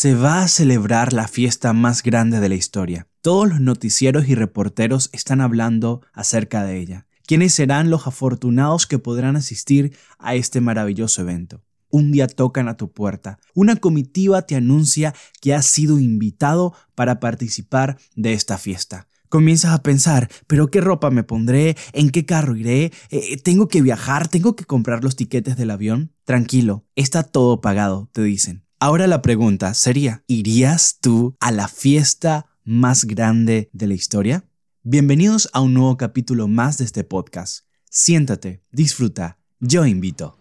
se 0.00 0.14
va 0.14 0.40
a 0.40 0.48
celebrar 0.48 1.12
la 1.12 1.28
fiesta 1.28 1.74
más 1.74 2.02
grande 2.02 2.40
de 2.40 2.48
la 2.48 2.54
historia. 2.54 3.06
Todos 3.20 3.50
los 3.50 3.60
noticieros 3.60 4.30
y 4.30 4.34
reporteros 4.34 5.10
están 5.12 5.42
hablando 5.42 6.00
acerca 6.14 6.64
de 6.64 6.78
ella. 6.78 7.06
¿Quiénes 7.26 7.52
serán 7.52 7.90
los 7.90 8.06
afortunados 8.06 8.86
que 8.86 8.98
podrán 8.98 9.36
asistir 9.36 9.94
a 10.18 10.34
este 10.36 10.62
maravilloso 10.62 11.20
evento? 11.20 11.62
Un 11.90 12.12
día 12.12 12.28
tocan 12.28 12.66
a 12.68 12.78
tu 12.78 12.90
puerta. 12.90 13.40
Una 13.52 13.76
comitiva 13.76 14.40
te 14.40 14.56
anuncia 14.56 15.14
que 15.42 15.52
has 15.52 15.66
sido 15.66 15.98
invitado 15.98 16.72
para 16.94 17.20
participar 17.20 17.98
de 18.16 18.32
esta 18.32 18.56
fiesta. 18.56 19.06
Comienzas 19.28 19.74
a 19.74 19.82
pensar, 19.82 20.30
pero 20.46 20.70
¿qué 20.70 20.80
ropa 20.80 21.10
me 21.10 21.24
pondré? 21.24 21.76
¿En 21.92 22.08
qué 22.08 22.24
carro 22.24 22.56
iré? 22.56 22.90
Eh, 23.10 23.36
¿Tengo 23.42 23.68
que 23.68 23.82
viajar? 23.82 24.28
¿Tengo 24.28 24.56
que 24.56 24.64
comprar 24.64 25.04
los 25.04 25.14
tiquetes 25.14 25.58
del 25.58 25.70
avión? 25.70 26.14
Tranquilo, 26.24 26.86
está 26.96 27.22
todo 27.22 27.60
pagado, 27.60 28.08
te 28.14 28.22
dicen. 28.22 28.64
Ahora 28.82 29.06
la 29.06 29.20
pregunta 29.20 29.74
sería, 29.74 30.24
¿irías 30.26 31.00
tú 31.02 31.36
a 31.38 31.52
la 31.52 31.68
fiesta 31.68 32.46
más 32.64 33.04
grande 33.04 33.68
de 33.74 33.86
la 33.86 33.92
historia? 33.92 34.44
Bienvenidos 34.82 35.50
a 35.52 35.60
un 35.60 35.74
nuevo 35.74 35.98
capítulo 35.98 36.48
más 36.48 36.78
de 36.78 36.86
este 36.86 37.04
podcast. 37.04 37.66
Siéntate, 37.90 38.62
disfruta, 38.72 39.36
yo 39.58 39.84
invito. 39.84 40.38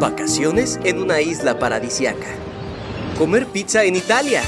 Vacaciones 0.00 0.80
en 0.82 0.96
una 0.96 1.20
isla 1.20 1.58
paradisiaca. 1.58 2.26
Comer 3.18 3.46
pizza 3.48 3.84
en 3.84 3.96
Italia. 3.96 4.40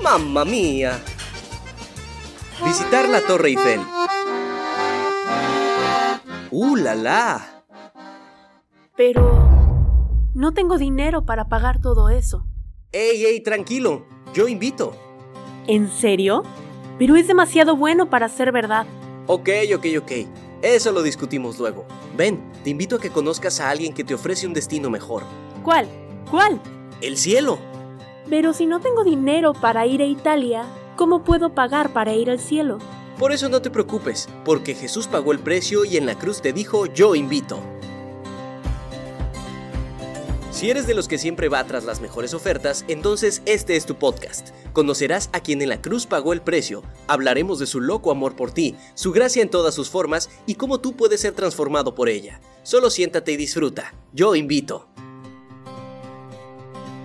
¡Mamma 0.00 0.44
mía! 0.44 1.02
Visitar 2.64 3.08
la 3.08 3.20
Torre 3.26 3.48
Eiffel. 3.48 3.80
¡Uh, 6.52 6.76
la 6.76 6.94
la! 6.94 7.64
Pero... 8.96 9.51
No 10.34 10.52
tengo 10.52 10.78
dinero 10.78 11.26
para 11.26 11.48
pagar 11.48 11.78
todo 11.78 12.08
eso. 12.08 12.46
¡Ey, 12.90 13.26
ey, 13.26 13.40
tranquilo! 13.42 14.06
Yo 14.32 14.48
invito. 14.48 14.96
¿En 15.66 15.90
serio? 15.90 16.42
Pero 16.98 17.16
es 17.16 17.26
demasiado 17.26 17.76
bueno 17.76 18.08
para 18.08 18.30
ser 18.30 18.50
verdad. 18.50 18.86
Ok, 19.26 19.50
ok, 19.74 19.86
ok. 20.00 20.12
Eso 20.62 20.90
lo 20.92 21.02
discutimos 21.02 21.58
luego. 21.58 21.84
Ven, 22.16 22.40
te 22.64 22.70
invito 22.70 22.96
a 22.96 23.00
que 23.00 23.10
conozcas 23.10 23.60
a 23.60 23.68
alguien 23.68 23.92
que 23.92 24.04
te 24.04 24.14
ofrece 24.14 24.46
un 24.46 24.54
destino 24.54 24.88
mejor. 24.88 25.24
¿Cuál? 25.62 25.86
¿Cuál? 26.30 26.62
El 27.02 27.18
cielo. 27.18 27.58
Pero 28.30 28.54
si 28.54 28.64
no 28.64 28.80
tengo 28.80 29.04
dinero 29.04 29.52
para 29.52 29.86
ir 29.86 30.00
a 30.00 30.06
Italia, 30.06 30.64
¿cómo 30.96 31.24
puedo 31.24 31.54
pagar 31.54 31.92
para 31.92 32.14
ir 32.14 32.30
al 32.30 32.40
cielo? 32.40 32.78
Por 33.18 33.32
eso 33.32 33.50
no 33.50 33.60
te 33.60 33.70
preocupes, 33.70 34.30
porque 34.46 34.74
Jesús 34.74 35.08
pagó 35.08 35.32
el 35.32 35.40
precio 35.40 35.84
y 35.84 35.98
en 35.98 36.06
la 36.06 36.18
cruz 36.18 36.40
te 36.40 36.54
dijo, 36.54 36.86
yo 36.86 37.14
invito. 37.14 37.58
Si 40.52 40.68
eres 40.68 40.86
de 40.86 40.92
los 40.94 41.08
que 41.08 41.16
siempre 41.16 41.48
va 41.48 41.64
tras 41.64 41.84
las 41.84 42.02
mejores 42.02 42.34
ofertas, 42.34 42.84
entonces 42.86 43.40
este 43.46 43.74
es 43.74 43.86
tu 43.86 43.96
podcast. 43.96 44.50
Conocerás 44.74 45.30
a 45.32 45.40
quien 45.40 45.62
en 45.62 45.70
la 45.70 45.80
cruz 45.80 46.04
pagó 46.06 46.34
el 46.34 46.42
precio, 46.42 46.82
hablaremos 47.08 47.58
de 47.58 47.66
su 47.66 47.80
loco 47.80 48.10
amor 48.10 48.36
por 48.36 48.52
ti, 48.52 48.76
su 48.94 49.12
gracia 49.12 49.42
en 49.42 49.48
todas 49.48 49.74
sus 49.74 49.88
formas 49.88 50.28
y 50.46 50.56
cómo 50.56 50.78
tú 50.78 50.94
puedes 50.94 51.22
ser 51.22 51.32
transformado 51.32 51.94
por 51.94 52.10
ella. 52.10 52.38
Solo 52.64 52.90
siéntate 52.90 53.32
y 53.32 53.38
disfruta. 53.38 53.94
Yo 54.12 54.34
invito 54.34 54.88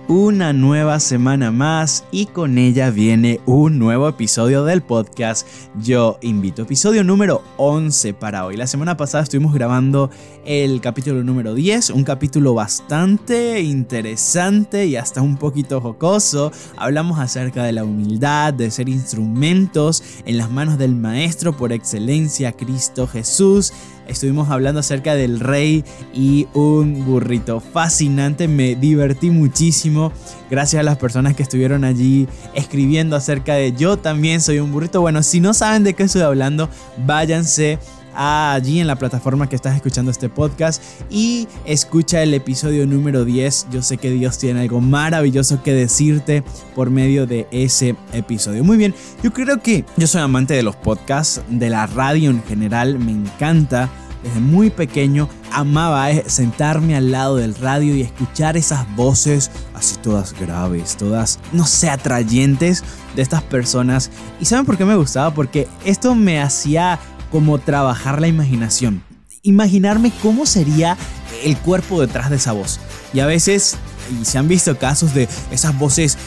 una 0.08 0.54
nueva 0.54 1.00
semana 1.00 1.50
más 1.50 2.06
y 2.10 2.26
con 2.26 2.56
ella 2.56 2.88
viene 2.88 3.40
un 3.44 3.78
nuevo 3.78 4.08
episodio 4.08 4.64
del 4.64 4.80
podcast 4.80 5.46
Yo 5.82 6.18
Invito. 6.22 6.62
Episodio 6.62 7.04
número 7.04 7.42
11 7.58 8.14
para 8.14 8.46
hoy. 8.46 8.56
La 8.56 8.66
semana 8.66 8.96
pasada 8.96 9.24
estuvimos 9.24 9.52
grabando 9.52 10.10
el 10.46 10.80
capítulo 10.80 11.22
número 11.22 11.54
10, 11.54 11.90
un 11.90 12.04
capítulo 12.04 12.54
bastante 12.54 13.60
interesante 13.60 14.86
y 14.86 14.96
hasta 14.96 15.20
un 15.20 15.36
poquito 15.36 15.82
jocoso. 15.82 16.52
Hablamos 16.78 17.18
acerca 17.18 17.62
de 17.62 17.72
la 17.72 17.84
humildad, 17.84 18.54
de 18.54 18.70
ser 18.70 18.88
instrumentos 18.88 20.02
en 20.24 20.38
las 20.38 20.50
manos 20.50 20.78
del 20.78 20.96
Maestro 20.96 21.54
por 21.54 21.70
excelencia, 21.70 22.52
Cristo 22.52 23.06
Jesús 23.06 23.74
estuvimos 24.08 24.50
hablando 24.50 24.80
acerca 24.80 25.14
del 25.14 25.38
rey 25.38 25.84
y 26.12 26.48
un 26.54 27.04
burrito. 27.04 27.60
Fascinante, 27.60 28.48
me 28.48 28.74
divertí 28.74 29.30
muchísimo. 29.30 30.12
Gracias 30.50 30.80
a 30.80 30.82
las 30.82 30.96
personas 30.96 31.36
que 31.36 31.42
estuvieron 31.42 31.84
allí 31.84 32.26
escribiendo 32.54 33.14
acerca 33.14 33.54
de 33.54 33.72
yo 33.72 33.98
también 33.98 34.40
soy 34.40 34.58
un 34.58 34.72
burrito. 34.72 35.00
Bueno, 35.00 35.22
si 35.22 35.40
no 35.40 35.54
saben 35.54 35.84
de 35.84 35.94
qué 35.94 36.04
estoy 36.04 36.22
hablando, 36.22 36.68
váyanse 37.06 37.78
allí 38.18 38.80
en 38.80 38.88
la 38.88 38.96
plataforma 38.96 39.48
que 39.48 39.54
estás 39.54 39.76
escuchando 39.76 40.10
este 40.10 40.28
podcast 40.28 40.82
y 41.08 41.46
escucha 41.64 42.20
el 42.22 42.34
episodio 42.34 42.84
número 42.84 43.24
10. 43.24 43.68
Yo 43.70 43.80
sé 43.80 43.96
que 43.96 44.10
Dios 44.10 44.38
tiene 44.38 44.62
algo 44.62 44.80
maravilloso 44.80 45.62
que 45.62 45.72
decirte 45.72 46.42
por 46.74 46.90
medio 46.90 47.26
de 47.26 47.46
ese 47.52 47.94
episodio. 48.12 48.64
Muy 48.64 48.76
bien, 48.76 48.92
yo 49.22 49.32
creo 49.32 49.62
que 49.62 49.84
yo 49.96 50.08
soy 50.08 50.20
amante 50.20 50.54
de 50.54 50.64
los 50.64 50.74
podcasts, 50.74 51.42
de 51.48 51.70
la 51.70 51.86
radio 51.86 52.30
en 52.30 52.42
general, 52.42 52.98
me 52.98 53.12
encanta. 53.12 53.88
Desde 54.24 54.40
muy 54.40 54.70
pequeño 54.70 55.28
amaba 55.52 56.10
eh, 56.10 56.24
sentarme 56.26 56.96
al 56.96 57.12
lado 57.12 57.36
del 57.36 57.54
radio 57.54 57.94
y 57.94 58.02
escuchar 58.02 58.56
esas 58.56 58.84
voces 58.96 59.48
así 59.74 59.94
todas 60.02 60.34
graves, 60.38 60.96
todas, 60.96 61.38
no 61.52 61.64
sé, 61.64 61.88
atrayentes 61.88 62.82
de 63.14 63.22
estas 63.22 63.44
personas. 63.44 64.10
¿Y 64.40 64.44
saben 64.44 64.66
por 64.66 64.76
qué 64.76 64.84
me 64.84 64.96
gustaba? 64.96 65.32
Porque 65.32 65.68
esto 65.84 66.16
me 66.16 66.40
hacía 66.40 66.98
como 67.30 67.58
trabajar 67.58 68.20
la 68.20 68.28
imaginación. 68.28 69.02
Imaginarme 69.42 70.12
cómo 70.22 70.46
sería 70.46 70.96
el 71.44 71.56
cuerpo 71.56 72.00
detrás 72.00 72.30
de 72.30 72.36
esa 72.36 72.52
voz. 72.52 72.80
Y 73.14 73.20
a 73.20 73.26
veces, 73.26 73.76
y 74.20 74.24
se 74.24 74.38
han 74.38 74.48
visto 74.48 74.76
casos 74.78 75.14
de 75.14 75.28
esas 75.50 75.78
voces 75.78 76.18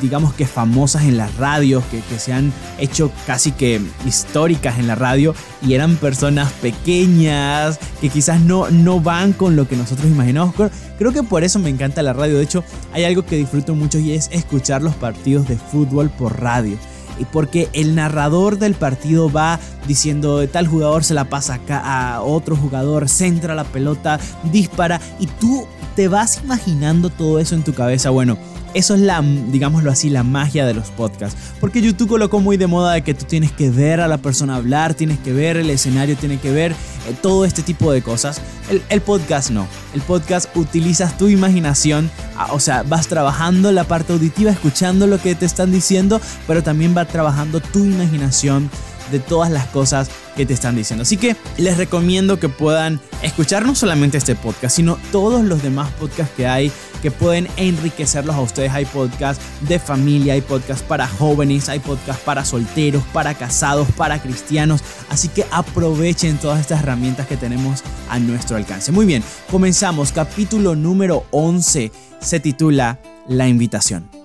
digamos 0.00 0.34
que 0.34 0.46
famosas 0.46 1.04
en 1.04 1.16
las 1.16 1.34
radios, 1.36 1.84
que, 1.86 2.02
se 2.18 2.32
han 2.32 2.52
hecho 2.78 3.10
casi 3.26 3.52
que 3.52 3.80
históricas 4.06 4.78
en 4.78 4.86
la 4.86 4.94
radio 4.94 5.34
y 5.62 5.74
eran 5.74 5.96
personas 5.96 6.52
pequeñas 6.52 7.78
que 8.00 8.08
quizás 8.08 8.40
no, 8.40 8.70
no 8.70 9.00
van 9.00 9.32
con 9.32 9.56
lo 9.56 9.68
que 9.68 9.76
nosotros 9.76 10.06
imaginamos. 10.06 10.54
creo 10.98 11.12
que 11.12 11.22
por 11.22 11.44
eso 11.44 11.58
me 11.58 11.68
encanta 11.68 12.02
la 12.02 12.12
radio. 12.12 12.38
De 12.38 12.44
hecho, 12.44 12.64
hay 12.92 13.04
algo 13.04 13.24
que 13.24 13.36
disfruto 13.36 13.74
mucho 13.74 13.98
y 13.98 14.12
es 14.12 14.28
escuchar 14.32 14.82
los 14.82 14.94
partidos 14.94 15.48
de 15.48 15.56
fútbol 15.56 16.10
por 16.10 16.40
radio 16.40 16.78
porque 17.24 17.68
el 17.72 17.94
narrador 17.94 18.58
del 18.58 18.74
partido 18.74 19.30
va 19.30 19.58
diciendo 19.86 20.46
tal 20.48 20.66
jugador 20.66 21.04
se 21.04 21.14
la 21.14 21.24
pasa 21.24 21.54
acá 21.54 21.80
a 21.80 22.22
otro 22.22 22.56
jugador, 22.56 23.08
centra 23.08 23.54
la 23.54 23.64
pelota, 23.64 24.20
dispara 24.52 25.00
y 25.18 25.26
tú 25.26 25.66
te 25.94 26.08
vas 26.08 26.40
imaginando 26.42 27.10
todo 27.10 27.38
eso 27.38 27.54
en 27.54 27.64
tu 27.64 27.72
cabeza. 27.72 28.10
Bueno, 28.10 28.36
eso 28.74 28.94
es 28.94 29.00
la, 29.00 29.22
digámoslo 29.22 29.90
así, 29.90 30.10
la 30.10 30.22
magia 30.22 30.66
de 30.66 30.74
los 30.74 30.90
podcasts. 30.90 31.38
Porque 31.60 31.80
YouTube 31.80 32.08
colocó 32.08 32.40
muy 32.40 32.56
de 32.56 32.66
moda 32.66 32.94
de 32.94 33.02
que 33.02 33.14
tú 33.14 33.24
tienes 33.24 33.52
que 33.52 33.70
ver 33.70 34.00
a 34.00 34.08
la 34.08 34.18
persona 34.18 34.56
hablar, 34.56 34.94
tienes 34.94 35.18
que 35.18 35.32
ver 35.32 35.56
el 35.56 35.70
escenario, 35.70 36.16
tienes 36.16 36.40
que 36.40 36.50
ver 36.50 36.72
eh, 36.72 37.14
todo 37.22 37.44
este 37.44 37.62
tipo 37.62 37.92
de 37.92 38.02
cosas. 38.02 38.40
El, 38.88 39.00
podcast 39.00 39.50
no. 39.50 39.66
El 39.94 40.02
podcast 40.02 40.54
utilizas 40.56 41.16
tu 41.16 41.28
imaginación, 41.28 42.10
o 42.50 42.60
sea, 42.60 42.82
vas 42.82 43.06
trabajando 43.06 43.72
la 43.72 43.84
parte 43.84 44.12
auditiva, 44.12 44.50
escuchando 44.50 45.06
lo 45.06 45.20
que 45.20 45.34
te 45.34 45.46
están 45.46 45.70
diciendo, 45.72 46.20
pero 46.46 46.62
también 46.62 46.94
va 46.96 47.04
trabajando 47.04 47.60
tu 47.60 47.84
imaginación 47.84 48.70
de 49.10 49.20
todas 49.20 49.50
las 49.50 49.66
cosas 49.66 50.08
que 50.36 50.46
te 50.46 50.54
están 50.54 50.76
diciendo. 50.76 51.02
Así 51.02 51.16
que 51.16 51.36
les 51.56 51.76
recomiendo 51.76 52.38
que 52.38 52.48
puedan 52.48 53.00
escuchar 53.22 53.64
no 53.64 53.74
solamente 53.74 54.18
este 54.18 54.34
podcast, 54.34 54.76
sino 54.76 54.98
todos 55.12 55.44
los 55.44 55.62
demás 55.62 55.90
podcasts 55.92 56.34
que 56.36 56.46
hay 56.46 56.70
que 57.02 57.10
pueden 57.10 57.48
enriquecerlos 57.56 58.34
a 58.34 58.40
ustedes. 58.40 58.72
Hay 58.72 58.84
podcasts 58.84 59.44
de 59.60 59.78
familia, 59.78 60.34
hay 60.34 60.40
podcasts 60.40 60.82
para 60.82 61.06
jóvenes, 61.06 61.68
hay 61.68 61.78
podcasts 61.78 62.22
para 62.24 62.44
solteros, 62.44 63.02
para 63.12 63.34
casados, 63.34 63.88
para 63.96 64.20
cristianos. 64.20 64.80
Así 65.08 65.28
que 65.28 65.46
aprovechen 65.50 66.38
todas 66.38 66.60
estas 66.60 66.82
herramientas 66.82 67.26
que 67.26 67.36
tenemos 67.36 67.82
a 68.08 68.18
nuestro 68.18 68.56
alcance. 68.56 68.92
Muy 68.92 69.06
bien, 69.06 69.22
comenzamos. 69.50 70.12
Capítulo 70.12 70.74
número 70.74 71.26
11 71.30 71.92
se 72.20 72.40
titula 72.40 72.98
La 73.28 73.48
invitación. 73.48 74.15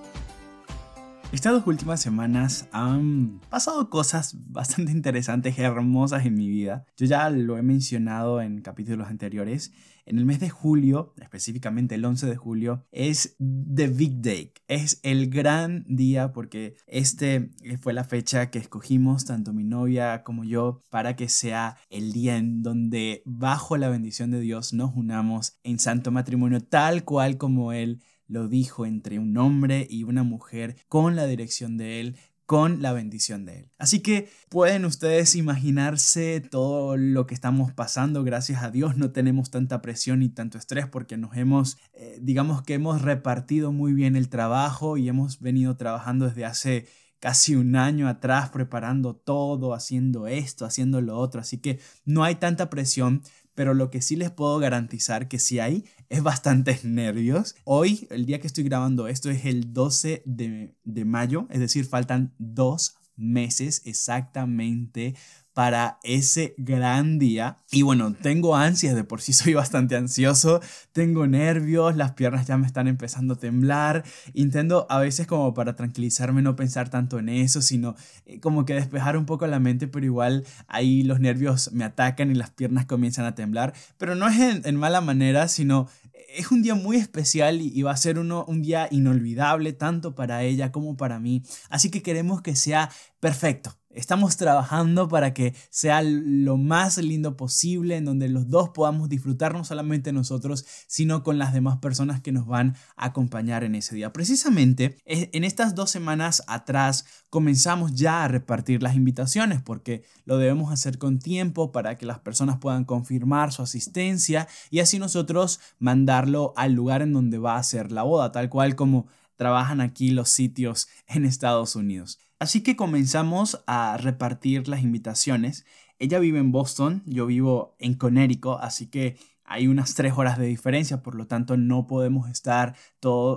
Estas 1.31 1.53
dos 1.53 1.65
últimas 1.65 2.01
semanas 2.01 2.67
han 2.73 3.39
pasado 3.49 3.89
cosas 3.89 4.35
bastante 4.49 4.91
interesantes 4.91 5.57
y 5.57 5.61
hermosas 5.61 6.25
en 6.25 6.33
mi 6.33 6.49
vida. 6.49 6.85
Yo 6.97 7.05
ya 7.05 7.29
lo 7.29 7.57
he 7.57 7.61
mencionado 7.61 8.41
en 8.41 8.59
capítulos 8.59 9.07
anteriores. 9.07 9.71
En 10.05 10.17
el 10.17 10.25
mes 10.25 10.41
de 10.41 10.49
julio, 10.49 11.13
específicamente 11.21 11.95
el 11.95 12.03
11 12.03 12.27
de 12.27 12.35
julio, 12.35 12.85
es 12.91 13.37
The 13.39 13.87
Big 13.87 14.21
Day. 14.21 14.51
Es 14.67 14.99
el 15.03 15.29
gran 15.29 15.85
día 15.87 16.33
porque 16.33 16.75
este 16.85 17.51
fue 17.79 17.93
la 17.93 18.03
fecha 18.03 18.49
que 18.49 18.59
escogimos 18.59 19.23
tanto 19.23 19.53
mi 19.53 19.63
novia 19.63 20.23
como 20.23 20.43
yo 20.43 20.81
para 20.89 21.15
que 21.15 21.29
sea 21.29 21.77
el 21.89 22.11
día 22.11 22.35
en 22.35 22.61
donde 22.61 23.21
bajo 23.25 23.77
la 23.77 23.87
bendición 23.87 24.31
de 24.31 24.41
Dios 24.41 24.73
nos 24.73 24.93
unamos 24.97 25.59
en 25.63 25.79
santo 25.79 26.11
matrimonio 26.11 26.61
tal 26.61 27.05
cual 27.05 27.37
como 27.37 27.71
Él 27.71 28.01
lo 28.31 28.47
dijo 28.47 28.85
entre 28.85 29.19
un 29.19 29.37
hombre 29.37 29.85
y 29.89 30.03
una 30.03 30.23
mujer 30.23 30.77
con 30.87 31.17
la 31.17 31.27
dirección 31.27 31.77
de 31.77 31.99
Él, 31.99 32.15
con 32.45 32.81
la 32.81 32.93
bendición 32.93 33.45
de 33.45 33.59
Él. 33.59 33.71
Así 33.77 33.99
que 33.99 34.29
pueden 34.49 34.85
ustedes 34.85 35.35
imaginarse 35.35 36.39
todo 36.39 36.95
lo 36.95 37.27
que 37.27 37.33
estamos 37.33 37.73
pasando. 37.73 38.23
Gracias 38.23 38.63
a 38.63 38.71
Dios 38.71 38.95
no 38.95 39.11
tenemos 39.11 39.51
tanta 39.51 39.81
presión 39.81 40.23
y 40.23 40.29
tanto 40.29 40.57
estrés 40.57 40.87
porque 40.87 41.17
nos 41.17 41.35
hemos, 41.35 41.77
eh, 41.93 42.19
digamos 42.21 42.61
que 42.63 42.75
hemos 42.75 43.01
repartido 43.01 43.73
muy 43.73 43.93
bien 43.93 44.15
el 44.15 44.29
trabajo 44.29 44.95
y 44.95 45.09
hemos 45.09 45.41
venido 45.41 45.75
trabajando 45.75 46.25
desde 46.27 46.45
hace 46.45 46.87
casi 47.19 47.55
un 47.55 47.75
año 47.75 48.07
atrás 48.07 48.49
preparando 48.49 49.13
todo, 49.13 49.73
haciendo 49.73 50.27
esto, 50.27 50.65
haciendo 50.65 51.01
lo 51.01 51.17
otro. 51.17 51.41
Así 51.41 51.57
que 51.57 51.79
no 52.05 52.23
hay 52.23 52.35
tanta 52.35 52.69
presión, 52.69 53.23
pero 53.55 53.73
lo 53.73 53.89
que 53.89 54.01
sí 54.01 54.15
les 54.15 54.31
puedo 54.31 54.57
garantizar 54.57 55.27
que 55.27 55.37
sí 55.37 55.59
hay 55.59 55.85
es 56.11 56.21
bastantes 56.21 56.83
nervios. 56.83 57.55
Hoy, 57.63 58.05
el 58.11 58.25
día 58.25 58.41
que 58.41 58.47
estoy 58.47 58.65
grabando 58.65 59.07
esto, 59.07 59.29
es 59.29 59.45
el 59.45 59.71
12 59.71 60.23
de, 60.25 60.75
de 60.83 61.05
mayo, 61.05 61.47
es 61.49 61.61
decir, 61.61 61.85
faltan 61.85 62.33
dos 62.37 62.97
meses 63.15 63.81
exactamente 63.85 65.15
para 65.53 65.99
ese 66.03 66.55
gran 66.57 67.19
día. 67.19 67.57
Y 67.71 67.81
bueno, 67.81 68.13
tengo 68.13 68.55
ansias, 68.55 68.95
de 68.95 69.03
por 69.03 69.21
sí 69.21 69.33
soy 69.33 69.53
bastante 69.53 69.95
ansioso, 69.95 70.61
tengo 70.91 71.27
nervios, 71.27 71.95
las 71.95 72.13
piernas 72.13 72.47
ya 72.47 72.57
me 72.57 72.67
están 72.67 72.87
empezando 72.87 73.33
a 73.33 73.37
temblar. 73.37 74.03
Intento 74.33 74.87
a 74.89 74.99
veces 74.99 75.27
como 75.27 75.53
para 75.53 75.75
tranquilizarme 75.75 76.41
no 76.41 76.55
pensar 76.55 76.89
tanto 76.89 77.19
en 77.19 77.29
eso, 77.29 77.61
sino 77.61 77.95
eh, 78.25 78.39
como 78.39 78.65
que 78.65 78.73
despejar 78.73 79.17
un 79.17 79.25
poco 79.25 79.45
la 79.47 79.59
mente, 79.59 79.87
pero 79.87 80.05
igual 80.05 80.45
ahí 80.67 81.03
los 81.03 81.19
nervios 81.19 81.71
me 81.73 81.83
atacan 81.83 82.31
y 82.31 82.35
las 82.35 82.51
piernas 82.51 82.85
comienzan 82.85 83.25
a 83.25 83.35
temblar. 83.35 83.73
Pero 83.97 84.15
no 84.15 84.27
es 84.27 84.65
en, 84.65 84.75
mala 84.75 85.01
manera, 85.01 85.47
sino 85.47 85.87
es 86.35 86.51
un 86.51 86.61
día 86.61 86.75
muy 86.75 86.97
especial 86.97 87.61
y, 87.61 87.81
va 87.81 87.91
a 87.91 87.97
ser 87.97 88.19
uno, 88.19 88.45
un 88.47 88.61
día 88.61 88.87
inolvidable 88.91 89.73
tanto 89.73 90.15
para 90.15 90.43
ella 90.43 90.71
como 90.71 90.97
para 90.97 91.19
mí. 91.19 91.43
Así 91.69 91.89
que 91.91 92.01
queremos 92.01 92.41
que 92.41 92.55
sea 92.55 92.89
perfecto. 93.19 93.80
Estamos 93.93 94.37
trabajando 94.37 95.09
para 95.09 95.33
que 95.33 95.53
sea 95.69 96.01
lo 96.01 96.55
más 96.57 96.97
lindo 96.97 97.35
posible, 97.35 97.97
en 97.97 98.05
donde 98.05 98.29
los 98.29 98.49
dos 98.49 98.69
podamos 98.69 99.09
disfrutar 99.09 99.53
no 99.53 99.65
solamente 99.65 100.13
nosotros, 100.13 100.65
sino 100.87 101.23
con 101.23 101.37
las 101.37 101.53
demás 101.53 101.77
personas 101.79 102.21
que 102.21 102.31
nos 102.31 102.47
van 102.47 102.75
a 102.95 103.07
acompañar 103.07 103.65
en 103.65 103.75
ese 103.75 103.95
día. 103.95 104.13
Precisamente 104.13 104.97
e, 105.05 105.29
en 105.33 105.43
estas 105.43 105.75
dos 105.75 105.91
semanas 105.91 106.43
atrás 106.47 107.05
comenzamos 107.29 107.93
ya 107.93 108.23
a 108.23 108.27
repartir 108.29 108.81
las 108.81 108.95
invitaciones 108.95 109.61
porque 109.61 110.03
lo 110.25 110.37
debemos 110.37 110.71
hacer 110.71 110.97
con 110.97 111.19
tiempo 111.19 111.73
para 111.73 111.97
que 111.97 112.05
las 112.05 112.19
personas 112.19 112.57
puedan 112.59 112.85
confirmar 112.85 113.51
su 113.51 113.61
asistencia 113.61 114.47
y 114.69 114.79
así 114.79 114.99
nosotros 114.99 115.59
mandarlo 115.79 116.53
al 116.55 116.73
lugar 116.73 117.01
en 117.01 117.11
donde 117.11 117.39
va 117.39 117.57
a 117.57 117.63
ser 117.63 117.91
la 117.91 118.03
boda, 118.03 118.31
tal 118.31 118.49
cual 118.49 118.75
como 118.75 119.07
trabajan 119.35 119.81
aquí 119.81 120.11
los 120.11 120.29
sitios 120.29 120.87
en 121.07 121.25
Estados 121.25 121.75
Unidos. 121.75 122.19
Así 122.41 122.61
que 122.61 122.75
comenzamos 122.75 123.61
a 123.67 123.97
repartir 123.97 124.67
las 124.67 124.81
invitaciones. 124.81 125.63
Ella 125.99 126.17
vive 126.17 126.39
en 126.39 126.51
Boston, 126.51 127.03
yo 127.05 127.27
vivo 127.27 127.75
en 127.77 127.93
Connecticut, 127.93 128.57
así 128.61 128.87
que 128.87 129.15
hay 129.45 129.67
unas 129.67 129.93
tres 129.93 130.13
horas 130.17 130.39
de 130.39 130.47
diferencia, 130.47 131.03
por 131.03 131.13
lo 131.13 131.27
tanto 131.27 131.55
no 131.55 131.85
podemos 131.85 132.31
estar 132.31 132.75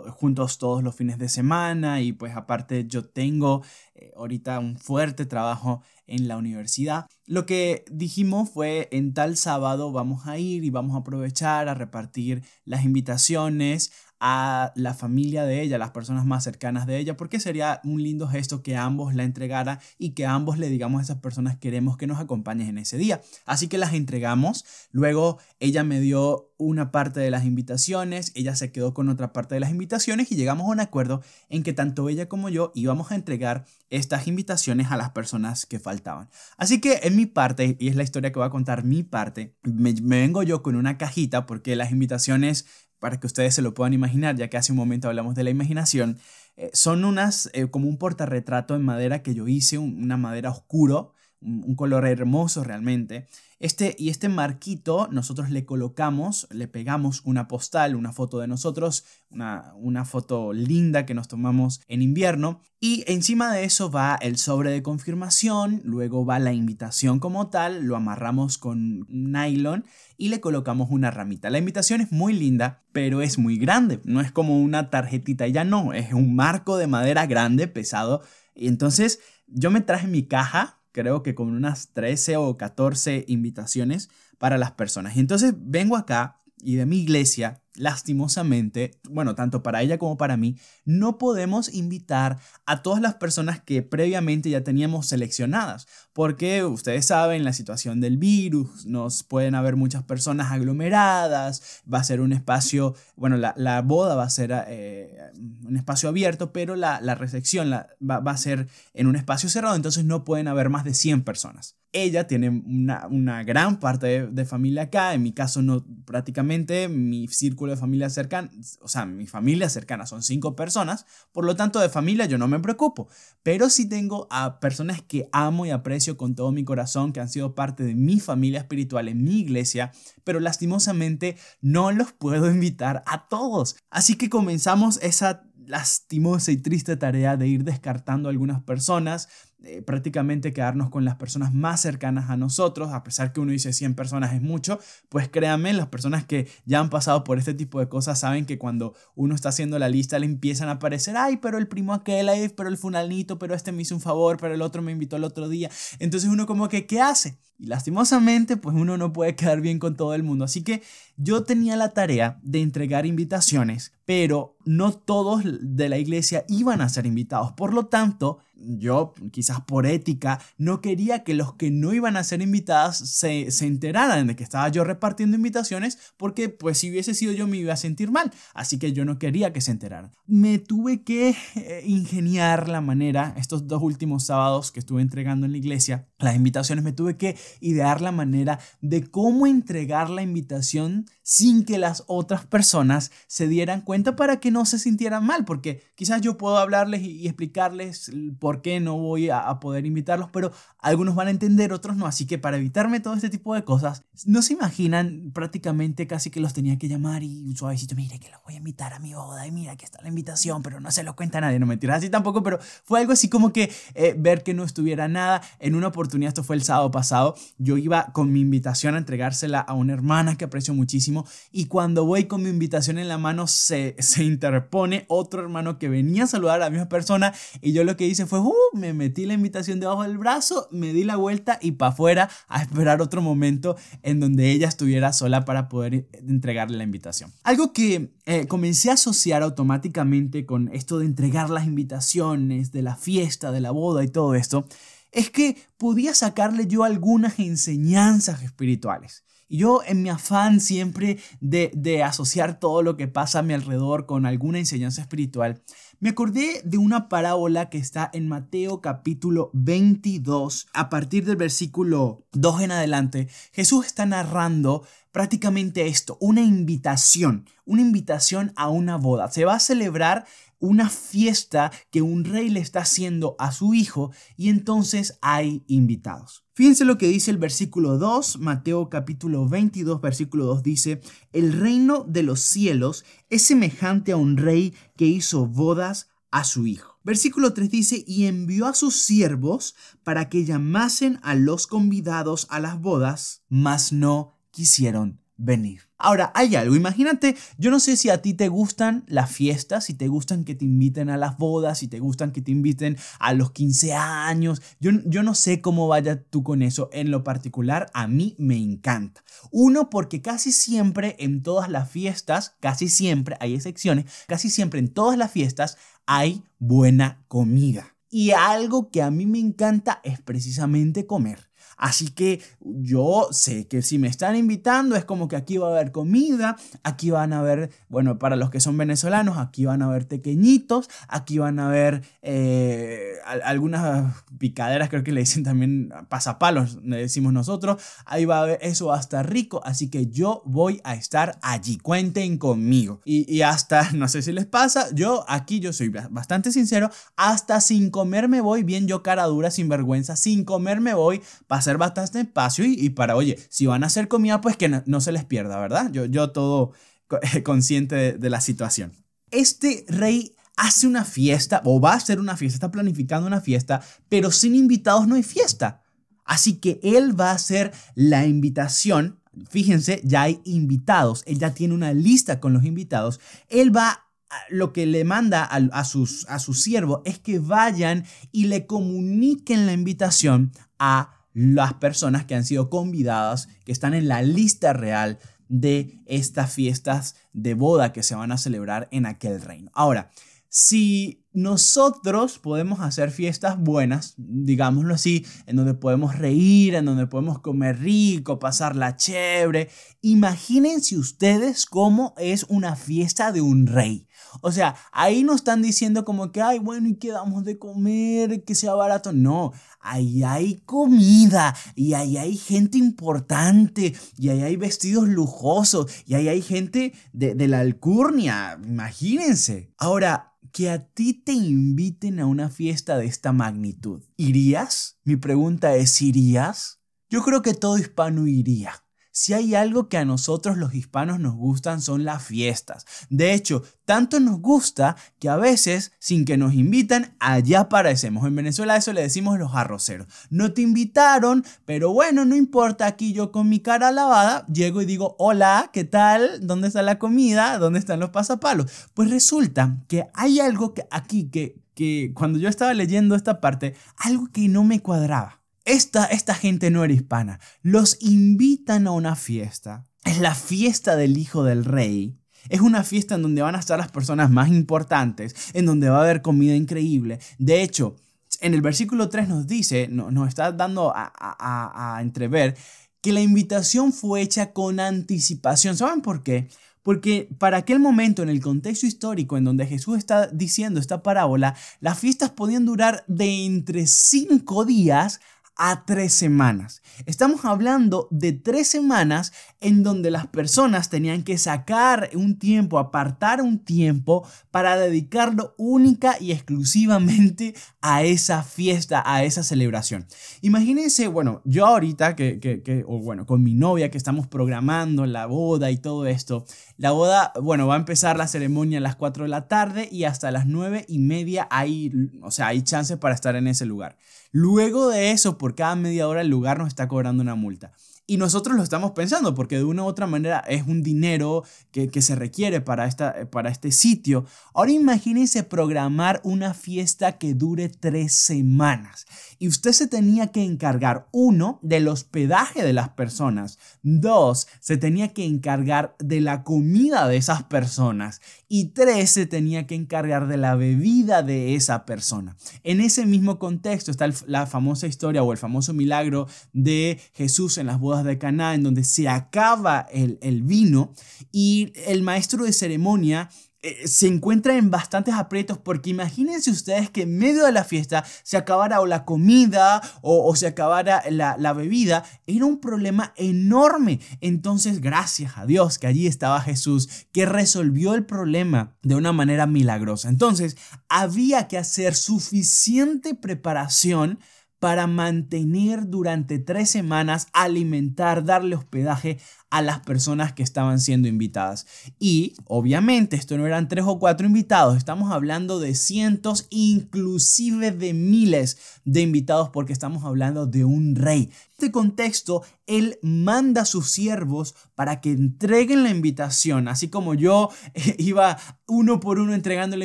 juntos 0.09 0.57
todos 0.57 0.83
los 0.83 0.95
fines 0.95 1.19
de 1.19 1.29
semana 1.29 2.01
y 2.01 2.15
pues 2.15 2.35
aparte 2.35 2.87
yo 2.87 3.05
tengo 3.05 3.63
eh, 3.95 4.11
ahorita 4.17 4.59
un 4.59 4.79
fuerte 4.79 5.27
trabajo 5.27 5.83
en 6.07 6.27
la 6.27 6.39
universidad. 6.39 7.05
Lo 7.27 7.45
que 7.45 7.85
dijimos 7.91 8.49
fue 8.49 8.89
en 8.91 9.13
tal 9.13 9.37
sábado 9.37 9.93
vamos 9.93 10.27
a 10.27 10.39
ir 10.39 10.65
y 10.65 10.71
vamos 10.71 10.95
a 10.97 11.01
aprovechar 11.01 11.69
a 11.69 11.75
repartir 11.75 12.43
las 12.65 12.87
invitaciones 12.87 13.93
a 14.27 14.73
la 14.75 14.95
familia 14.95 15.45
de 15.45 15.61
ella, 15.61 15.77
las 15.77 15.91
personas 15.91 16.25
más 16.25 16.45
cercanas 16.45 16.87
de 16.87 16.97
ella, 16.97 17.15
porque 17.15 17.39
sería 17.39 17.83
un 17.85 18.03
lindo 18.03 18.27
gesto 18.27 18.63
que 18.63 18.75
ambos 18.75 19.15
la 19.15 19.23
entregara 19.23 19.81
y 19.99 20.13
que 20.13 20.25
ambos 20.25 20.57
le 20.57 20.71
digamos 20.71 21.01
a 21.01 21.03
esas 21.03 21.19
personas 21.19 21.59
queremos 21.59 21.99
que 21.99 22.07
nos 22.07 22.19
acompañes 22.19 22.71
en 22.71 22.79
ese 22.79 22.97
día. 22.97 23.21
Así 23.45 23.69
que 23.69 23.77
las 23.77 23.93
entregamos, 23.93 24.65
luego 24.93 25.41
ella 25.61 25.85
me 25.85 26.01
dio 26.01 26.55
una 26.57 26.91
parte 26.91 27.21
de 27.21 27.31
las 27.31 27.45
invitaciones, 27.45 28.33
ella 28.35 28.57
se 28.57 28.73
quedó 28.73 28.95
con 28.95 29.11
otra 29.11 29.35
parte 29.35 29.57
de 29.57 29.61
las 29.61 29.71
invitaciones 29.71 30.33
y 30.33 30.37
llegamos 30.37 30.69
a 30.69 30.71
un 30.71 30.81
acuerdo 30.81 31.21
en 31.51 31.63
que 31.63 31.75
tanto 31.75 32.09
ella 32.09 32.27
como 32.27 32.49
yo 32.49 32.73
íbamos 32.75 33.11
a 33.11 33.17
entregar 33.17 33.67
estas 33.91 34.27
invitaciones 34.27 34.91
a 34.91 34.97
las 34.97 35.11
personas 35.11 35.67
que 35.67 35.79
faltaban. 35.79 36.31
Así 36.57 36.81
que 36.81 37.01
en 37.03 37.17
mi 37.17 37.27
parte, 37.27 37.77
y 37.79 37.89
es 37.89 37.97
la 37.97 38.05
historia 38.05 38.33
que 38.33 38.39
voy 38.39 38.47
a 38.47 38.51
contar 38.51 38.85
mi 38.85 39.03
parte, 39.03 39.55
me, 39.63 39.93
me 40.01 40.21
vengo 40.21 40.43
yo 40.43 40.63
con 40.63 40.77
una 40.77 40.97
cajita 40.97 41.45
porque 41.45 41.77
las 41.77 41.91
invitaciones 41.91 42.65
para 43.05 43.21
que 43.21 43.27
ustedes 43.27 43.55
se 43.55 43.61
lo 43.61 43.75
puedan 43.75 43.93
imaginar, 43.93 44.35
ya 44.35 44.49
que 44.49 44.57
hace 44.57 44.73
un 44.73 44.79
momento 44.79 45.09
hablamos 45.09 45.35
de 45.35 45.45
la 45.45 45.51
imaginación, 45.51 46.17
eh, 46.57 46.71
son 46.73 47.05
unas 47.05 47.51
eh, 47.53 47.67
como 47.67 47.87
un 47.87 47.99
portarretrato 47.99 48.75
en 48.75 48.81
madera 48.81 49.23
que 49.23 49.35
yo 49.35 49.47
hice, 49.47 49.77
una 49.77 50.17
madera 50.17 50.49
oscuro, 50.49 51.13
un 51.43 51.75
color 51.77 52.07
hermoso 52.07 52.65
realmente. 52.65 53.27
Este, 53.65 53.97
y 53.99 54.11
este 54.11 54.29
marquito 54.29 55.09
nosotros 55.11 55.49
le 55.49 55.65
colocamos, 55.65 56.47
le 56.51 56.69
pegamos 56.69 57.23
una 57.25 57.49
postal, 57.49 57.97
una 57.97 58.13
foto 58.13 58.39
de 58.39 58.47
nosotros, 58.47 59.07
una, 59.31 59.73
una 59.79 60.05
foto 60.05 60.53
linda 60.53 61.07
que 61.07 61.15
nos 61.15 61.29
tomamos 61.29 61.81
en 61.89 62.03
invierno. 62.03 62.61
Y 62.79 63.05
encima 63.07 63.51
de 63.55 63.65
eso 63.65 63.91
va 63.91 64.19
el 64.21 64.37
sobre 64.37 64.71
de 64.71 64.83
confirmación, 64.83 65.81
luego 65.83 66.27
va 66.27 66.39
la 66.41 66.53
invitación 66.53 67.21
como 67.21 67.49
tal, 67.49 67.85
lo 67.85 67.97
amarramos 67.97 68.59
con 68.59 69.07
nylon 69.09 69.87
y 70.19 70.29
le 70.29 70.43
colocamos 70.43 70.91
una 70.91 71.11
ramita. 71.11 71.49
La 71.49 71.57
invitación 71.57 72.03
es 72.03 72.13
muy 72.13 72.35
linda, 72.35 72.83
pero 72.93 73.23
es 73.23 73.39
muy 73.39 73.57
grande. 73.57 73.99
No 74.05 74.21
es 74.21 74.31
como 74.31 74.61
una 74.61 74.91
tarjetita, 74.91 75.47
ya 75.49 75.65
no, 75.65 75.95
es 75.95 76.13
un 76.13 76.37
marco 76.37 76.77
de 76.77 76.87
madera 76.87 77.25
grande, 77.25 77.67
pesado. 77.67 78.21
Y 78.55 78.69
entonces 78.69 79.21
yo 79.47 79.71
me 79.71 79.81
traje 79.81 80.07
mi 80.07 80.25
caja 80.25 80.84
creo 80.95 81.25
que 81.25 81.35
con 81.35 81.49
unas 81.49 81.89
13 81.89 82.37
o 82.37 82.57
14 82.57 83.25
invitaciones 83.27 84.09
para 84.39 84.59
las 84.59 84.71
personas. 84.71 85.17
Entonces 85.17 85.53
vengo 85.59 85.97
acá 85.97 86.41
y 86.63 86.77
de 86.77 86.87
mi 86.87 87.01
iglesia 87.01 87.61
lastimosamente, 87.77 89.01
bueno, 89.09 89.35
tanto 89.35 89.63
para 89.63 89.83
ella 89.83 89.99
como 89.99 90.17
para 90.17 90.37
mí, 90.37 90.57
no 90.85 91.19
podemos 91.19 91.73
invitar 91.73 92.39
a 92.67 92.83
todas 92.83 93.01
las 93.01 93.15
personas 93.15 93.61
que 93.61 93.83
previamente 93.83 94.51
ya 94.51 94.63
teníamos 94.63 95.07
seleccionadas, 95.07 95.87
porque 96.13 96.65
ustedes 96.65 97.07
saben 97.07 97.45
la 97.45 97.53
situación 97.53 98.01
del 98.01 98.17
virus, 98.17 98.87
nos 98.87 99.23
pueden 99.23 99.55
haber 99.55 99.77
muchas 99.77 100.05
personas 100.05 100.53
aglomeradas, 100.53 101.83
va 101.93 101.99
a 101.99 102.05
ser 102.05 102.21
un 102.21 102.33
espacio, 102.33 102.95
bueno, 103.17 103.37
la, 103.37 103.83
boda 103.83 104.15
va 104.15 104.25
a 104.25 104.31
ser 104.31 104.53
eh, 104.69 105.19
un 105.67 105.77
espacio 105.77 106.09
abierto, 106.09 106.53
pero 106.53 106.77
la, 106.77 106.99
recepción 107.15 107.71
va, 107.73 108.21
va, 108.21 108.31
a 108.31 108.37
ser 108.37 108.69
en 108.95 109.07
un 109.07 109.17
espacio 109.17 109.49
cerrado, 109.49 109.77
entonces 109.77 110.05
no 110.05 110.25
pueden 110.25 110.49
haber 110.49 110.69
más 110.71 110.85
de 110.85 110.95
100 110.95 111.25
personas 111.25 111.77
ella 111.95 112.27
tiene 112.27 112.51
una, 112.51 113.45
gran 113.45 113.79
parte 113.79 114.27
de, 114.27 114.45
familia 114.45 114.83
acá, 114.83 115.15
en 115.15 115.23
mi 115.23 115.33
caso 115.33 115.63
no 115.63 115.87
prácticamente, 116.05 116.89
mi 116.89 117.29
círculo 117.29 117.71
de 117.71 117.79
familia 117.79 118.11
cercana, 118.11 118.51
o 118.81 118.89
sea, 118.89 119.07
mi 119.07 119.27
familia 119.27 119.69
cercana 119.69 120.05
son 120.05 120.23
cinco 120.23 120.57
personas, 120.57 121.07
por 121.33 121.45
lo 121.45 121.55
tanto 121.55 121.79
de 121.79 121.89
familia 121.89 122.27
yo 122.27 122.37
no 122.37 122.49
me 122.49 122.59
preocupo, 122.59 123.09
pero 123.45 123.71
sí 123.71 123.89
tengo 123.89 124.27
a 124.31 124.59
personas 124.59 125.03
que 125.03 125.29
amo 125.33 125.67
y 125.67 125.71
aprecio 125.71 126.17
con 126.17 126.35
todo 126.35 126.51
mi 126.51 126.65
corazón, 126.65 127.13
que 127.13 127.21
han 127.21 127.29
sido 127.29 127.55
parte 127.55 127.85
de 127.85 127.95
mi 127.95 128.19
familia 128.19 128.59
espiritual 128.59 129.07
en 129.07 129.23
mi 129.23 129.39
iglesia, 129.39 129.93
pero 130.25 130.41
lastimosamente 130.41 131.37
no 131.61 131.93
los 131.93 132.13
puedo 132.13 132.51
invitar 132.51 133.05
a 133.07 133.29
todos. 133.29 133.77
Así 133.89 134.17
que 134.17 134.29
comenzamos 134.29 134.99
esa 135.01 135.45
lastimosa 135.67 136.53
y 136.53 136.59
triste 136.59 136.97
tarea 136.97 137.37
de 137.37 137.49
ir 137.49 137.65
descartando 137.65 138.29
a 138.29 138.33
algunas 138.33 138.63
personas, 138.63 139.29
eh, 139.67 139.83
prácticamente 139.83 140.53
quedarnos 140.53 140.91
con 140.91 141.05
las 141.05 141.17
personas 141.17 141.53
más 141.55 141.81
cercanas 141.81 142.31
a 142.31 142.37
nosotros, 142.37 142.93
a 142.93 143.03
pesar 143.03 143.33
que 143.33 143.41
uno 143.41 143.53
dice 143.53 143.73
100 143.73 143.95
personas 143.95 144.33
es 144.35 144.43
mucho, 144.43 144.79
pues 145.09 145.29
créanme, 145.29 145.73
las 145.73 145.89
personas 145.89 146.25
que 146.25 146.49
ya 146.65 146.81
han 146.81 146.91
pasado 146.91 147.25
por 147.25 147.39
este 147.39 147.55
tipo 147.55 147.81
de 147.81 147.89
cosas 147.89 148.19
saben 148.19 148.47
que 148.47 148.59
cuando 148.59 148.95
uno 149.15 149.35
está 149.35 149.51
haciendo 149.51 149.79
la 149.79 149.89
lista 149.89 150.19
le 150.19 150.27
empiezan 150.27 150.69
a 150.69 150.73
aparecer, 150.73 151.17
ay, 151.17 151.39
pero 151.39 151.59
el 151.59 151.69
primo 151.69 151.95
aquel, 151.95 152.29
ay, 152.29 152.49
pero 152.49 152.69
el 152.69 152.77
funalito, 152.77 153.39
pero 153.39 153.55
este 153.55 153.73
me 153.73 153.83
hizo 153.83 153.95
un 153.95 154.01
favor, 154.01 154.37
pero 154.39 154.55
el 154.55 154.63
otro 154.63 154.83
me 154.83 154.93
invitó 154.93 155.17
el 155.17 155.25
otro 155.25 155.49
día. 155.49 155.71
Entonces 155.99 156.29
uno 156.29 156.47
como 156.47 156.69
que, 156.69 156.87
¿qué 156.87 157.01
hace? 157.01 157.39
Y 157.59 157.67
lastimosamente, 157.67 158.57
pues 158.57 158.75
uno 158.77 158.97
no 158.97 159.13
puede 159.13 159.37
quedar 159.37 159.61
bien 159.61 159.79
con 159.79 159.97
todo 159.97 160.15
el 160.15 160.25
mundo. 160.25 160.45
Así 160.45 160.63
que 160.63 160.83
yo 161.17 161.45
tenía 161.45 161.77
la 161.77 161.91
tarea 161.91 162.41
de 162.43 162.61
entregar 162.61 163.07
invitaciones, 163.07 163.93
pero 164.05 164.57
no 164.65 164.93
todos 164.93 165.43
de 165.45 165.89
la 165.89 165.99
iglesia 165.99 166.45
iban 166.49 166.81
a 166.81 166.89
ser 166.89 167.07
invitados. 167.07 167.53
Por 167.53 167.73
lo 167.73 167.87
tanto, 167.87 168.39
yo, 168.57 169.15
quizás 169.31 169.61
por 169.63 169.87
ética, 169.87 170.41
no 170.59 170.81
quería 170.81 171.25
que 171.25 171.35
los 171.35 171.55
que 171.55 171.71
no 171.71 171.93
iban 171.93 172.17
a 172.17 172.25
ser 172.25 172.43
invitados 172.43 172.97
se, 172.97 173.51
se, 173.51 173.67
enteraran 173.67 174.27
de 174.27 174.37
que 174.37 174.45
estaba 174.45 174.69
yo 174.69 174.85
repartiendo 174.85 175.37
invitaciones, 175.37 175.99
porque 176.17 176.49
pues 176.49 176.79
si 176.79 176.91
hubiese 176.91 177.15
sido 177.15 177.33
yo 177.33 177.47
me 177.47 177.59
iba 177.59 177.73
a 177.73 177.77
sentir 177.77 178.11
mal. 178.11 178.33
Así 178.55 178.79
que 178.79 178.93
yo 178.93 179.05
no 179.05 179.19
quería 179.19 179.53
que 179.53 179.61
se 179.61 179.71
enteraran. 179.71 180.13
Me 180.27 180.59
tuve 180.59 181.03
que 181.03 181.37
eh, 181.57 181.83
ingeniar 181.87 182.69
la 182.69 182.81
manera, 182.81 183.35
estos 183.37 183.67
dos 183.67 183.83
últimos 183.83 184.27
sábados 184.27 184.73
que 184.73 184.81
estuve 184.81 185.03
entregando 185.03 185.47
en 185.47 185.53
la 185.53 185.59
iglesia, 185.59 186.09
las 186.19 186.37
invitaciones, 186.37 186.85
me 186.85 186.93
tuve 186.93 187.17
que 187.17 187.37
idear 187.61 188.01
la 188.01 188.13
manera 188.13 188.59
de 188.81 189.05
cómo 189.05 189.47
entregar 189.47 190.11
la 190.11 190.23
invitación 190.23 191.07
sin 191.25 191.65
que 191.65 191.79
las 191.79 192.05
otras 192.07 192.45
personas 192.45 193.11
se 193.27 193.49
dieran 193.49 193.81
cuenta 193.81 194.15
para 194.15 194.41
que 194.41 194.51
no 194.51 194.67
se 194.67 194.79
sintieran 194.79 195.25
mal, 195.25 195.45
porque 195.45 195.83
quizás 195.95 196.21
yo 196.21 196.37
puedo 196.37 196.59
hablarles 196.59 197.03
y, 197.03 197.25
explicarles 197.25 198.13
por 198.39 198.61
qué 198.61 198.79
no 198.79 198.99
voy 198.99 199.31
a, 199.31 199.59
poder 199.59 199.87
invitarlos, 199.87 200.29
pero 200.31 200.53
algunos 200.79 201.15
van 201.15 201.29
a 201.29 201.31
entender, 201.31 201.73
otros 201.73 201.97
no, 201.97 202.07
así 202.07 202.27
que 202.27 202.39
para 202.39 202.59
evitarme 202.59 203.01
todo 203.01 203.15
este 203.15 203.31
tipo 203.31 203.55
de 203.55 203.65
cosas, 203.65 204.03
no 204.27 204.43
se 204.43 204.53
imaginan 204.53 205.31
prácticamente 205.33 206.07
casi 206.07 206.31
que 206.31 206.41
los 206.41 206.53
tenía 206.53 206.79
que 206.79 206.89
llamar 206.89 207.23
y 207.23 207.55
suavecito, 207.57 207.95
mire 207.95 208.19
que 208.21 208.31
los 208.31 208.43
voy 208.45 208.55
a 208.55 208.59
invitar 208.59 208.93
a 208.93 208.99
mi 208.99 209.15
boda 209.15 209.47
y 209.47 209.51
mira 209.51 209.77
que 209.77 209.87
está 209.87 210.03
la 210.03 210.09
invitación, 210.09 210.63
pero 210.63 210.81
no 210.81 210.91
se 210.91 211.03
lo 211.03 211.17
cuenta 211.17 211.39
a 211.39 211.41
nadie, 211.41 211.59
no 211.59 211.67
mentiras 211.67 211.99
así 211.99 212.11
tampoco, 212.11 212.43
pero 212.43 212.59
fue 212.85 213.01
algo 213.01 213.13
así 213.13 213.31
como 213.31 213.53
que 213.53 213.73
eh, 213.95 214.15
ver 214.19 214.43
que 214.43 214.53
no 214.53 214.65
estuviera 214.65 215.09
nada. 215.09 215.41
En 215.59 215.75
una 215.75 215.89
oportunidad, 215.89 216.29
esto 216.29 216.45
fue 216.45 216.57
el 216.57 216.63
sábado 216.63 216.91
pasado, 216.91 217.35
yo 217.57 217.79
iba 217.79 218.13
con 218.13 218.31
mi 218.31 218.41
invitación 218.41 218.95
a 218.95 218.99
entregársela 218.99 219.61
a 219.61 219.73
una 219.73 219.95
hermana 219.95 220.37
que 220.37 220.45
aprecio 220.45 220.75
muchísimo 220.75 221.14
y 221.53 221.67
cuando 221.67 222.05
voy 222.05 222.25
con 222.25 222.43
mi 222.43 222.51
invitación 222.51 222.99
en 222.99 223.09
la 223.09 223.19
mano 223.19 223.47
se, 223.47 223.97
se 223.99 224.25
interpone 224.25 225.05
otro 225.09 225.43
hermano 225.43 225.79
que 225.79 225.89
venía 225.89 226.25
a 226.25 226.27
saludar 226.27 226.57
a 226.57 226.65
la 226.65 226.71
misma 226.71 226.89
persona 226.89 227.33
y 227.61 227.73
yo 227.73 227.85
lo 227.85 227.97
que 227.97 228.07
hice 228.07 228.27
fue, 228.27 228.41
uh, 228.41 228.55
me 228.73 228.93
metí 228.93 229.27
la 229.27 229.35
invitación 229.35 229.81
debajo 229.81 230.03
del 230.03 230.19
brazo, 230.19 230.69
me 230.71 230.93
di 230.93 231.05
la 231.05 231.17
vuelta 231.17 231.59
y 231.61 231.73
para 231.73 231.93
afuera 231.93 232.29
a 232.49 232.63
esperar 232.63 233.01
otro 233.01 233.23
momento 233.23 233.77
en 234.03 234.21
donde 234.21 234.51
ella 234.51 234.69
estuviera 234.69 235.13
sola 235.13 235.45
para 235.45 235.69
poder 235.69 236.09
entregarle 236.13 236.77
la 236.77 236.85
invitación. 236.85 237.33
Algo 237.43 237.73
que 237.73 238.15
eh, 238.27 238.47
comencé 238.47 238.91
a 238.91 238.95
asociar 238.95 239.43
automáticamente 239.43 240.47
con 240.47 240.69
esto 240.73 240.99
de 240.99 241.07
entregar 241.07 241.51
las 241.51 241.67
invitaciones, 241.67 242.73
de 242.73 242.83
la 242.83 242.97
fiesta, 242.97 243.53
de 243.53 243.61
la 243.61 243.71
boda 243.71 244.05
y 244.05 244.09
todo 244.09 244.35
esto, 244.35 244.67
es 245.13 245.31
que 245.31 245.57
podía 245.79 246.15
sacarle 246.15 246.67
yo 246.67 246.85
algunas 246.85 247.39
enseñanzas 247.39 248.43
espirituales. 248.43 249.25
Y 249.49 249.59
yo 249.59 249.83
en 249.87 250.03
mi 250.03 250.09
afán 250.09 250.61
siempre 250.61 251.19
de, 251.41 251.71
de, 251.75 252.03
asociar 252.03 252.59
todo 252.59 252.83
lo 252.83 252.97
que 252.97 253.09
pasa 253.09 253.41
a 253.41 253.43
mi 253.43 253.55
alrededor 253.55 254.07
con 254.07 254.27
alguna 254.27 254.59
enseñanza 254.59 255.03
espiritual, 255.03 255.63
me 256.01 256.11
acordé 256.11 256.61
de 256.65 256.79
una 256.79 257.09
parábola 257.09 257.71
que 257.71 257.79
está 257.79 258.11
en 258.13 258.29
Mateo 258.29 258.81
capítulo 258.81 259.51
22, 259.55 260.67
a 260.73 260.89
partir 260.91 261.25
del 261.25 261.37
versículo 261.37 262.27
2 262.33 262.63
en 262.63 262.73
adelante. 262.73 263.29
Jesús 263.53 263.87
está 263.87 264.05
narrando 264.05 264.85
prácticamente 265.13 265.87
esto, 265.87 266.19
una 266.21 266.43
invitación, 266.43 267.49
una 267.65 267.83
invitación 267.83 268.53
a 268.57 268.69
una 268.69 268.97
boda. 268.97 269.31
Se 269.31 269.45
va 269.45 269.55
a 269.55 269.61
celebrar 269.61 270.27
una 270.65 270.89
fiesta 270.89 271.71
que 271.91 272.03
un 272.03 272.25
rey 272.25 272.49
le 272.49 272.61
está 272.61 272.81
haciendo 272.81 273.37
a 273.39 273.53
su 273.53 273.75
hijo 273.75 274.13
y 274.37 274.49
entonces 274.49 275.19
hay 275.21 275.63
invitados. 275.67 276.45
Fíjense 276.55 276.85
lo 276.85 276.99
que 276.99 277.09
dice 277.09 277.31
el 277.31 277.39
versículo 277.39 277.99
2, 277.99 278.39
Mateo 278.39 278.89
capítulo 278.89 279.49
22, 279.49 280.01
versículo 280.01 280.47
2 280.47 280.63
dice, 280.63 281.01
el 281.33 281.53
reino 281.53 282.05
de 282.09 282.23
los 282.23 282.41
cielos 282.41 283.05
es 283.29 283.43
semejante 283.43 284.13
a 284.13 284.17
un 284.17 284.37
rey 284.37 284.75
que 284.97 285.07
hizo 285.07 285.47
bodas 285.47 286.09
a 286.31 286.45
su 286.45 286.67
hijo. 286.67 286.99
Versículo 287.03 287.53
3 287.53 287.71
dice, 287.71 288.05
y 288.07 288.27
envió 288.27 288.67
a 288.67 288.75
sus 288.75 288.97
siervos 289.03 289.75
para 290.03 290.29
que 290.29 290.45
llamasen 290.45 291.19
a 291.23 291.35
los 291.35 291.67
convidados 291.67 292.47
a 292.51 292.61
las 292.61 292.81
bodas, 292.81 293.43
mas 293.49 293.93
no 293.93 294.39
quisieron 294.51 295.24
venir. 295.37 295.83
Ahora, 295.99 296.33
hay 296.35 296.55
algo, 296.55 296.77
imagínate, 296.77 297.37
yo 297.57 297.71
no 297.71 297.81
sé 297.81 297.97
si 297.97 298.11
a 298.11 298.21
ti 298.21 298.35
te 298.35 298.49
gustan 298.49 299.05
las 299.07 299.31
fiestas, 299.31 299.85
si 299.85 299.95
te 299.95 300.09
gustan 300.09 300.45
que 300.45 300.55
te 300.55 300.65
inviten 300.65 301.09
a 301.09 301.17
las 301.17 301.39
bodas, 301.39 301.79
si 301.79 301.89
te 301.89 301.99
gustan 301.99 302.31
que 302.31 302.43
te 302.43 302.51
inviten 302.51 302.97
a 303.19 303.33
los 303.33 303.53
15 303.53 303.95
años, 303.95 304.61
yo, 304.81 304.91
yo 305.07 305.23
no 305.23 305.35
sé 305.35 305.61
cómo 305.61 305.89
vaya 305.89 306.23
tú 306.23 306.43
con 306.43 306.63
eso, 306.63 306.91
en 306.93 307.11
lo 307.11 307.25
particular 307.25 307.91
a 307.95 308.07
mí 308.07 308.35
me 308.39 308.57
encanta. 308.57 309.25
Uno, 309.51 309.89
porque 309.89 310.21
casi 310.21 310.53
siempre 310.53 311.17
en 311.19 311.43
todas 311.43 311.71
las 311.71 311.91
fiestas, 311.91 312.57
casi 312.61 312.89
siempre, 312.89 313.37
hay 313.41 313.55
excepciones, 313.55 314.07
casi 314.27 314.51
siempre 314.51 314.81
en 314.81 314.89
todas 314.89 315.17
las 315.17 315.31
fiestas 315.31 315.79
hay 316.07 316.43
buena 316.59 317.25
comida. 317.29 317.97
Y 318.11 318.31
algo 318.31 318.91
que 318.91 319.03
a 319.03 319.11
mí 319.11 319.27
me 319.27 319.41
encanta 319.41 320.01
es 320.05 320.21
precisamente 320.21 321.07
comer. 321.07 321.51
Así 321.77 322.09
que 322.09 322.41
yo 322.61 323.29
sé 323.31 323.67
que 323.67 323.83
si 323.83 323.99
me 323.99 324.09
están 324.09 324.37
invitando 324.37 324.97
es 324.97 325.05
como 325.05 325.29
que 325.29 325.37
aquí 325.37 325.57
va 325.57 325.69
a 325.69 325.71
haber 325.73 325.93
comida, 325.93 326.57
aquí 326.83 327.11
van 327.11 327.33
a 327.33 327.41
haber, 327.41 327.71
bueno, 327.89 328.19
para 328.19 328.37
los 328.37 328.51
que 328.51 328.61
son 328.61 328.77
venezolanos, 328.77 329.39
aquí 329.39 329.65
van 329.65 329.83
a 329.83 329.87
haber 329.87 330.07
pequeñitos, 330.07 330.89
aquí 331.09 331.39
van 331.39 331.59
a 331.59 331.69
haber 331.69 332.03
eh, 332.23 333.15
algunas 333.45 334.25
picaderas, 334.39 334.89
creo 334.89 335.05
que 335.05 335.13
le 335.13 335.21
dicen 335.21 335.43
también 335.43 335.93
pasapalos, 336.09 336.79
le 336.83 336.97
decimos 336.99 337.33
nosotros, 337.33 337.83
ahí 338.07 338.25
va 338.25 338.39
a 338.39 338.43
haber, 338.43 338.59
eso 338.63 338.87
va 338.87 338.97
a 338.97 339.01
estar 339.01 339.31
rico, 339.31 339.61
así 339.65 339.91
que 339.91 340.07
yo 340.07 340.43
voy 340.45 340.81
a 340.85 340.95
estar 340.95 341.39
allí, 341.43 341.79
cuenten 341.79 342.39
conmigo. 342.39 343.01
Y, 343.05 343.33
y 343.33 343.43
hasta, 343.43 343.91
no 343.95 344.09
sé 344.09 344.23
si 344.23 344.33
les 344.33 344.47
pasa, 344.47 344.89
yo 344.95 345.25
aquí 345.29 345.61
yo 345.61 345.73
soy 345.73 345.89
bastante 345.89 346.53
sincero, 346.53 346.91
hasta 347.17 347.61
sin 347.61 347.91
comer 347.91 348.29
me 348.29 348.41
voy, 348.41 348.63
bien 348.63 348.87
yo 348.87 349.03
cara 349.03 349.25
dura, 349.25 349.51
sin 349.51 349.69
vergüenza, 349.69 350.17
sin 350.17 350.45
comer 350.45 350.81
me 350.81 350.95
voy, 350.95 351.23
hacer 351.65 351.79
bastante 351.79 352.21
espacio 352.21 352.65
y, 352.65 352.91
para, 352.91 353.17
oye, 353.17 353.39
si 353.49 353.67
van 353.67 353.83
a 353.83 353.87
hacer 353.87 354.09
comida, 354.09 354.41
pues 354.41 354.57
que 354.57 354.69
no, 354.69 355.01
se 355.01 355.13
les 355.13 355.25
pierda, 355.25 355.59
¿verdad? 355.59 355.91
Yo, 355.93 356.05
yo 356.05 356.31
todo 356.31 356.73
consciente 357.45 358.13
de, 358.19 358.31
la 358.31 358.41
situación. 358.41 358.93
Este 359.31 359.85
rey 359.89 360.37
hace 360.57 360.87
una 360.87 361.05
fiesta 361.05 361.63
o 361.65 361.81
va 361.81 361.93
a 361.93 361.97
hacer 361.97 362.21
una 362.21 362.37
fiesta, 362.37 362.57
está 362.57 362.71
planificando 362.71 363.27
una 363.27 363.41
fiesta, 363.41 363.83
pero 364.09 364.31
sin 364.31 364.55
invitados 364.55 365.09
no 365.09 365.15
hay 365.15 365.23
fiesta. 365.23 365.83
Así 366.25 366.57
que 366.57 366.81
él 366.83 367.19
va 367.19 367.31
a 367.31 367.35
hacer 367.35 367.73
la 367.95 368.27
invitación. 368.27 369.21
Fíjense, 369.51 370.01
ya 370.05 370.23
hay 370.23 370.41
invitados. 370.45 371.23
Él 371.27 371.39
ya 371.39 371.53
tiene 371.53 371.75
una 371.75 371.93
lista 371.93 372.41
con 372.41 372.53
los 372.53 372.65
invitados. 372.65 373.21
Él 373.49 373.77
va 373.77 374.05
lo 374.49 374.73
que 374.73 374.87
le 374.87 375.05
manda 375.05 375.45
a, 375.45 375.57
a, 375.57 375.85
sus, 375.85 376.27
a 376.29 376.39
su 376.39 376.55
siervo 376.55 377.03
es 377.05 377.19
que 377.19 377.39
vayan 377.39 378.05
y 378.33 378.47
le 378.47 378.67
comuniquen 378.67 379.67
la 379.67 379.73
invitación 379.73 380.53
a 380.79 381.14
las 381.35 381.75
personas 381.75 382.25
que 382.25 382.35
han 382.35 382.45
sido 382.45 382.71
convidadas, 382.71 383.49
que 383.65 383.73
están 383.73 383.93
en 383.93 384.09
la 384.09 384.23
lista 384.23 384.73
real 384.73 385.19
de 385.49 386.01
estas 386.07 386.53
fiestas 386.53 387.17
de 387.33 387.55
boda 387.55 387.93
que 387.93 388.03
se 388.03 388.15
van 388.15 388.33
a 388.33 388.39
celebrar 388.39 388.89
en 388.91 389.05
aquel 389.05 389.43
reino. 389.43 389.71
Ahora, 389.75 390.11
si 390.49 391.27
nosotros 391.33 392.39
podemos 392.39 392.79
hacer 392.79 393.11
fiestas 393.11 393.59
buenas, 393.59 394.15
digámoslo 394.17 394.95
así, 394.95 395.27
en 395.47 395.57
donde 395.57 395.75
podemos 395.75 396.17
reír, 396.17 396.77
en 396.77 396.85
donde 396.85 397.09
podemos 397.09 397.41
comer 397.41 397.81
rico, 397.81 398.39
pasarla 398.39 398.97
chévere, 398.97 399.69
imagínense 400.01 400.97
ustedes 400.97 401.67
cómo 401.67 402.15
es 402.19 402.45
una 402.45 402.77
fiesta 402.77 403.33
de 403.33 403.41
un 403.41 403.67
rey. 403.67 404.07
O 404.41 404.53
sea, 404.53 404.77
ahí 404.93 405.25
no 405.25 405.35
están 405.35 405.63
diciendo 405.63 406.05
como 406.05 406.33
que, 406.33 406.43
ay, 406.43 406.59
bueno, 406.59 406.89
¿y 406.89 406.97
qué 406.97 407.11
damos 407.11 407.45
de 407.45 407.59
comer? 407.59 408.45
Que 408.45 408.55
sea 408.55 408.75
barato. 408.75 409.13
No, 409.13 409.53
ahí 409.81 410.23
hay 410.23 410.57
comida 410.67 411.55
y 411.75 411.95
ahí 411.95 412.17
hay 412.17 412.37
gente 412.37 412.79
importante 412.79 413.95
y 414.17 414.29
ahí 414.29 414.43
hay 414.43 414.57
vestidos 414.57 415.09
lujosos 415.09 415.91
y 416.07 416.15
ahí 416.15 416.29
hay 416.29 416.43
gente 416.43 416.93
de, 417.13 417.35
de 417.35 417.49
la 417.49 417.61
alcurnia. 417.61 418.59
Imagínense. 418.63 419.73
Ahora, 419.79 420.35
que 420.55 420.71
a 420.71 420.87
ti 420.87 421.15
te 421.15 421.33
inviten 421.33 422.21
a 422.21 422.27
una 422.27 422.49
fiesta 422.49 422.97
de 422.97 423.07
esta 423.07 423.33
magnitud. 423.33 424.05
¿Irías? 424.17 425.01
Mi 425.03 425.17
pregunta 425.17 425.75
es, 425.75 426.01
¿irías? 426.01 426.81
Yo 427.11 427.23
creo 427.23 427.43
que 427.43 427.55
todo 427.55 427.77
hispano 427.77 428.29
iría. 428.29 428.84
Si 429.17 429.33
hay 429.33 429.55
algo 429.55 429.89
que 429.89 429.97
a 429.97 430.05
nosotros 430.05 430.57
los 430.57 430.75
hispanos 430.75 431.21
nos 431.21 431.37
gustan 431.37 431.81
son 431.81 432.05
las 432.05 432.25
fiestas. 432.25 432.85
De 433.11 433.33
hecho, 433.33 433.63
tanto 433.85 434.19
nos 434.19 434.41
gusta 434.41 434.97
que 435.21 435.29
a 435.29 435.37
veces, 435.37 435.93
sin 436.01 436.25
que 436.25 436.37
nos 436.37 436.53
invitan, 436.53 437.15
allá 437.21 437.61
aparecemos. 437.61 438.27
En 438.27 438.35
Venezuela 438.35 438.77
eso 438.77 438.93
le 438.93 439.03
decimos 439.03 439.39
los 439.39 439.55
arroceros. 439.55 440.09
No 440.31 440.53
te 440.53 440.63
invitaron, 440.63 441.45
pero 441.65 441.93
bueno, 441.93 442.25
no 442.25 442.35
importa. 442.35 442.87
Aquí 442.87 443.13
yo 443.13 443.31
con 443.31 443.49
mi 443.49 443.61
cara 443.61 443.93
lavada 443.93 444.45
llego 444.47 444.83
y 444.83 444.85
digo, 444.85 445.15
hola, 445.21 445.71
¿qué 445.73 445.85
tal? 445.85 446.45
¿Dónde 446.45 446.67
está 446.67 446.83
la 446.83 446.99
comida? 446.99 447.59
¿Dónde 447.59 447.79
están 447.79 448.01
los 448.01 448.11
pasapalos? 448.11 448.89
Pues 448.95 449.11
resulta 449.11 449.77
que 449.87 450.09
hay 450.15 450.41
algo 450.41 450.75
que 450.75 450.89
aquí 450.91 451.31
que, 451.31 451.63
que 451.77 452.11
cuando 452.15 452.41
yo 452.41 452.49
estaba 452.49 452.75
leyendo 452.75 453.15
esta 453.15 453.41
parte, 453.41 453.77
algo 453.97 454.27
que 454.33 454.49
no 454.49 454.65
me 454.65 454.81
cuadraba. 454.81 455.44
Esta, 455.65 456.05
esta 456.07 456.35
gente 456.35 456.71
no 456.71 456.85
era 456.85 456.93
hispana. 456.93 457.41
Los 457.63 457.97
invitan 458.01 458.87
a 458.87 458.93
una 458.93 459.17
fiesta. 459.17 459.87
Es 460.05 460.19
la 460.19 460.35
fiesta 460.35 460.97
del 460.97 461.17
hijo 461.17 461.45
del 461.45 461.65
rey. 461.65 462.19
Es 462.51 462.61
una 462.61 462.85
fiesta 462.85 463.15
en 463.15 463.23
donde 463.23 463.43
van 463.43 463.55
a 463.55 463.61
estar 463.61 463.79
las 463.79 463.91
personas 463.91 464.31
más 464.31 464.49
importantes, 464.49 465.35
en 465.55 465.65
donde 465.65 465.89
va 465.89 465.99
a 465.99 466.03
haber 466.03 466.21
comida 466.21 466.55
increíble. 466.55 467.19
De 467.39 467.63
hecho, 467.63 467.97
en 468.41 468.53
el 468.53 468.61
versículo 468.61 469.09
3 469.09 469.29
nos 469.29 469.47
dice, 469.47 469.89
nos 469.89 470.29
está 470.29 470.53
dando 470.53 470.93
a, 470.95 471.13
a 471.19 472.03
entrever 472.03 472.55
que 473.01 473.13
la 473.13 473.21
invitación 473.21 473.93
fue 473.93 474.21
hecha 474.21 474.53
con 474.53 474.81
anticipación. 474.81 475.77
¿Saben 475.77 476.03
por 476.03 476.23
qué? 476.23 476.49
Porque 476.83 477.31
para 477.39 477.57
aquel 477.57 477.81
momento, 477.81 478.23
en 478.23 478.29
el 478.29 478.43
contexto 478.43 478.85
histórico 478.85 479.39
en 479.39 479.45
donde 479.45 479.67
Jesús 479.67 479.97
está 479.97 480.27
diciendo 480.27 480.81
esta 480.81 481.03
parábola, 481.03 481.57
las 481.81 481.99
fiestas 481.99 482.31
podían 482.31 482.67
durar 482.67 483.05
de 483.09 483.47
entre 483.47 483.87
cinco 483.87 484.67
días 484.67 485.21
a 485.57 485.85
tres 485.85 486.13
semanas. 486.13 486.83
Estamos 487.07 487.45
hablando 487.45 488.09
de 488.11 488.33
tres 488.33 488.69
semanas 488.69 489.33
en 489.61 489.83
donde 489.83 490.11
las 490.11 490.27
personas 490.27 490.91
tenían 490.91 491.23
que 491.23 491.39
sacar 491.39 492.11
un 492.15 492.39
tiempo, 492.39 492.79
apartar 492.79 493.41
un 493.41 493.65
tiempo 493.65 494.27
para 494.51 494.77
dedicarlo 494.77 495.55
única 495.57 496.17
y 496.21 496.33
exclusivamente 496.33 497.55
a 497.81 498.03
esa 498.03 498.43
fiesta, 498.43 499.03
a 499.07 499.25
esa 499.25 499.43
celebración. 499.43 500.07
Imagínense, 500.41 501.09
bueno, 501.09 501.41
yo 501.45 501.67
ahorita 501.67 502.17
que, 502.17 502.41
que, 502.41 502.85
o 502.87 502.99
bueno, 502.99 503.27
con 503.27 503.43
mi 503.43 503.55
novia 503.55 503.91
que 503.91 503.99
estamos 503.99 504.27
programando 504.27 505.07
la 505.07 505.27
boda 505.27 505.71
y 505.71 505.79
todo 505.79 506.07
esto, 506.07 506.45
la 506.77 506.91
boda, 506.91 507.33
bueno, 507.41 507.67
va 507.67 507.75
a 507.75 507.79
empezar 507.79 508.17
la 508.17 508.27
ceremonia 508.27 508.79
a 508.79 508.83
las 508.83 508.97
4 508.97 509.25
de 509.25 509.31
la 509.31 509.49
tarde 509.49 509.89
y 509.91 510.05
hasta 510.05 510.31
las 510.31 510.47
9 510.47 510.87
y 510.89 510.99
media 510.99 511.47
hay, 511.51 511.93
o 512.23 512.31
sea, 512.31 512.49
hay 512.49 512.63
chances 512.63 512.99
para 512.99 513.15
estar 513.15 513.37
en 513.37 513.47
ese 513.47 513.67
lugar. 513.67 513.97
Luego 514.37 514.89
de 514.89 515.13
eso, 515.13 515.39
por 515.39 515.55
cada 515.55 515.77
media 515.77 516.09
hora 516.09 516.21
el 516.21 516.27
lugar 516.27 516.59
nos 516.59 516.67
está 516.67 516.89
cobrando 516.89 517.23
una 517.23 517.37
multa. 517.37 517.71
Y 518.07 518.17
nosotros 518.17 518.57
lo 518.57 518.65
estamos 518.65 518.91
pensando 518.91 519.35
porque 519.35 519.57
de 519.57 519.65
una 519.65 519.85
u 519.85 519.87
otra 519.87 520.09
manera 520.09 520.41
es 520.41 520.67
un 520.67 520.83
dinero 520.83 521.45
que, 521.71 521.89
se 522.03 522.17
requiere 522.17 522.61
para, 522.61 522.87
esta, 522.87 523.31
para 523.31 523.49
este 523.49 523.71
sitio. 523.71 524.27
Ahora 524.53 524.73
imagínense 524.73 525.45
programar 525.45 526.21
una 526.25 526.53
fiesta 526.53 527.17
que 527.17 527.33
dure 527.33 527.69
tres 527.69 528.13
semanas. 528.15 529.07
Y 529.39 529.47
usted 529.47 529.73
se 529.73 529.87
tenía 529.87 530.27
que 530.33 530.45
encargar, 530.45 531.07
uno, 531.13 531.61
del 531.63 531.89
hospedaje 531.89 532.63
de 532.63 532.75
las 532.75 532.91
personas. 532.91 533.59
Dos, 533.83 534.49
se 534.61 534.77
tenía 534.77 535.15
que 535.15 535.25
encargar 535.25 535.95
de 535.99 536.21
la 536.21 536.43
comida 536.43 537.09
de 537.09 537.17
esas 537.17 537.45
personas. 537.45 538.21
Y 538.57 538.67
tres, 538.67 539.11
se 539.11 539.27
tenía 539.27 539.67
que 539.67 539.75
encargar 539.75 540.29
de 540.29 540.37
la 540.37 540.55
bebida 540.55 541.25
de 541.25 541.57
esa 541.57 541.85
persona. 541.85 542.37
En 542.63 542.81
ese 542.81 543.05
mismo 543.05 543.41
contexto 543.41 543.91
está 543.91 544.09
la 544.29 544.47
famosa 544.47 544.87
historia 544.87 545.25
o 545.25 545.33
el 545.33 545.39
famoso 545.39 545.75
milagro 545.75 546.29
de 546.53 547.01
Jesús 547.15 547.59
en 547.59 547.67
las 547.67 547.81
bodas 547.81 548.05
de 548.05 548.17
Caná, 548.17 548.55
en 548.55 548.63
donde 548.63 548.85
se 548.85 549.09
acaba 549.09 549.81
el, 549.91 550.21
el 550.23 550.43
vino 550.43 550.93
y 551.33 551.73
el 551.85 552.05
maestro 552.05 552.45
de 552.45 552.53
ceremonia 552.53 553.29
eh, 553.67 553.89
se 553.89 554.09
encuentra 554.09 554.59
en 554.59 554.71
bastantes 554.71 555.15
aprietos 555.15 555.57
porque 555.57 555.89
imagínense 555.89 556.51
ustedes 556.51 556.91
que 556.91 557.03
en 557.03 557.17
medio 557.17 557.47
de 557.47 557.53
la 557.53 557.65
fiesta 557.65 558.05
se 558.23 558.37
acabara 558.37 558.83
o 558.83 558.87
la 558.87 559.07
comida 559.07 559.81
o, 560.03 560.37
se 560.37 560.47
acabara 560.47 561.03
la, 561.09 561.37
la, 561.39 561.55
bebida. 561.55 562.05
Era 562.27 562.45
un 562.45 562.61
problema 562.61 563.15
enorme. 563.17 564.01
Entonces, 564.21 564.83
gracias 564.83 565.39
a 565.39 565.47
Dios 565.47 565.79
que 565.79 565.87
allí 565.87 566.07
estaba 566.07 566.43
Jesús, 566.43 567.07
que 567.11 567.25
resolvió 567.25 567.95
el 567.95 568.05
problema 568.05 568.77
de 568.83 568.97
una 568.97 569.13
manera 569.13 569.47
milagrosa. 569.47 570.11
Entonces, 570.11 570.59
había 570.91 571.49
que 571.49 571.57
hacer 571.57 571.95
suficiente 571.95 573.15
preparación 573.15 574.19
para 574.65 574.87
mantener 574.87 575.91
durante 575.91 576.39
tres 576.39 576.71
semanas, 576.71 577.29
alimentar, 577.35 578.25
darle 578.25 578.57
hospedaje 578.57 579.19
a 579.51 579.63
las 579.63 579.81
personas 579.81 580.33
que 580.33 580.43
estaban 580.43 580.81
siendo 580.81 581.07
invitadas. 581.07 581.67
Y 581.99 582.35
obviamente 582.47 583.17
esto 583.17 583.39
no 583.39 583.47
eran 583.47 583.69
tres 583.69 583.85
o 583.87 583.99
cuatro 583.99 584.27
invitados, 584.27 584.77
estamos 584.77 585.13
hablando 585.13 585.61
de 585.61 585.75
cientos, 585.75 586.47
inclusive 586.51 587.71
de 587.71 587.95
miles 587.95 588.59
de 588.85 589.03
invitados 589.03 589.51
porque 589.51 589.73
estamos 589.73 590.05
hablando 590.05 590.47
de 590.47 590.65
un 590.65 590.97
rey. 590.97 591.31
En 591.57 591.67
este 591.67 591.71
contexto, 591.71 592.43
él 592.67 592.99
manda 593.01 593.63
a 593.63 593.65
sus 593.65 593.91
siervos 593.91 594.55
para 594.75 595.01
que 595.01 595.13
entreguen 595.13 595.85
la 595.85 595.91
invitación, 595.91 596.67
así 596.67 596.89
como 596.89 597.15
yo 597.15 597.51
eh, 597.75 597.95
iba 597.99 598.37
uno 598.67 598.99
por 598.99 599.19
uno 599.19 599.35
entregando 599.35 599.77
la 599.77 599.85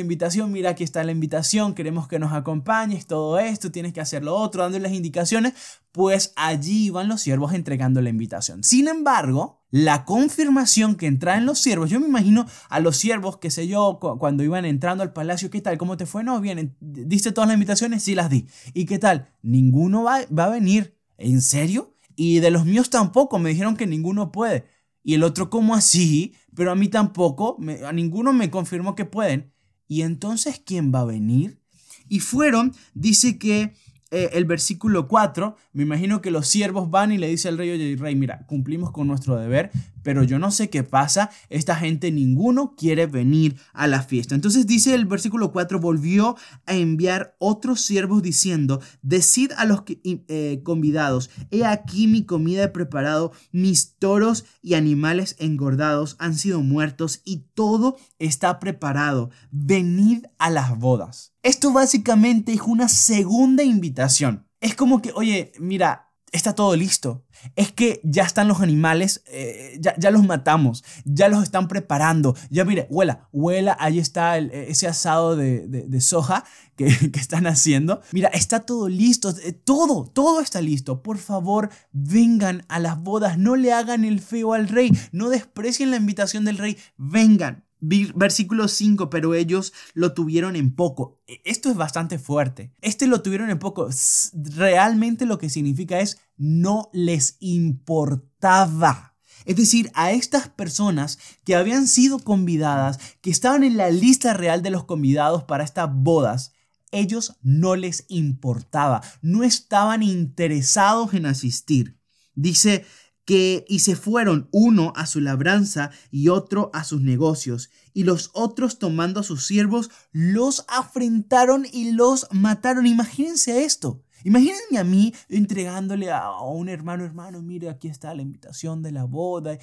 invitación, 0.00 0.50
mira 0.50 0.70
aquí 0.70 0.82
está 0.82 1.04
la 1.04 1.12
invitación, 1.12 1.74
queremos 1.74 2.08
que 2.08 2.18
nos 2.18 2.32
acompañes, 2.32 3.06
todo 3.06 3.38
esto, 3.38 3.70
tienes 3.70 3.92
que 3.92 4.00
hacer 4.00 4.24
lo 4.24 4.34
otro, 4.34 4.62
dándoles 4.62 4.92
indicaciones, 4.92 5.54
pues 5.92 6.32
allí 6.36 6.86
iban 6.86 7.08
los 7.08 7.20
siervos 7.20 7.52
entregando 7.52 8.00
la 8.00 8.10
invitación. 8.10 8.62
Sin 8.62 8.88
embargo, 8.88 9.60
la 9.70 10.04
confirmación 10.04 10.94
que 10.96 11.06
entraen 11.06 11.46
los 11.46 11.58
siervos. 11.58 11.90
Yo 11.90 12.00
me 12.00 12.06
imagino 12.06 12.46
a 12.68 12.80
los 12.80 12.96
siervos, 12.96 13.38
qué 13.38 13.50
sé 13.50 13.68
yo, 13.68 13.98
cuando 14.18 14.42
iban 14.42 14.64
entrando 14.64 15.02
al 15.02 15.12
palacio, 15.12 15.50
¿qué 15.50 15.60
tal? 15.60 15.78
¿Cómo 15.78 15.96
te 15.96 16.06
fue? 16.06 16.24
No, 16.24 16.40
bien, 16.40 16.76
¿diste 16.80 17.32
todas 17.32 17.48
las 17.48 17.54
invitaciones? 17.54 18.02
Sí, 18.02 18.14
las 18.14 18.30
di. 18.30 18.46
¿Y 18.74 18.84
qué 18.86 18.98
tal? 18.98 19.28
Ninguno 19.42 20.02
va, 20.02 20.20
va 20.36 20.44
a 20.44 20.50
venir. 20.50 20.96
¿En 21.18 21.42
serio? 21.42 21.94
Y 22.16 22.40
de 22.40 22.50
los 22.50 22.64
míos 22.64 22.90
tampoco, 22.90 23.38
me 23.38 23.50
dijeron 23.50 23.76
que 23.76 23.86
ninguno 23.86 24.32
puede. 24.32 24.66
Y 25.02 25.14
el 25.14 25.22
otro, 25.22 25.50
¿cómo 25.50 25.74
así? 25.74 26.34
Pero 26.54 26.72
a 26.72 26.74
mí 26.74 26.88
tampoco, 26.88 27.58
a 27.86 27.92
ninguno 27.92 28.32
me 28.32 28.50
confirmó 28.50 28.94
que 28.94 29.04
pueden. 29.04 29.52
¿Y 29.88 30.02
entonces 30.02 30.60
quién 30.64 30.92
va 30.94 31.00
a 31.00 31.04
venir? 31.04 31.60
Y 32.08 32.20
fueron, 32.20 32.74
dice 32.94 33.38
que 33.38 33.72
eh, 34.10 34.30
el 34.32 34.44
versículo 34.44 35.06
4, 35.06 35.56
me 35.72 35.82
imagino 35.84 36.20
que 36.20 36.30
los 36.30 36.48
siervos 36.48 36.90
van 36.90 37.12
y 37.12 37.18
le 37.18 37.28
dice 37.28 37.48
al 37.48 37.58
rey, 37.58 37.70
oye, 37.70 37.96
rey, 37.96 38.16
mira, 38.16 38.44
cumplimos 38.46 38.90
con 38.90 39.06
nuestro 39.06 39.36
deber, 39.36 39.70
pero 40.02 40.22
yo 40.22 40.38
no 40.38 40.50
sé 40.50 40.70
qué 40.70 40.82
pasa, 40.82 41.30
esta 41.48 41.76
gente 41.76 42.10
ninguno 42.12 42.74
quiere 42.76 43.06
venir 43.06 43.56
a 43.72 43.86
la 43.86 44.02
fiesta. 44.02 44.34
Entonces 44.34 44.66
dice 44.66 44.94
el 44.94 45.06
versículo 45.06 45.52
4, 45.52 45.80
volvió 45.80 46.36
a 46.66 46.74
enviar 46.74 47.36
otros 47.38 47.80
siervos 47.80 48.22
diciendo, 48.22 48.80
decid 49.02 49.52
a 49.56 49.64
los 49.64 49.82
eh, 49.86 50.60
convidados, 50.62 51.30
he 51.50 51.64
aquí 51.64 52.06
mi 52.06 52.24
comida 52.24 52.64
he 52.64 52.68
preparado, 52.68 53.32
mis 53.52 53.96
toros 53.96 54.44
y 54.62 54.74
animales 54.74 55.36
engordados 55.38 56.16
han 56.18 56.36
sido 56.36 56.60
muertos 56.60 57.22
y 57.24 57.44
todo 57.54 57.96
está 58.18 58.58
preparado, 58.60 59.30
venid 59.50 60.26
a 60.38 60.50
las 60.50 60.78
bodas. 60.78 61.34
Esto 61.42 61.72
básicamente 61.72 62.52
es 62.52 62.60
una 62.60 62.88
segunda 62.88 63.62
invitación. 63.62 64.46
Es 64.60 64.74
como 64.74 65.00
que, 65.00 65.12
oye, 65.14 65.52
mira, 65.58 66.09
está 66.32 66.54
todo 66.54 66.76
listo. 66.76 67.24
Es 67.56 67.72
que 67.72 68.00
ya 68.04 68.24
están 68.24 68.48
los 68.48 68.60
animales, 68.60 69.22
eh, 69.26 69.80
ya, 69.80 70.10
los 70.10 70.24
matamos, 70.24 70.84
ya 71.04 71.28
los 71.28 71.42
están 71.42 71.68
preparando. 71.68 72.36
Ya 72.50 72.64
mire, 72.64 72.86
huela, 72.90 73.28
huela, 73.32 73.76
ahí 73.80 73.98
está 73.98 74.38
ese 74.38 74.86
asado 74.86 75.36
de, 75.36 76.00
soja 76.00 76.44
que, 76.76 76.86
que, 77.12 77.20
están 77.20 77.46
haciendo. 77.46 78.02
Mira, 78.12 78.28
está 78.28 78.60
todo 78.60 78.88
listo, 78.88 79.30
eh, 79.42 79.52
todo, 79.52 80.04
todo 80.12 80.40
está 80.40 80.60
listo. 80.60 81.02
Por 81.02 81.18
favor, 81.18 81.70
vengan 81.92 82.64
a 82.68 82.78
las 82.78 83.00
bodas, 83.00 83.38
no 83.38 83.56
le 83.56 83.72
hagan 83.72 84.04
el 84.04 84.20
feo 84.20 84.52
al 84.52 84.68
rey, 84.68 84.90
no 85.12 85.30
desprecien 85.30 85.90
la 85.90 85.96
invitación 85.96 86.44
del 86.44 86.58
rey, 86.58 86.76
vengan. 86.96 87.64
Versículo 87.80 88.68
5, 88.68 89.10
pero 89.10 89.34
ellos 89.34 89.72
lo 89.94 90.12
tuvieron 90.12 90.56
en 90.56 90.74
poco. 90.74 91.20
E, 91.26 91.40
esto 91.44 91.70
es 91.70 91.76
bastante 91.76 92.18
fuerte. 92.18 92.72
Este 92.80 93.06
lo 93.06 93.22
tuvieron 93.22 93.50
en 93.50 93.58
poco. 93.58 93.88
Realmente 94.34 95.26
lo 95.26 95.38
que 95.38 95.50
significa 95.50 96.00
es 96.00 96.18
no 96.36 96.90
les 96.92 97.36
importaba. 97.40 99.16
Es 99.46 99.56
decir, 99.56 99.90
a 99.94 100.12
estas 100.12 100.48
personas 100.48 101.18
que 101.44 101.54
habían 101.54 101.88
sido 101.88 102.18
convidadas, 102.18 102.98
que 103.20 103.30
estaban 103.30 103.64
en 103.64 103.76
la 103.76 103.90
lista 103.90 104.34
real 104.34 104.62
de 104.62 104.70
los 104.70 104.84
convidados 104.84 105.44
para 105.44 105.64
estas 105.64 105.90
bodas, 105.92 106.52
ellos 106.92 107.36
no 107.42 107.76
les 107.76 108.04
importaba, 108.08 109.00
no 109.22 109.44
estaban 109.44 110.02
interesados 110.02 111.14
en 111.14 111.26
asistir. 111.26 111.98
Dice 112.34 112.84
que 113.24 113.64
y 113.68 113.80
se 113.80 113.96
fueron 113.96 114.48
uno 114.50 114.92
a 114.96 115.06
su 115.06 115.20
labranza 115.20 115.90
y 116.10 116.28
otro 116.28 116.70
a 116.72 116.84
sus 116.84 117.00
negocios, 117.00 117.70
y 117.92 118.04
los 118.04 118.30
otros 118.34 118.78
tomando 118.78 119.20
a 119.20 119.24
sus 119.24 119.46
siervos 119.46 119.90
los 120.12 120.64
afrentaron 120.68 121.66
y 121.72 121.92
los 121.92 122.26
mataron. 122.32 122.86
Imagínense 122.86 123.64
esto. 123.64 124.02
Imagínense 124.24 124.78
a 124.78 124.84
mí 124.84 125.14
entregándole 125.28 126.10
a 126.10 126.40
un 126.40 126.68
hermano, 126.68 127.04
hermano, 127.04 127.40
mire, 127.40 127.70
aquí 127.70 127.88
está 127.88 128.14
la 128.14 128.22
invitación 128.22 128.82
de 128.82 128.92
la 128.92 129.04
boda. 129.04 129.58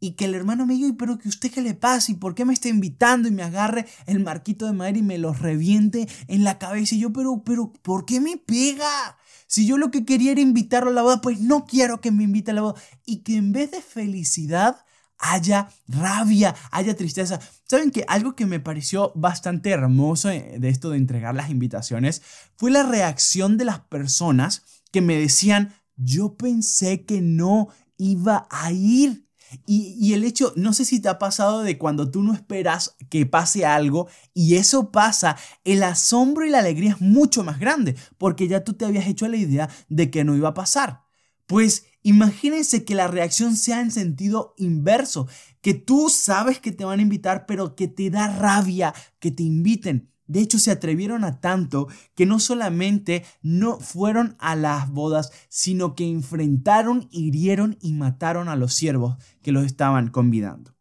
Y 0.00 0.12
que 0.12 0.26
el 0.26 0.34
hermano 0.34 0.66
me 0.66 0.74
diga, 0.74 0.94
pero 0.98 1.18
que 1.18 1.28
usted 1.28 1.50
qué 1.50 1.62
le 1.62 1.72
pasa 1.72 2.12
y 2.12 2.16
por 2.16 2.34
qué 2.34 2.44
me 2.44 2.52
está 2.52 2.68
invitando 2.68 3.28
y 3.28 3.30
me 3.30 3.42
agarre 3.42 3.86
el 4.06 4.20
marquito 4.20 4.66
de 4.66 4.72
madera 4.72 4.98
y 4.98 5.02
me 5.02 5.16
lo 5.16 5.32
reviente 5.32 6.08
en 6.28 6.44
la 6.44 6.58
cabeza. 6.58 6.94
Y 6.94 7.00
yo, 7.00 7.12
pero, 7.12 7.42
pero, 7.44 7.72
¿por 7.82 8.04
qué 8.04 8.20
me 8.20 8.36
pega? 8.36 9.16
Si 9.46 9.66
yo 9.66 9.78
lo 9.78 9.90
que 9.90 10.04
quería 10.04 10.32
era 10.32 10.40
invitarlo 10.40 10.90
a 10.90 10.94
la 10.94 11.02
boda, 11.02 11.20
pues 11.20 11.40
no 11.40 11.64
quiero 11.66 12.00
que 12.00 12.10
me 12.10 12.24
invite 12.24 12.50
a 12.50 12.54
la 12.54 12.62
boda. 12.62 12.80
Y 13.04 13.22
que 13.22 13.36
en 13.36 13.52
vez 13.52 13.70
de 13.70 13.82
felicidad 13.82 14.84
haya 15.18 15.68
rabia, 15.86 16.54
haya 16.70 16.96
tristeza. 16.96 17.40
¿Saben 17.68 17.90
que 17.90 18.04
algo 18.08 18.34
que 18.34 18.46
me 18.46 18.60
pareció 18.60 19.12
bastante 19.14 19.70
hermoso 19.70 20.28
de 20.28 20.68
esto 20.68 20.90
de 20.90 20.98
entregar 20.98 21.34
las 21.34 21.50
invitaciones 21.50 22.22
fue 22.56 22.70
la 22.70 22.82
reacción 22.82 23.56
de 23.56 23.64
las 23.64 23.80
personas 23.80 24.64
que 24.90 25.00
me 25.00 25.18
decían, 25.18 25.74
yo 25.96 26.36
pensé 26.36 27.04
que 27.04 27.20
no 27.20 27.68
iba 27.96 28.46
a 28.50 28.72
ir. 28.72 29.23
Y, 29.66 30.12
el 30.14 30.24
hecho, 30.24 30.52
no 30.56 30.72
sé 30.72 30.84
si 30.84 31.00
te 31.00 31.08
ha 31.08 31.18
pasado 31.18 31.62
de 31.62 31.78
cuando 31.78 32.10
tú 32.10 32.22
no 32.22 32.32
esperas 32.32 32.96
que 33.10 33.26
pase 33.26 33.64
algo 33.66 34.08
y 34.32 34.56
eso 34.56 34.90
pasa, 34.90 35.36
el 35.64 35.82
asombro 35.82 36.46
y 36.46 36.50
la 36.50 36.60
alegría 36.60 36.90
es 36.90 37.00
mucho 37.00 37.44
más 37.44 37.58
grande 37.58 37.96
porque 38.18 38.48
ya 38.48 38.64
tú 38.64 38.74
te 38.74 38.84
habías 38.84 39.06
hecho 39.06 39.28
la 39.28 39.36
idea 39.36 39.68
de 39.88 40.10
que 40.10 40.24
no 40.24 40.36
iba 40.36 40.50
a 40.50 40.54
pasar. 40.54 41.02
Pues 41.46 41.86
imagínense 42.02 42.84
que 42.84 42.94
la 42.94 43.08
reacción 43.08 43.56
sea 43.56 43.80
en 43.80 43.90
sentido 43.90 44.54
inverso, 44.56 45.28
que 45.60 45.74
tú 45.74 46.08
sabes 46.08 46.58
que 46.58 46.72
te 46.72 46.84
van 46.84 47.00
a 47.00 47.02
invitar 47.02 47.46
pero 47.46 47.76
que 47.76 47.88
te 47.88 48.10
da 48.10 48.28
rabia 48.28 48.94
que 49.18 49.30
te 49.30 49.42
inviten. 49.42 50.13
De 50.26 50.40
hecho, 50.40 50.58
se 50.58 50.70
atrevieron 50.70 51.24
a 51.24 51.40
tanto 51.40 51.88
que 52.14 52.26
no 52.26 52.40
solamente 52.40 53.24
no 53.42 53.78
fueron 53.78 54.36
a 54.38 54.56
las 54.56 54.90
bodas, 54.90 55.32
sino 55.48 55.94
que 55.94 56.08
enfrentaron, 56.08 57.08
hirieron 57.10 57.76
y 57.80 57.92
mataron 57.92 58.48
a 58.48 58.56
los 58.56 58.74
siervos 58.74 59.16
que 59.42 59.52
los 59.52 59.64
estaban 59.66 60.08
convidando. 60.08 60.74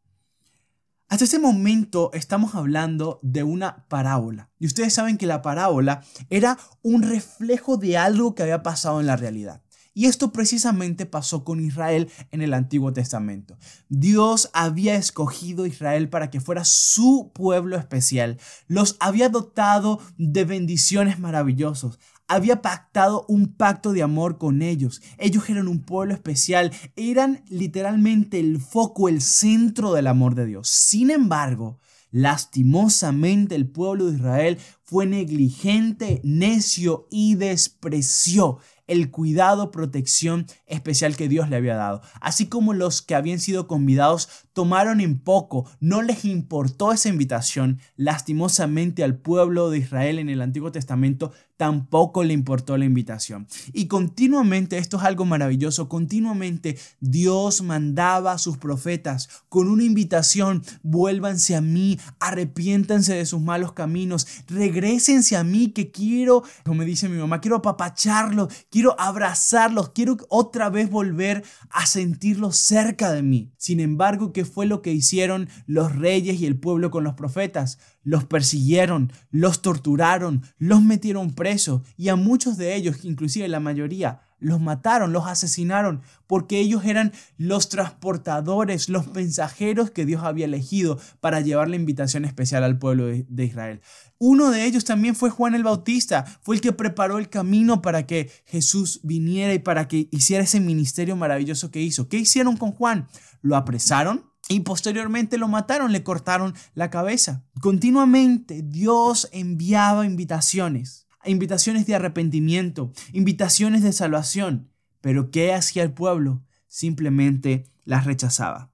Hasta 1.09 1.25
ese 1.25 1.39
momento 1.39 2.09
estamos 2.13 2.55
hablando 2.55 3.19
de 3.21 3.43
una 3.43 3.85
parábola. 3.87 4.49
Y 4.57 4.65
ustedes 4.65 4.93
saben 4.93 5.17
que 5.17 5.27
la 5.27 5.41
parábola 5.41 6.03
era 6.29 6.57
un 6.81 7.03
reflejo 7.03 7.77
de 7.77 7.97
algo 7.97 8.33
que 8.33 8.43
había 8.43 8.63
pasado 8.63 8.99
en 8.99 9.05
la 9.05 9.15
realidad. 9.15 9.62
Y 9.93 10.05
esto 10.05 10.31
precisamente 10.31 11.05
pasó 11.05 11.43
con 11.43 11.59
Israel 11.59 12.09
en 12.31 12.41
el 12.41 12.53
Antiguo 12.53 12.93
Testamento. 12.93 13.57
Dios 13.89 14.49
había 14.53 14.95
escogido 14.95 15.63
a 15.63 15.67
Israel 15.67 16.09
para 16.09 16.29
que 16.31 16.41
fuera 16.41 16.65
su 16.65 17.31
pueblo 17.33 17.77
especial. 17.77 18.39
Los 18.67 18.97
había 18.99 19.29
dotado 19.29 19.99
de 20.17 20.45
bendiciones 20.45 21.19
maravillosos. 21.19 21.99
Había 22.27 22.61
pactado 22.61 23.25
un 23.27 23.53
pacto 23.53 23.93
de 23.93 24.01
amor 24.01 24.39
con 24.39 24.61
ellos. 24.63 25.01
Ellos 25.19 25.47
eran 25.49 25.67
un 25.67 25.83
pueblo 25.83 26.13
especial. 26.15 26.71
Eran 26.95 27.43
literalmente 27.49 28.39
el 28.39 28.59
foco, 28.59 29.09
el 29.09 29.21
centro 29.21 29.93
del 29.93 30.07
amor 30.07 30.33
de 30.33 30.47
Dios. 30.47 30.69
Sin 30.69 31.11
embargo, 31.11 31.79
Lastimosamente 32.15 33.55
el 33.55 33.67
pueblo 33.67 34.05
de 34.05 34.17
Israel 34.17 34.59
fue 34.83 35.07
negligente, 35.07 36.21
necio 36.23 37.07
y 37.09 37.33
despreció 37.33 38.59
el 38.93 39.11
cuidado, 39.11 39.71
protección 39.71 40.45
especial 40.65 41.15
que 41.15 41.27
Dios 41.27 41.49
le 41.49 41.57
había 41.57 41.75
dado. 41.75 42.01
Así 42.21 42.47
como 42.47 42.73
los 42.73 43.01
que 43.01 43.15
habían 43.15 43.39
sido 43.39 43.67
convidados 43.67 44.29
tomaron 44.53 45.01
en 45.01 45.19
poco, 45.19 45.69
no 45.79 46.01
les 46.01 46.25
importó 46.25 46.91
esa 46.91 47.09
invitación, 47.09 47.79
lastimosamente 47.97 49.03
al 49.03 49.17
pueblo 49.17 49.69
de 49.69 49.79
Israel 49.79 50.19
en 50.19 50.29
el 50.29 50.41
Antiguo 50.41 50.71
Testamento 50.71 51.33
tampoco 51.63 52.25
le 52.25 52.33
importó 52.33 52.75
la 52.75 52.83
invitación. 52.83 53.47
Y 53.71 53.87
continuamente, 53.87 54.77
esto 54.77 54.97
es 54.97 55.03
algo 55.03 55.23
maravilloso, 55.23 55.87
continuamente 55.87 56.77
Dios 56.99 57.61
mandaba 57.61 58.33
a 58.33 58.37
sus 58.37 58.57
profetas 58.57 59.29
con 59.47 59.69
una 59.69 59.85
invitación, 59.85 60.61
vuélvanse 60.81 61.55
a 61.55 61.61
mí, 61.61 61.97
arrepiéntanse 62.19 63.13
de 63.13 63.25
sus 63.25 63.39
malos 63.39 63.71
caminos, 63.71 64.27
regresense 64.49 65.37
a 65.37 65.45
mí 65.45 65.69
que 65.69 65.89
quiero, 65.89 66.43
como 66.65 66.79
me 66.79 66.85
dice 66.85 67.07
mi 67.07 67.17
mamá, 67.17 67.39
quiero 67.39 67.55
apapacharlos, 67.55 68.53
quiero 68.69 68.99
abrazarlos, 68.99 69.91
quiero 69.91 70.17
otra 70.27 70.69
vez 70.69 70.89
volver 70.89 71.45
a 71.69 71.85
sentirlos 71.85 72.57
cerca 72.57 73.13
de 73.13 73.23
mí. 73.23 73.53
Sin 73.55 73.79
embargo, 73.79 74.33
¿qué 74.33 74.43
fue 74.43 74.65
lo 74.65 74.81
que 74.81 74.91
hicieron 74.91 75.47
los 75.65 75.95
reyes 75.95 76.41
y 76.41 76.45
el 76.45 76.59
pueblo 76.59 76.91
con 76.91 77.05
los 77.05 77.13
profetas? 77.13 77.79
Los 78.03 78.25
persiguieron, 78.25 79.13
los 79.31 79.61
torturaron, 79.61 80.43
los 80.57 80.81
metieron 80.81 81.31
presos 81.31 81.52
y 81.97 82.09
a 82.09 82.15
muchos 82.15 82.57
de 82.57 82.75
ellos, 82.75 83.03
inclusive 83.03 83.47
la 83.47 83.59
mayoría, 83.59 84.21
los 84.39 84.59
mataron, 84.59 85.13
los 85.13 85.25
asesinaron, 85.25 86.01
porque 86.27 86.59
ellos 86.59 86.83
eran 86.85 87.13
los 87.37 87.69
transportadores, 87.69 88.89
los 88.89 89.07
mensajeros 89.13 89.91
que 89.91 90.05
Dios 90.05 90.23
había 90.23 90.45
elegido 90.45 90.99
para 91.21 91.41
llevar 91.41 91.69
la 91.69 91.77
invitación 91.77 92.25
especial 92.25 92.63
al 92.63 92.77
pueblo 92.77 93.05
de, 93.05 93.45
Israel. 93.45 93.81
Uno 94.19 94.51
de 94.51 94.65
ellos 94.65 94.83
también 94.83 95.15
fue 95.15 95.29
Juan 95.29 95.55
el 95.55 95.63
Bautista, 95.63 96.25
fue 96.41 96.55
el 96.55 96.61
que 96.61 96.73
preparó 96.73 97.17
el 97.17 97.29
camino 97.29 97.81
para 97.81 98.05
que 98.05 98.29
Jesús 98.45 98.99
viniera 99.03 99.53
y 99.53 99.59
para 99.59 99.87
que 99.87 100.09
hiciera 100.11 100.43
ese 100.43 100.59
ministerio 100.59 101.15
maravilloso 101.15 101.71
que 101.71 101.81
hizo. 101.81 102.09
¿Qué 102.09 102.17
hicieron 102.17 102.57
con 102.57 102.71
Juan? 102.71 103.07
Lo 103.41 103.55
apresaron, 103.55 104.33
y 104.49 104.59
posteriormente 104.61 105.37
lo 105.37 105.47
mataron, 105.47 105.91
le 105.91 106.03
cortaron 106.03 106.53
la 106.75 106.89
cabeza. 106.89 107.43
Continuamente 107.61 108.61
Dios 108.61 109.29
enviaba 109.31 110.05
invitaciones, 110.05 111.02
invitaciones 111.25 111.85
de 111.85 111.95
arrepentimiento, 111.95 112.91
invitaciones 113.11 113.83
de 113.83 113.93
salvación. 113.93 114.69
Pero 115.01 115.31
¿qué 115.31 115.53
hacía 115.53 115.83
el 115.83 115.91
pueblo? 115.91 116.43
Simplemente 116.67 117.65
las 117.85 118.05
rechazaba. 118.05 118.71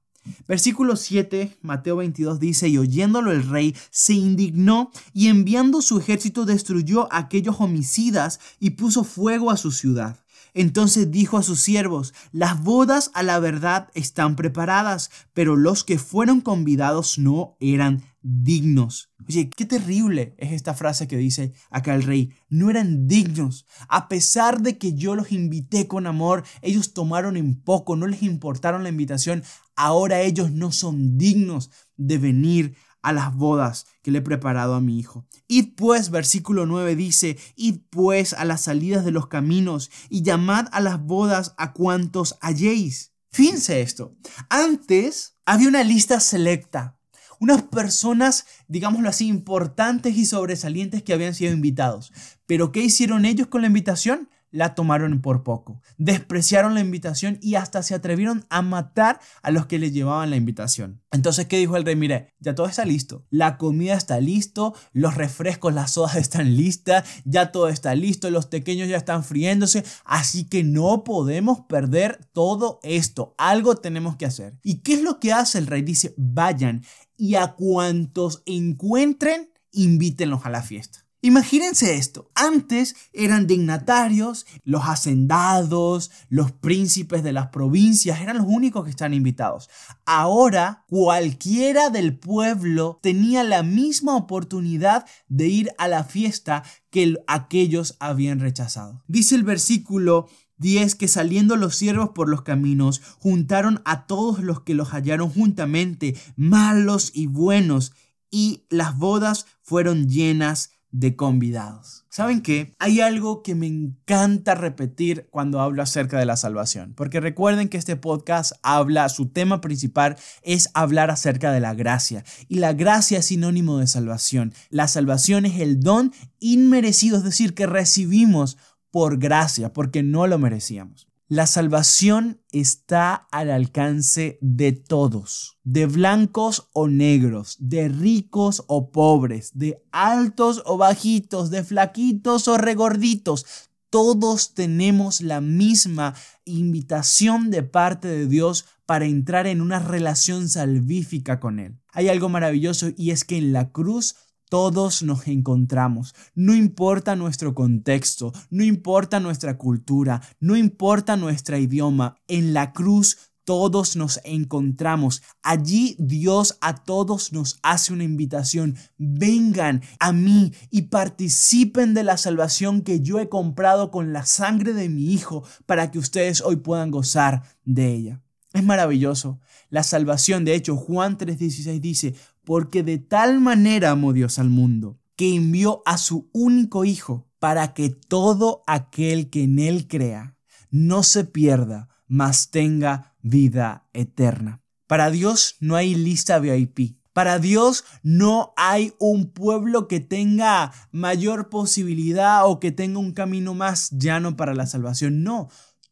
Versículo 0.48 0.96
7, 0.96 1.58
Mateo 1.62 1.98
22 1.98 2.40
dice, 2.40 2.68
y 2.68 2.78
oyéndolo 2.78 3.32
el 3.32 3.48
rey 3.48 3.76
se 3.90 4.14
indignó 4.14 4.92
y 5.14 5.28
enviando 5.28 5.82
su 5.82 5.98
ejército 6.00 6.46
destruyó 6.46 7.12
a 7.12 7.18
aquellos 7.18 7.60
homicidas 7.60 8.40
y 8.60 8.72
puso 8.72 9.04
fuego 9.04 9.52
a 9.52 9.58
su 9.58 9.72
ciudad. 9.72 10.18
Entonces 10.54 11.12
dijo 11.12 11.38
a 11.38 11.44
sus 11.44 11.60
siervos, 11.62 12.14
las 12.32 12.62
bodas 12.64 13.12
a 13.14 13.24
la 13.24 13.40
verdad 13.40 13.90
están 13.94 14.36
preparadas, 14.36 15.12
pero 15.34 15.56
los 15.56 15.84
que 15.84 16.00
fueron 16.00 16.42
convidados 16.42 17.18
no 17.18 17.56
eran 17.60 18.04
dignos. 18.22 19.12
Oye, 19.28 19.50
qué 19.50 19.66
terrible 19.66 20.36
es 20.38 20.52
esta 20.52 20.74
frase 20.74 21.08
que 21.08 21.18
dice 21.18 21.54
acá 21.70 21.96
el 21.96 22.04
rey. 22.04 22.34
No 22.50 22.70
eran 22.70 23.08
dignos. 23.08 23.66
A 23.88 24.10
pesar 24.10 24.62
de 24.62 24.78
que 24.78 24.94
yo 24.94 25.16
los 25.16 25.32
invité 25.32 25.88
con 25.88 26.08
amor, 26.08 26.44
ellos 26.62 26.94
tomaron 26.94 27.38
en 27.38 27.62
poco, 27.62 27.96
no 27.96 28.08
les 28.08 28.24
importaron 28.24 28.84
la 28.84 28.90
invitación. 28.90 29.44
Ahora 29.76 30.22
ellos 30.22 30.52
no 30.52 30.72
son 30.72 31.18
dignos 31.18 31.72
de 31.98 32.18
venir 32.18 32.76
a 33.02 33.14
las 33.14 33.34
bodas 33.34 33.86
que 34.02 34.12
le 34.12 34.20
he 34.20 34.22
preparado 34.22 34.76
a 34.76 34.82
mi 34.82 35.00
hijo. 35.00 35.26
Id 35.48 35.76
pues, 35.76 36.10
versículo 36.10 36.66
9 36.66 36.96
dice, 36.96 37.38
id 37.56 37.80
pues 37.90 38.34
a 38.34 38.46
las 38.46 38.62
salidas 38.62 39.06
de 39.06 39.12
los 39.12 39.28
caminos 39.28 39.90
y 40.10 40.22
llamad 40.22 40.68
a 40.72 40.82
las 40.82 41.02
bodas 41.02 41.54
a 41.58 41.74
cuantos 41.74 42.38
halléis. 42.42 43.14
Fíjense 43.32 43.82
esto. 43.82 44.16
Antes 44.50 45.38
había 45.46 45.68
una 45.68 45.84
lista 45.84 46.20
selecta, 46.20 46.99
unas 47.40 47.64
personas, 47.64 48.46
digámoslo 48.68 49.10
así, 49.10 49.28
importantes 49.28 50.18
y 50.18 50.26
sobresalientes 50.26 51.04
que 51.04 51.14
habían 51.14 51.34
sido 51.34 51.54
invitados. 51.54 52.12
Pero 52.46 52.72
¿qué 52.72 52.82
hicieron 52.82 53.26
ellos 53.26 53.48
con 53.48 53.62
la 53.62 53.68
invitación? 53.68 54.30
La 54.52 54.76
tomaron 54.76 55.22
por 55.22 55.44
poco, 55.44 55.82
despreciaron 55.98 56.74
la 56.74 56.82
invitación 56.82 57.38
y 57.42 57.56
hasta 57.56 57.84
se 57.84 57.96
atrevieron 57.96 58.46
a 58.50 58.62
matar 58.62 59.20
a 59.42 59.52
los 59.52 59.66
que 59.66 59.80
les 59.80 59.94
llevaban 59.94 60.30
la 60.30 60.36
invitación. 60.36 61.02
Entonces, 61.12 61.48
¿qué 61.48 61.58
dijo 61.58 61.78
el 61.78 61.86
rey? 61.86 61.96
Mire, 61.96 62.34
ya 62.40 62.56
todo 62.56 62.68
está 62.68 62.86
listo, 62.86 63.26
la 63.30 63.58
comida 63.58 63.96
está 63.96 64.20
listo, 64.20 64.76
los 64.94 65.16
refrescos, 65.16 65.74
las 65.74 65.92
sodas 65.92 66.16
están 66.16 66.56
listas, 66.56 67.08
ya 67.26 67.52
todo 67.52 67.70
está 67.70 67.96
listo, 67.96 68.30
los 68.30 68.46
pequeños 68.48 68.90
ya 68.90 68.98
están 68.98 69.24
friéndose, 69.24 69.84
así 70.06 70.46
que 70.46 70.64
no 70.64 71.04
podemos 71.04 71.62
perder 71.62 72.20
todo 72.34 72.80
esto, 72.84 73.36
algo 73.38 73.76
tenemos 73.76 74.16
que 74.16 74.26
hacer. 74.26 74.58
¿Y 74.64 74.80
qué 74.80 74.94
es 74.94 75.02
lo 75.02 75.20
que 75.20 75.34
hace 75.34 75.58
el 75.58 75.68
rey? 75.68 75.82
Dice, 75.82 76.14
vayan 76.18 76.84
y 77.18 77.36
a 77.36 77.54
cuantos 77.54 78.44
encuentren, 78.46 79.52
invítenlos 79.72 80.46
a 80.46 80.50
la 80.50 80.64
fiesta. 80.64 81.09
Imagínense 81.22 81.96
esto, 81.96 82.32
antes 82.34 82.96
eran 83.12 83.46
dignatarios, 83.46 84.46
los 84.64 84.84
hacendados, 84.86 86.12
los 86.30 86.54
príncipes 86.54 87.24
de 87.24 87.34
las 87.34 87.48
provincias, 87.48 88.22
eran 88.22 88.38
los 88.38 88.48
únicos 88.48 88.86
que 88.86 88.92
están 88.92 89.14
invitados. 89.14 89.70
Ahora 90.06 90.86
cualquiera 90.88 91.90
del 91.90 92.18
pueblo 92.18 93.00
tenía 93.04 93.44
la 93.44 93.64
misma 93.64 94.16
oportunidad 94.16 95.06
de 95.28 95.48
ir 95.50 95.72
a 95.78 95.90
la 95.90 96.06
fiesta 96.06 96.64
que 96.90 97.18
aquellos 97.28 97.98
habían 98.00 98.40
rechazado. 98.40 99.04
Dice 99.08 99.36
el 99.36 99.44
versículo 99.44 100.30
10 100.60 100.96
que 100.96 101.10
saliendo 101.10 101.58
los 101.58 101.76
siervos 101.76 102.12
por 102.16 102.30
los 102.30 102.44
caminos, 102.44 103.02
juntaron 103.20 103.82
a 103.84 104.08
todos 104.08 104.40
los 104.40 104.62
que 104.62 104.74
los 104.74 104.90
hallaron 104.90 105.30
juntamente, 105.30 106.16
malos 106.38 107.12
y 107.14 107.28
buenos, 107.28 107.92
y 108.32 108.66
las 108.70 108.98
bodas 108.98 109.48
fueron 109.62 110.08
llenas 110.08 110.79
de 110.92 111.16
convidados. 111.16 112.06
¿Saben 112.10 112.42
qué? 112.42 112.74
Hay 112.80 113.02
algo 113.02 113.44
que 113.44 113.56
me 113.56 113.68
encanta 113.68 114.56
repetir 114.56 115.28
cuando 115.30 115.62
hablo 115.62 115.84
acerca 115.84 116.18
de 116.18 116.26
la 116.26 116.38
salvación, 116.38 116.94
porque 116.96 117.20
recuerden 117.20 117.70
que 117.70 117.78
este 117.78 117.96
podcast 117.96 118.54
habla, 118.64 119.10
su 119.10 119.28
tema 119.28 119.62
principal 119.62 120.18
es 120.42 120.70
hablar 120.74 121.12
acerca 121.12 121.52
de 121.52 121.60
la 121.60 121.74
gracia, 121.74 122.24
y 122.48 122.56
la 122.56 122.74
gracia 122.74 123.20
es 123.20 123.28
sinónimo 123.28 123.78
de 123.78 123.88
salvación. 123.88 124.54
La 124.70 124.88
salvación 124.88 125.46
es 125.46 125.60
el 125.60 125.80
don 125.80 126.12
inmerecido, 126.40 127.18
es 127.18 127.24
decir, 127.24 127.54
que 127.54 127.68
recibimos 127.68 128.58
por 128.92 129.20
gracia, 129.20 129.74
porque 129.74 130.02
no 130.02 130.26
lo 130.26 130.40
merecíamos. 130.40 131.09
La 131.32 131.46
salvación 131.46 132.42
está 132.52 133.14
al 133.14 133.52
alcance 133.52 134.40
de 134.42 134.72
todos, 134.72 135.60
de 135.64 135.86
blancos 135.86 136.70
o 136.74 136.88
negros, 136.88 137.56
de 137.60 137.88
ricos 137.88 138.64
o 138.66 138.92
pobres, 138.92 139.52
de 139.54 139.80
altos 139.92 140.64
o 140.66 140.78
bajitos, 140.78 141.52
de 141.52 141.64
flaquitos 141.64 142.48
o 142.48 142.58
regorditos. 142.58 143.46
Todos 143.92 144.56
tenemos 144.56 145.22
la 145.22 145.40
misma 145.40 146.16
invitación 146.46 147.52
de 147.52 147.62
parte 147.62 148.08
de 148.08 148.26
Dios 148.26 148.66
para 148.88 149.06
entrar 149.06 149.46
en 149.46 149.62
una 149.62 149.78
relación 149.78 150.50
salvífica 150.50 151.40
con 151.40 151.60
Él. 151.60 151.78
Hay 151.92 152.10
algo 152.10 152.30
maravilloso 152.30 152.88
y 152.98 153.12
es 153.12 153.24
que 153.24 153.38
en 153.38 153.54
la 153.54 153.72
cruz 153.72 154.16
todos 154.50 155.04
nos 155.04 155.28
encontramos. 155.28 156.14
No 156.36 156.54
importa 156.54 157.16
nuestro 157.16 157.56
contexto, 157.56 158.34
no 158.50 158.64
importa 158.64 159.20
nuestra 159.20 159.58
cultura, 159.58 160.22
no 160.40 160.58
importa 160.58 161.16
nuestro 161.16 161.58
idioma. 161.58 162.18
En 162.28 162.54
la 162.54 162.74
cruz 162.74 163.30
todos 163.50 163.96
nos 163.96 164.20
encontramos. 164.26 165.24
Allí 165.42 165.96
Dios 165.98 166.60
a 166.62 166.84
todos 166.84 167.34
nos 167.34 167.58
hace 167.64 167.94
una 167.94 168.04
invitación. 168.04 168.76
Vengan 168.98 169.82
a 170.00 170.12
mí 170.12 170.54
y 170.70 170.84
participen 170.84 171.96
de 171.96 172.04
la 172.04 172.18
salvación 172.18 172.84
que 172.84 173.02
yo 173.02 173.20
he 173.20 173.28
comprado 173.28 173.90
con 173.90 174.14
la 174.14 174.24
sangre 174.26 174.74
de 174.74 174.88
mi 174.90 175.14
Hijo 175.14 175.44
para 175.66 175.90
que 175.90 175.98
ustedes 175.98 176.42
hoy 176.42 176.58
puedan 176.58 176.92
gozar 176.92 177.42
de 177.66 177.92
ella. 177.92 178.22
Es 178.54 178.64
maravilloso. 178.64 179.40
La 179.70 179.84
salvación, 179.84 180.46
de 180.46 180.56
hecho, 180.56 180.76
Juan 180.76 181.18
3:16 181.18 181.80
dice, 181.80 182.16
porque 182.50 182.82
de 182.82 182.98
tal 182.98 183.40
manera 183.40 183.92
amó 183.92 184.12
Dios 184.12 184.40
al 184.40 184.50
mundo, 184.50 184.98
que 185.16 185.36
envió 185.36 185.84
a 185.86 186.00
su 186.00 186.32
único 186.34 186.84
Hijo 186.84 187.28
para 187.38 187.76
que 187.76 187.92
todo 187.92 188.64
aquel 188.66 189.30
que 189.30 189.44
en 189.44 189.60
él 189.60 189.88
crea 189.88 190.36
no 190.72 191.04
se 191.04 191.26
pierda, 191.26 191.90
mas 192.08 192.50
tenga 192.50 193.16
vida 193.22 193.88
eterna. 193.94 194.64
Para 194.88 195.12
Dios 195.12 195.58
no 195.60 195.76
hay 195.76 195.94
lista 195.94 196.40
VIP. 196.40 196.98
Para 197.14 197.38
Dios 197.38 197.86
no 198.02 198.52
hay 198.58 198.94
un 198.98 199.30
pueblo 199.30 199.88
que 199.88 200.00
tenga 200.00 200.72
mayor 200.92 201.50
posibilidad 201.50 202.48
o 202.48 202.60
que 202.60 202.72
tenga 202.72 202.98
un 202.98 203.12
camino 203.12 203.54
más 203.54 203.92
llano 203.92 204.36
para 204.36 204.56
la 204.56 204.66
salvación. 204.66 205.22
No, 205.22 205.50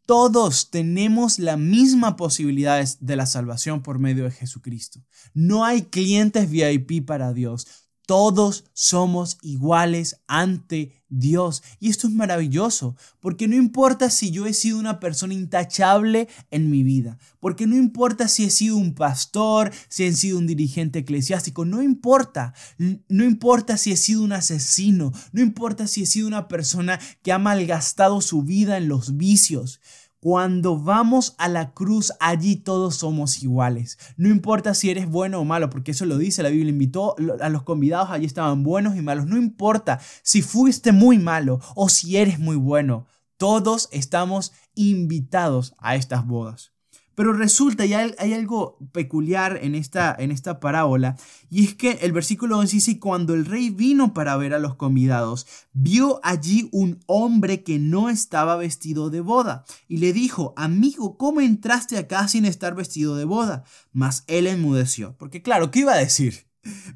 todos 0.08 0.72
tenemos 0.72 1.38
la 1.38 1.58
misma 1.58 2.16
posibilidad 2.16 2.88
de 3.02 3.16
la 3.18 3.26
salvación 3.26 3.84
por 3.84 4.00
medio 4.00 4.24
de 4.24 4.32
Jesucristo. 4.32 5.02
No 5.34 5.66
hay 5.66 5.84
clientes 5.84 6.50
VIP 6.50 7.06
para 7.06 7.34
Dios. 7.34 7.68
Todos 8.08 8.64
somos 8.72 9.38
iguales 9.42 10.22
ante 10.28 11.04
Dios. 11.10 11.62
Y 11.82 11.90
esto 11.90 12.08
es 12.08 12.14
maravilloso, 12.14 12.96
porque 13.20 13.50
no 13.50 13.56
importa 13.58 14.10
si 14.10 14.32
yo 14.32 14.46
he 14.46 14.54
sido 14.54 14.80
una 14.80 15.02
persona 15.02 15.34
intachable 15.34 16.30
en 16.50 16.72
mi 16.72 16.84
vida, 16.84 17.18
porque 17.42 17.68
no 17.68 17.76
importa 17.76 18.30
si 18.30 18.46
he 18.46 18.50
sido 18.50 18.78
un 18.78 18.96
pastor, 18.96 19.72
si 19.90 20.06
he 20.06 20.14
sido 20.14 20.38
un 20.38 20.48
dirigente 20.48 21.00
eclesiástico, 21.00 21.66
no 21.66 21.84
importa, 21.84 22.54
no 22.78 23.26
importa 23.26 23.76
si 23.76 23.92
he 23.92 23.98
sido 23.98 24.24
un 24.24 24.32
asesino, 24.32 25.12
no 25.34 25.42
importa 25.42 25.86
si 25.86 26.04
he 26.04 26.06
sido 26.06 26.28
una 26.28 26.48
persona 26.48 27.02
que 27.22 27.34
ha 27.34 27.40
malgastado 27.40 28.22
su 28.22 28.42
vida 28.44 28.78
en 28.78 28.88
los 28.88 29.18
vicios. 29.18 29.82
Cuando 30.30 30.78
vamos 30.78 31.36
a 31.38 31.48
la 31.48 31.72
cruz, 31.74 32.12
allí 32.20 32.58
todos 32.58 32.96
somos 32.96 33.42
iguales. 33.44 33.98
No 34.18 34.28
importa 34.28 34.74
si 34.74 34.90
eres 34.90 35.10
bueno 35.10 35.40
o 35.40 35.46
malo, 35.46 35.70
porque 35.70 35.92
eso 35.92 36.06
lo 36.06 36.18
dice 36.18 36.44
la 36.44 36.50
Biblia. 36.50 36.72
Invitó 36.72 37.16
a 37.40 37.48
los 37.48 37.64
convidados, 37.64 38.10
allí 38.10 38.26
estaban 38.26 38.62
buenos 38.62 38.98
y 38.98 39.02
malos. 39.02 39.26
No 39.28 39.38
importa 39.38 40.02
si 40.24 40.42
fuiste 40.42 40.92
muy 40.92 41.18
malo 41.18 41.62
o 41.76 41.88
si 41.88 42.18
eres 42.18 42.40
muy 42.40 42.58
bueno. 42.58 43.06
Todos 43.38 43.88
estamos 43.94 44.52
invitados 44.76 45.76
a 45.78 45.96
estas 45.96 46.28
bodas. 46.28 46.74
Pero 47.18 47.34
resulta, 47.34 47.84
y 47.84 47.96
hay, 47.96 48.34
algo 48.34 48.78
peculiar 48.92 49.58
en 49.64 49.74
esta, 49.74 50.16
en 50.20 50.30
esta 50.30 50.60
parábola, 50.60 51.18
y 51.50 51.66
es 51.66 51.74
que 51.74 51.94
el 52.04 52.12
versículo 52.12 52.60
11 52.60 52.76
dice, 52.76 53.00
cuando 53.00 53.34
el 53.34 53.46
rey 53.48 53.72
vino 53.72 54.14
para 54.14 54.38
ver 54.38 54.54
a 54.54 54.60
los 54.60 54.76
convidados, 54.76 55.48
vio 55.74 56.20
allí 56.22 56.70
un 56.72 57.00
hombre 57.08 57.64
que 57.64 57.80
no 57.80 58.10
estaba 58.10 58.56
vestido 58.56 59.10
de 59.10 59.22
boda, 59.22 59.66
y 59.88 59.98
le 59.98 60.14
dijo, 60.14 60.54
amigo, 60.58 61.18
¿cómo 61.18 61.42
entraste 61.42 61.98
acá 61.98 62.28
sin 62.28 62.46
estar 62.46 62.76
vestido 62.76 63.16
de 63.16 63.26
boda? 63.26 63.64
Mas 63.92 64.24
él 64.28 64.46
enmudeció, 64.46 65.16
porque 65.18 65.42
claro, 65.42 65.72
¿qué 65.72 65.80
iba 65.80 65.94
a 65.94 65.98
decir? 65.98 66.47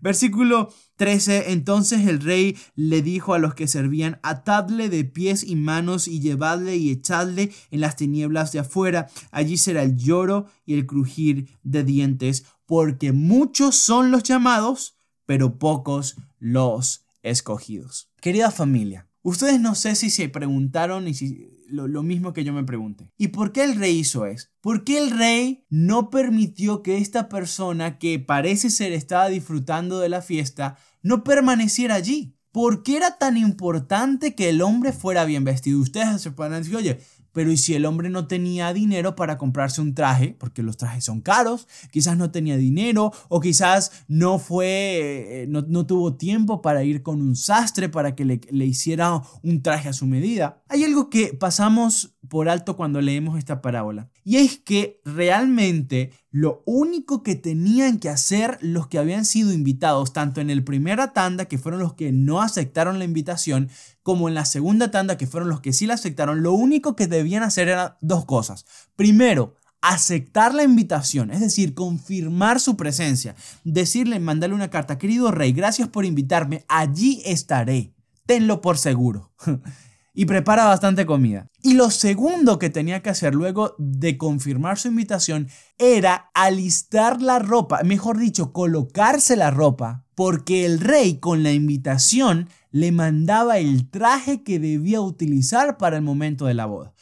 Versículo 0.01 0.73
13. 0.95 1.51
Entonces 1.51 2.07
el 2.07 2.21
rey 2.21 2.57
le 2.75 3.01
dijo 3.01 3.33
a 3.33 3.39
los 3.39 3.55
que 3.55 3.67
servían, 3.67 4.19
atadle 4.23 4.89
de 4.89 5.03
pies 5.03 5.43
y 5.43 5.55
manos 5.55 6.07
y 6.07 6.19
llevadle 6.19 6.77
y 6.77 6.91
echadle 6.91 7.51
en 7.71 7.81
las 7.81 7.95
tinieblas 7.95 8.51
de 8.51 8.59
afuera. 8.59 9.07
Allí 9.31 9.57
será 9.57 9.83
el 9.83 9.97
lloro 9.97 10.47
y 10.65 10.73
el 10.73 10.85
crujir 10.85 11.57
de 11.63 11.83
dientes, 11.83 12.45
porque 12.65 13.11
muchos 13.11 13.75
son 13.75 14.11
los 14.11 14.23
llamados, 14.23 14.95
pero 15.25 15.59
pocos 15.59 16.15
los 16.39 17.05
escogidos. 17.23 18.09
Querida 18.21 18.51
familia, 18.51 19.07
ustedes 19.21 19.59
no 19.59 19.75
sé 19.75 19.95
si 19.95 20.09
se 20.09 20.29
preguntaron 20.29 21.07
y 21.07 21.13
si 21.13 21.51
lo, 21.71 22.03
mismo 22.03 22.33
que 22.33 22.43
yo 22.43 22.53
me 22.53 22.63
pregunté. 22.63 23.09
¿Y 23.17 23.29
por 23.29 23.51
qué 23.51 23.63
el 23.63 23.75
rey 23.75 23.99
hizo 23.99 24.25
eso? 24.25 24.49
¿Por 24.59 24.83
qué 24.83 24.97
el 24.97 25.11
rey 25.11 25.65
no 25.69 26.09
permitió 26.09 26.83
que 26.83 26.97
esta 26.97 27.29
persona 27.29 27.97
que 27.97 28.19
parece 28.19 28.69
ser 28.69 28.91
estaba 28.91 29.29
disfrutando 29.29 29.99
de 29.99 30.09
la 30.09 30.21
fiesta 30.21 30.77
no 31.01 31.23
permaneciera 31.23 31.95
allí? 31.95 32.35
¿Por 32.51 32.83
qué 32.83 32.97
era 32.97 33.17
tan 33.17 33.37
importante 33.37 34.35
que 34.35 34.49
el 34.49 34.61
hombre 34.61 34.91
fuera 34.91 35.23
bien 35.23 35.45
vestido? 35.45 35.79
Ustedes 35.79 36.21
se 36.21 36.31
pueden 36.31 36.53
decir, 36.53 36.75
oye, 36.75 36.99
pero 37.33 37.51
¿y 37.51 37.57
si 37.57 37.73
el 37.73 37.85
hombre 37.85 38.09
no 38.09 38.27
tenía 38.27 38.73
dinero 38.73 39.15
para 39.15 39.37
comprarse 39.37 39.81
un 39.81 39.93
traje? 39.93 40.35
Porque 40.37 40.63
los 40.63 40.77
trajes 40.77 41.05
son 41.05 41.21
caros, 41.21 41.67
quizás 41.91 42.17
no 42.17 42.31
tenía 42.31 42.57
dinero 42.57 43.11
o 43.29 43.39
quizás 43.39 44.03
no 44.07 44.39
fue, 44.39 45.43
eh, 45.43 45.47
no, 45.47 45.85
tuvo 45.85 46.15
tiempo 46.15 46.61
para 46.61 46.83
ir 46.83 47.03
con 47.03 47.21
un 47.21 47.35
sastre 47.35 47.89
para 47.89 48.15
que 48.15 48.25
le, 48.25 48.41
le 48.49 48.65
hiciera 48.65 49.21
un 49.43 49.61
traje 49.61 49.89
a 49.89 49.93
su 49.93 50.05
medida. 50.05 50.61
Hay 50.67 50.83
algo 50.83 51.09
que 51.09 51.33
pasamos 51.33 52.15
por 52.27 52.47
alto 52.47 52.77
cuando 52.77 53.01
leemos 53.01 53.37
esta 53.37 53.61
parábola. 53.61 54.09
Y 54.23 54.37
es 54.37 54.57
que 54.57 55.01
realmente 55.03 56.11
lo 56.29 56.63
único 56.65 57.23
que 57.23 57.35
tenían 57.35 57.99
que 57.99 58.07
hacer 58.07 58.57
los 58.61 58.87
que 58.87 58.97
habían 58.97 59.25
sido 59.25 59.51
invitados, 59.51 60.13
tanto 60.13 60.39
en 60.39 60.49
el 60.49 60.63
primera 60.63 61.11
tanda, 61.11 61.45
que 61.45 61.57
fueron 61.57 61.81
los 61.81 61.95
que 61.95 62.13
no 62.13 62.41
aceptaron 62.41 62.99
la 62.99 63.05
invitación, 63.05 63.69
como 64.03 64.27
en 64.27 64.35
la 64.35 64.45
segunda 64.45 64.91
tanda, 64.91 65.17
que 65.17 65.27
fueron 65.27 65.49
los 65.49 65.61
que 65.61 65.73
sí 65.73 65.85
la 65.85 65.95
aceptaron, 65.95 66.43
lo 66.43 66.53
único 66.53 66.95
que 66.95 67.07
debían 67.07 67.43
hacer 67.43 67.67
eran 67.67 67.93
dos 68.01 68.25
cosas. 68.25 68.65
Primero, 68.95 69.55
aceptar 69.81 70.53
la 70.53 70.63
invitación, 70.63 71.31
es 71.31 71.39
decir, 71.39 71.73
confirmar 71.73 72.59
su 72.59 72.77
presencia, 72.77 73.35
decirle, 73.63 74.19
mandarle 74.19 74.55
una 74.55 74.69
carta, 74.69 74.97
querido 74.97 75.31
rey, 75.31 75.51
gracias 75.53 75.87
por 75.87 76.05
invitarme, 76.05 76.63
allí 76.67 77.21
estaré, 77.25 77.93
tenlo 78.25 78.61
por 78.61 78.77
seguro. 78.77 79.31
y 80.13 80.25
prepara 80.25 80.65
bastante 80.65 81.05
comida. 81.05 81.47
Y 81.61 81.73
lo 81.73 81.89
segundo 81.89 82.59
que 82.59 82.69
tenía 82.69 83.01
que 83.01 83.09
hacer 83.09 83.33
luego 83.35 83.75
de 83.77 84.17
confirmar 84.17 84.77
su 84.77 84.89
invitación 84.89 85.47
era 85.77 86.29
alistar 86.33 87.21
la 87.21 87.39
ropa, 87.39 87.81
mejor 87.83 88.17
dicho, 88.17 88.51
colocarse 88.51 89.35
la 89.35 89.51
ropa, 89.51 90.05
porque 90.15 90.65
el 90.65 90.79
rey 90.79 91.19
con 91.19 91.43
la 91.43 91.51
invitación 91.51 92.49
le 92.71 92.91
mandaba 92.91 93.57
el 93.57 93.89
traje 93.89 94.43
que 94.43 94.59
debía 94.59 95.01
utilizar 95.01 95.77
para 95.77 95.97
el 95.97 96.03
momento 96.03 96.45
de 96.45 96.53
la 96.53 96.65
boda. 96.65 96.93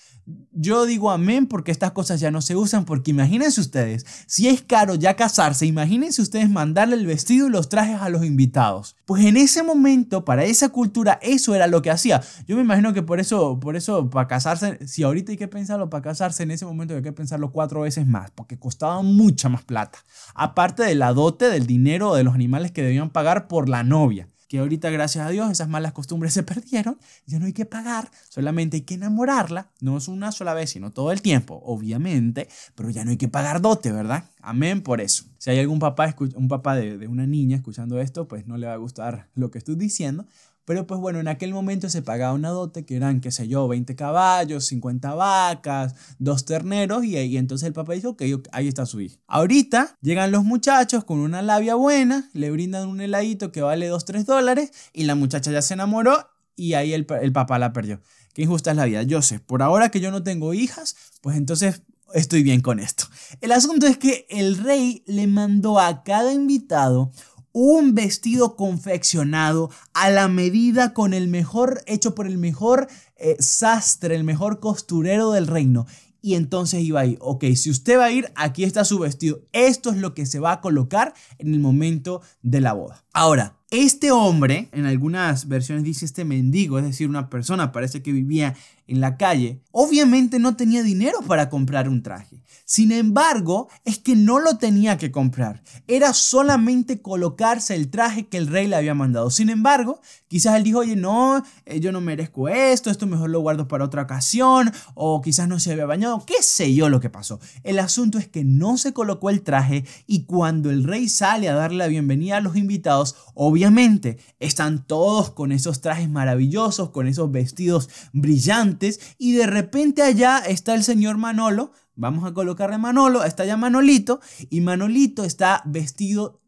Yo 0.51 0.85
digo 0.85 1.11
amén 1.11 1.47
porque 1.47 1.71
estas 1.71 1.91
cosas 1.91 2.19
ya 2.19 2.31
no 2.31 2.41
se 2.41 2.55
usan, 2.55 2.83
porque 2.83 3.11
imagínense 3.11 3.61
ustedes, 3.61 4.05
si 4.27 4.47
es 4.47 4.61
caro 4.61 4.95
ya 4.95 5.15
casarse, 5.15 5.65
imagínense 5.65 6.21
ustedes 6.21 6.49
mandarle 6.49 6.95
el 6.95 7.05
vestido 7.05 7.47
y 7.47 7.49
los 7.49 7.69
trajes 7.69 8.01
a 8.01 8.09
los 8.09 8.25
invitados. 8.25 8.95
Pues 9.05 9.25
en 9.25 9.37
ese 9.37 9.63
momento, 9.63 10.25
para 10.25 10.43
esa 10.43 10.69
cultura, 10.69 11.19
eso 11.21 11.55
era 11.55 11.67
lo 11.67 11.81
que 11.81 11.91
hacía. 11.91 12.21
Yo 12.47 12.55
me 12.55 12.61
imagino 12.61 12.93
que 12.93 13.01
por 13.01 13.19
eso, 13.19 13.59
por 13.59 13.75
eso, 13.75 14.09
para 14.09 14.27
casarse, 14.27 14.85
si 14.87 15.03
ahorita 15.03 15.31
hay 15.31 15.37
que 15.37 15.47
pensarlo, 15.47 15.89
para 15.89 16.03
casarse 16.03 16.43
en 16.43 16.51
ese 16.51 16.65
momento 16.65 16.95
hay 16.95 17.03
que 17.03 17.13
pensarlo 17.13 17.51
cuatro 17.51 17.81
veces 17.81 18.05
más, 18.05 18.31
porque 18.31 18.59
costaba 18.59 19.01
mucha 19.01 19.49
más 19.49 19.63
plata. 19.63 19.99
Aparte 20.33 20.83
de 20.83 20.95
la 20.95 21.13
dote, 21.13 21.49
del 21.49 21.67
dinero, 21.67 22.15
de 22.15 22.23
los 22.23 22.33
animales 22.33 22.71
que 22.71 22.83
debían 22.83 23.09
pagar 23.09 23.47
por 23.47 23.69
la 23.69 23.83
novia 23.83 24.27
que 24.49 24.59
ahorita 24.59 24.89
gracias 24.89 25.25
a 25.25 25.29
Dios 25.29 25.49
esas 25.49 25.69
malas 25.69 25.93
costumbres 25.93 26.33
se 26.33 26.43
perdieron, 26.43 26.97
ya 27.25 27.39
no 27.39 27.45
hay 27.45 27.53
que 27.53 27.65
pagar, 27.65 28.11
solamente 28.27 28.77
hay 28.77 28.81
que 28.81 28.95
enamorarla, 28.95 29.69
no 29.79 29.97
es 29.97 30.09
una 30.09 30.33
sola 30.33 30.53
vez, 30.53 30.71
sino 30.71 30.91
todo 30.91 31.13
el 31.13 31.21
tiempo, 31.21 31.61
obviamente, 31.63 32.49
pero 32.75 32.89
ya 32.89 33.05
no 33.05 33.11
hay 33.11 33.17
que 33.17 33.29
pagar 33.29 33.61
dote, 33.61 33.93
¿verdad? 33.93 34.25
Amén 34.41 34.81
por 34.81 34.99
eso. 34.99 35.23
Si 35.37 35.51
hay 35.51 35.59
algún 35.59 35.79
papá, 35.79 36.13
un 36.35 36.47
papá 36.49 36.75
de, 36.75 36.97
de 36.97 37.07
una 37.07 37.27
niña 37.27 37.55
escuchando 37.55 38.01
esto, 38.01 38.27
pues 38.27 38.47
no 38.47 38.57
le 38.57 38.67
va 38.67 38.73
a 38.73 38.77
gustar 38.77 39.29
lo 39.35 39.51
que 39.51 39.59
estoy 39.59 39.75
diciendo, 39.75 40.25
pero 40.69 40.85
pues 40.85 41.01
bueno, 41.01 41.19
en 41.19 41.27
aquel 41.27 41.51
momento 41.51 41.89
se 41.89 42.03
pagaba 42.03 42.31
una 42.31 42.49
dote 42.49 42.85
que 42.85 42.95
eran, 42.95 43.21
qué 43.21 43.31
sé 43.31 43.47
yo, 43.47 43.67
20 43.67 43.95
caballos, 43.95 44.65
50 44.67 45.15
vacas, 45.15 45.95
dos 46.19 46.45
terneros 46.45 47.03
y, 47.03 47.17
y 47.17 47.37
entonces 47.37 47.65
el 47.65 47.73
papá 47.73 47.93
dijo, 47.93 48.15
que 48.15 48.39
ahí 48.51 48.67
está 48.67 48.85
su 48.85 49.01
hijo. 49.01 49.17
Ahorita 49.25 49.97
llegan 49.99 50.29
los 50.29 50.43
muchachos 50.43 51.05
con 51.05 51.21
una 51.21 51.41
labia 51.41 51.73
buena, 51.73 52.29
le 52.33 52.51
brindan 52.51 52.87
un 52.87 53.01
heladito 53.01 53.51
que 53.51 53.63
vale 53.63 53.87
2, 53.87 54.05
3 54.05 54.27
dólares 54.27 54.71
y 54.93 55.05
la 55.05 55.15
muchacha 55.15 55.51
ya 55.51 55.63
se 55.63 55.73
enamoró 55.73 56.29
y 56.55 56.75
ahí 56.75 56.93
el, 56.93 57.07
el 57.19 57.31
papá 57.31 57.57
la 57.57 57.73
perdió. 57.73 57.99
Qué 58.35 58.43
injusta 58.43 58.69
es 58.69 58.77
la 58.77 58.85
vida. 58.85 59.01
Yo 59.01 59.23
sé, 59.23 59.39
por 59.39 59.63
ahora 59.63 59.89
que 59.89 60.01
yo 60.01 60.11
no 60.11 60.21
tengo 60.21 60.53
hijas, 60.53 60.95
pues 61.21 61.35
entonces 61.35 61.81
estoy 62.13 62.43
bien 62.43 62.61
con 62.61 62.79
esto. 62.79 63.05
El 63.41 63.51
asunto 63.51 63.87
es 63.87 63.97
que 63.97 64.25
el 64.29 64.57
rey 64.57 65.03
le 65.05 65.27
mandó 65.27 65.79
a 65.79 66.03
cada 66.03 66.33
invitado 66.33 67.11
un 67.51 67.95
vestido 67.95 68.55
confeccionado 68.55 69.69
a 69.93 70.09
la 70.09 70.27
medida 70.27 70.93
con 70.93 71.13
el 71.13 71.27
mejor, 71.27 71.81
hecho 71.87 72.15
por 72.15 72.27
el 72.27 72.37
mejor 72.37 72.87
eh, 73.17 73.35
sastre, 73.39 74.15
el 74.15 74.23
mejor 74.23 74.59
costurero 74.59 75.31
del 75.31 75.47
reino. 75.47 75.85
Y 76.21 76.35
entonces 76.35 76.81
iba 76.81 76.99
a 76.99 77.05
ir, 77.05 77.17
ok, 77.21 77.45
si 77.55 77.69
usted 77.69 77.97
va 77.97 78.05
a 78.05 78.11
ir, 78.11 78.31
aquí 78.35 78.65
está 78.65 78.83
su 78.83 78.99
vestido. 78.99 79.41
Esto 79.53 79.89
es 79.89 79.97
lo 79.97 80.13
que 80.13 80.25
se 80.25 80.39
va 80.39 80.51
a 80.51 80.61
colocar 80.61 81.13
en 81.37 81.53
el 81.53 81.59
momento 81.61 82.21
de 82.41 82.59
la 82.59 82.73
boda. 82.73 83.05
Ahora, 83.13 83.55
Este 83.71 84.11
hombre, 84.11 84.67
en 84.71 84.87
algunas 84.87 85.47
versiones 85.47 85.83
dice 85.83 86.03
este 86.03 86.25
mendigo, 86.25 86.79
es 86.79 86.85
decir, 86.85 87.07
una 87.07 87.29
persona, 87.29 87.71
parece 87.71 88.01
que 88.01 88.11
vivía 88.11 88.55
en 88.89 89.01
la 89.01 89.17
calle, 89.17 89.61
obviamente 89.71 90.39
no 90.39 90.55
tenía 90.55 90.83
dinero 90.83 91.19
para 91.27 91.49
comprar 91.49 91.87
un 91.87 92.01
traje. 92.01 92.41
Sin 92.65 92.91
embargo, 92.91 93.67
es 93.83 93.97
que 93.97 94.15
no 94.15 94.39
lo 94.39 94.57
tenía 94.57 94.99
que 94.99 95.11
comprar. 95.11 95.63
Era 95.87 96.13
solamente 96.13 97.01
colocarse 97.01 97.73
el 97.73 97.89
traje 97.89 98.27
que 98.27 98.37
el 98.37 98.45
rey 98.45 98.67
le 98.67 98.75
había 98.75 98.93
mandado. 98.93 99.31
Sin 99.31 99.49
embargo, 99.49 100.01
quizás 100.27 100.55
él 100.55 100.63
dijo, 100.63 100.79
oye, 100.79 100.95
no, 100.95 101.43
eh, 101.65 101.79
yo 101.79 101.91
no 101.91 101.99
merezco 101.99 102.47
esto, 102.47 102.91
esto 102.91 103.07
mejor 103.07 103.31
lo 103.31 103.39
guardo 103.39 103.67
para 103.67 103.85
otra 103.85 104.03
ocasión, 104.03 104.71
o 104.93 105.19
quizás 105.21 105.47
no 105.47 105.59
se 105.59 105.71
había 105.71 105.87
bañado, 105.87 106.23
qué 106.27 106.43
sé 106.43 106.73
yo 106.75 106.89
lo 106.89 106.99
que 106.99 107.09
pasó. 107.09 107.39
El 107.63 107.79
asunto 107.79 108.19
es 108.19 108.27
que 108.27 108.43
no 108.43 108.77
se 108.77 108.93
colocó 108.93 109.31
el 109.31 109.41
traje 109.41 109.83
y 110.05 110.25
cuando 110.25 110.69
el 110.69 110.83
rey 110.83 111.09
sale 111.09 111.49
a 111.49 111.55
darle 111.55 111.79
la 111.79 111.87
bienvenida 111.87 112.37
a 112.37 112.41
los 112.41 112.55
invitados, 112.55 113.15
obviamente 113.33 114.19
están 114.39 114.85
todos 114.85 115.31
con 115.31 115.51
esos 115.51 115.81
trajes 115.81 116.07
maravillosos, 116.07 116.91
con 116.91 117.07
esos 117.07 117.31
vestidos 117.31 117.89
brillantes, 118.13 118.78
y 119.17 119.33
de 119.33 119.47
repente 119.47 120.01
allá 120.01 120.39
está 120.39 120.75
el 120.75 120.83
señor 120.83 121.17
Manolo, 121.17 121.71
Vamos 121.99 122.23
a 122.23 122.33
colocarle 122.33 122.77
Manolo, 122.77 123.25
está 123.25 123.43
ya 123.43 123.57
Manolito 123.57 124.21
y 124.49 124.61
Manolito 124.61 125.25
está 125.25 125.61
vestido 125.65 126.39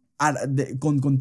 con, 0.79 0.99
con, 0.99 1.19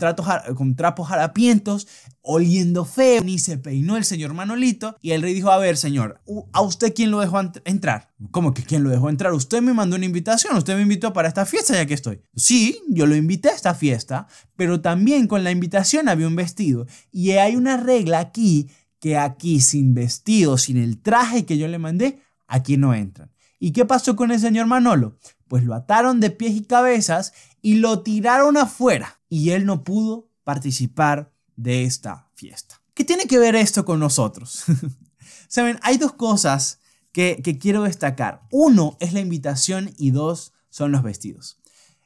con 0.54 0.76
trapos 0.76 1.10
harapientos, 1.10 1.88
oliendo 2.22 2.84
feo, 2.84 3.24
ni 3.24 3.38
se 3.38 3.56
peinó 3.56 3.96
el 3.96 4.04
señor 4.04 4.34
Manolito. 4.34 4.96
Y 5.00 5.12
el 5.12 5.22
rey 5.22 5.34
dijo, 5.34 5.50
a 5.50 5.58
ver, 5.58 5.76
señor, 5.76 6.20
¿a 6.52 6.60
usted 6.60 6.94
quién 6.94 7.10
lo 7.10 7.20
dejó 7.20 7.40
entrar? 7.64 8.12
¿Cómo 8.30 8.52
que 8.52 8.62
quién 8.62 8.84
lo 8.84 8.90
dejó 8.90 9.08
entrar? 9.08 9.32
Usted 9.32 9.62
me 9.62 9.72
mandó 9.72 9.96
una 9.96 10.04
invitación, 10.04 10.56
usted 10.56 10.76
me 10.76 10.82
invitó 10.82 11.12
para 11.12 11.28
esta 11.28 11.46
fiesta 11.46 11.74
ya 11.74 11.86
que 11.86 11.94
estoy. 11.94 12.20
Sí, 12.36 12.78
yo 12.88 13.06
lo 13.06 13.16
invité 13.16 13.48
a 13.48 13.54
esta 13.54 13.74
fiesta, 13.74 14.28
pero 14.54 14.80
también 14.80 15.26
con 15.26 15.44
la 15.44 15.50
invitación 15.50 16.08
había 16.08 16.28
un 16.28 16.36
vestido. 16.36 16.86
Y 17.10 17.32
hay 17.32 17.56
una 17.56 17.78
regla 17.78 18.18
aquí, 18.18 18.68
que 19.00 19.16
aquí 19.16 19.60
sin 19.60 19.94
vestido, 19.94 20.58
sin 20.58 20.76
el 20.76 21.00
traje 21.00 21.44
que 21.44 21.58
yo 21.58 21.66
le 21.66 21.78
mandé, 21.78 22.22
aquí 22.46 22.76
no 22.76 22.94
entran. 22.94 23.32
¿Y 23.58 23.72
qué 23.72 23.84
pasó 23.84 24.14
con 24.14 24.30
el 24.30 24.40
señor 24.40 24.66
Manolo? 24.66 25.18
Pues 25.48 25.64
lo 25.64 25.74
ataron 25.74 26.20
de 26.20 26.30
pies 26.30 26.54
y 26.54 26.62
cabezas 26.62 27.32
y 27.60 27.74
lo 27.76 28.02
tiraron 28.02 28.56
afuera 28.56 29.20
y 29.28 29.50
él 29.50 29.66
no 29.66 29.82
pudo 29.82 30.28
participar 30.44 31.32
de 31.56 31.84
esta 31.84 32.28
fiesta. 32.34 32.80
¿Qué 32.94 33.04
tiene 33.04 33.26
que 33.26 33.38
ver 33.38 33.56
esto 33.56 33.84
con 33.84 34.00
nosotros? 34.00 34.64
Saben, 35.48 35.78
hay 35.82 35.98
dos 35.98 36.12
cosas 36.12 36.80
que, 37.12 37.40
quiero 37.60 37.82
destacar. 37.82 38.42
Uno 38.50 38.96
es 39.00 39.12
la 39.12 39.20
invitación 39.20 39.92
y 39.98 40.10
dos 40.10 40.52
son 40.68 40.92
los 40.92 41.02
vestidos. 41.02 41.58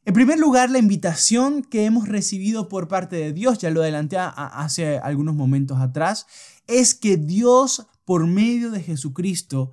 En 0.07 0.15
primer 0.15 0.39
lugar, 0.39 0.71
la 0.71 0.79
invitación 0.79 1.63
que 1.63 1.85
hemos 1.85 2.09
recibido 2.09 2.69
por 2.69 2.89
parte 2.89 3.17
de 3.17 3.33
Dios, 3.33 3.59
ya 3.59 3.71
lo 3.71 3.81
adelanté 3.81 4.19
hace 4.19 4.99
algunos 4.99 5.35
momentos 5.35 5.79
atrás, 5.81 6.27
es 6.67 6.95
que 6.95 7.17
Dios, 7.17 7.87
por 8.05 8.27
medio 8.27 8.71
de 8.71 8.83
Jesucristo, 8.83 9.73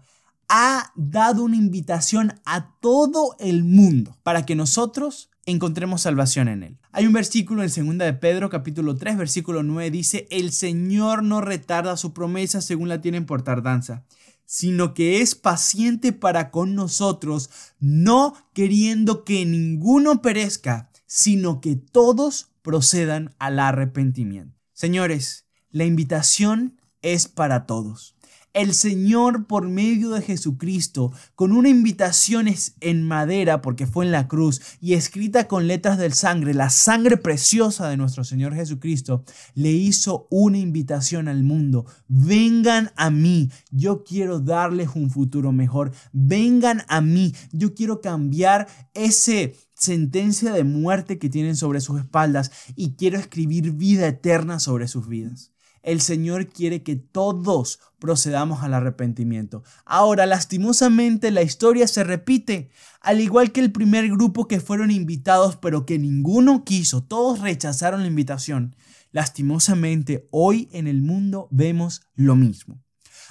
ha 0.49 0.91
dado 0.95 1.43
una 1.43 1.55
invitación 1.55 2.33
a 2.45 2.75
todo 2.81 3.35
el 3.39 3.63
mundo 3.63 4.17
para 4.23 4.45
que 4.45 4.55
nosotros 4.55 5.29
encontremos 5.45 6.01
salvación 6.01 6.47
en 6.47 6.63
él. 6.63 6.77
Hay 6.91 7.07
un 7.07 7.13
versículo 7.13 7.63
en 7.63 7.69
2 7.69 7.97
de 7.97 8.13
Pedro 8.13 8.49
capítulo 8.49 8.95
3 8.97 9.17
versículo 9.17 9.63
9 9.63 9.89
dice, 9.91 10.27
"El 10.29 10.51
Señor 10.51 11.23
no 11.23 11.41
retarda 11.41 11.97
su 11.97 12.13
promesa 12.13 12.61
según 12.61 12.89
la 12.89 13.01
tienen 13.01 13.25
por 13.25 13.43
tardanza, 13.43 14.05
sino 14.45 14.93
que 14.93 15.21
es 15.21 15.35
paciente 15.35 16.11
para 16.11 16.51
con 16.51 16.75
nosotros, 16.75 17.49
no 17.79 18.33
queriendo 18.53 19.23
que 19.23 19.45
ninguno 19.45 20.21
perezca, 20.21 20.89
sino 21.05 21.61
que 21.61 21.75
todos 21.77 22.49
procedan 22.61 23.33
al 23.39 23.59
arrepentimiento." 23.59 24.59
Señores, 24.73 25.45
la 25.69 25.85
invitación 25.85 26.80
es 27.01 27.27
para 27.27 27.65
todos. 27.65 28.15
El 28.53 28.73
Señor 28.73 29.47
por 29.47 29.69
medio 29.69 30.09
de 30.09 30.21
Jesucristo, 30.21 31.13
con 31.35 31.53
una 31.53 31.69
invitación 31.69 32.49
en 32.81 33.07
madera, 33.07 33.61
porque 33.61 33.87
fue 33.87 34.03
en 34.03 34.11
la 34.11 34.27
cruz, 34.27 34.61
y 34.81 34.93
escrita 34.95 35.47
con 35.47 35.67
letras 35.67 35.97
del 35.97 36.11
sangre, 36.11 36.53
la 36.53 36.69
sangre 36.69 37.15
preciosa 37.15 37.87
de 37.87 37.95
nuestro 37.95 38.25
Señor 38.25 38.53
Jesucristo, 38.53 39.23
le 39.53 39.71
hizo 39.71 40.27
una 40.29 40.57
invitación 40.57 41.29
al 41.29 41.43
mundo. 41.43 41.85
Vengan 42.09 42.91
a 42.97 43.09
mí, 43.09 43.49
yo 43.71 44.03
quiero 44.03 44.41
darles 44.41 44.89
un 44.95 45.09
futuro 45.09 45.53
mejor. 45.53 45.93
Vengan 46.11 46.83
a 46.89 46.99
mí, 46.99 47.33
yo 47.53 47.73
quiero 47.73 48.01
cambiar 48.01 48.67
ese 48.93 49.55
sentencia 49.75 50.51
de 50.51 50.65
muerte 50.65 51.17
que 51.17 51.29
tienen 51.29 51.55
sobre 51.55 51.79
sus 51.79 52.01
espaldas 52.01 52.51
y 52.75 52.95
quiero 52.95 53.17
escribir 53.17 53.71
vida 53.71 54.07
eterna 54.07 54.59
sobre 54.59 54.89
sus 54.89 55.07
vidas. 55.07 55.51
El 55.83 56.01
Señor 56.01 56.47
quiere 56.47 56.83
que 56.83 56.95
todos 56.95 57.79
procedamos 57.99 58.63
al 58.63 58.73
arrepentimiento. 58.73 59.63
Ahora, 59.85 60.25
lastimosamente, 60.25 61.31
la 61.31 61.41
historia 61.41 61.87
se 61.87 62.03
repite, 62.03 62.69
al 62.99 63.19
igual 63.19 63.51
que 63.51 63.61
el 63.61 63.71
primer 63.71 64.09
grupo 64.09 64.47
que 64.47 64.59
fueron 64.59 64.91
invitados, 64.91 65.55
pero 65.57 65.85
que 65.85 65.99
ninguno 65.99 66.63
quiso, 66.63 67.03
todos 67.03 67.39
rechazaron 67.39 68.01
la 68.01 68.07
invitación. 68.07 68.75
Lastimosamente, 69.11 70.27
hoy 70.31 70.69
en 70.71 70.87
el 70.87 71.01
mundo 71.01 71.47
vemos 71.51 72.01
lo 72.15 72.35
mismo. 72.35 72.81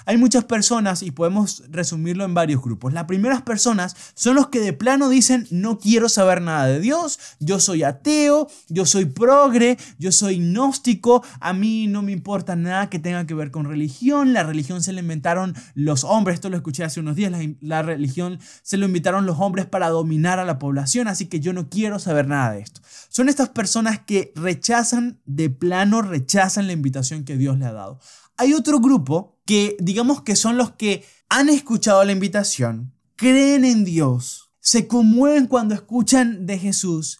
Hay 0.05 0.17
muchas 0.17 0.45
personas 0.45 1.03
y 1.03 1.11
podemos 1.11 1.63
resumirlo 1.69 2.25
en 2.25 2.33
varios 2.33 2.61
grupos. 2.61 2.93
Las 2.93 3.05
primeras 3.05 3.41
personas 3.41 3.95
son 4.13 4.35
los 4.35 4.47
que 4.47 4.59
de 4.59 4.73
plano 4.73 5.09
dicen 5.09 5.47
no 5.51 5.79
quiero 5.79 6.09
saber 6.09 6.41
nada 6.41 6.67
de 6.67 6.79
Dios, 6.79 7.19
yo 7.39 7.59
soy 7.59 7.83
ateo, 7.83 8.47
yo 8.69 8.85
soy 8.85 9.05
progre, 9.05 9.77
yo 9.99 10.11
soy 10.11 10.37
gnóstico, 10.37 11.23
a 11.39 11.53
mí 11.53 11.87
no 11.87 12.01
me 12.01 12.11
importa 12.11 12.55
nada 12.55 12.89
que 12.89 12.99
tenga 12.99 13.25
que 13.25 13.33
ver 13.33 13.51
con 13.51 13.65
religión, 13.65 14.33
la 14.33 14.43
religión 14.43 14.81
se 14.83 14.93
la 14.93 15.01
inventaron 15.01 15.55
los 15.75 16.03
hombres, 16.03 16.35
esto 16.35 16.49
lo 16.49 16.57
escuché 16.57 16.83
hace 16.83 16.99
unos 16.99 17.15
días, 17.15 17.31
la, 17.31 17.39
la 17.61 17.81
religión 17.81 18.39
se 18.63 18.77
lo 18.77 18.85
inventaron 18.85 19.25
los 19.25 19.39
hombres 19.39 19.65
para 19.65 19.89
dominar 19.89 20.39
a 20.39 20.45
la 20.45 20.59
población, 20.59 21.07
así 21.07 21.27
que 21.27 21.39
yo 21.39 21.53
no 21.53 21.69
quiero 21.69 21.99
saber 21.99 22.27
nada 22.27 22.53
de 22.53 22.61
esto. 22.61 22.81
Son 23.09 23.29
estas 23.29 23.49
personas 23.49 23.99
que 23.99 24.31
rechazan, 24.35 25.19
de 25.25 25.49
plano 25.49 26.01
rechazan 26.01 26.67
la 26.67 26.73
invitación 26.73 27.23
que 27.23 27.37
Dios 27.37 27.57
le 27.57 27.65
ha 27.65 27.73
dado. 27.73 27.99
Hay 28.37 28.53
otro 28.53 28.79
grupo 28.79 29.40
que 29.51 29.75
digamos 29.81 30.21
que 30.21 30.37
son 30.37 30.55
los 30.55 30.71
que 30.71 31.03
han 31.27 31.49
escuchado 31.49 32.05
la 32.05 32.13
invitación, 32.13 32.93
creen 33.17 33.65
en 33.65 33.83
Dios, 33.83 34.49
se 34.61 34.87
conmueven 34.87 35.47
cuando 35.47 35.75
escuchan 35.75 36.45
de 36.45 36.57
Jesús, 36.57 37.19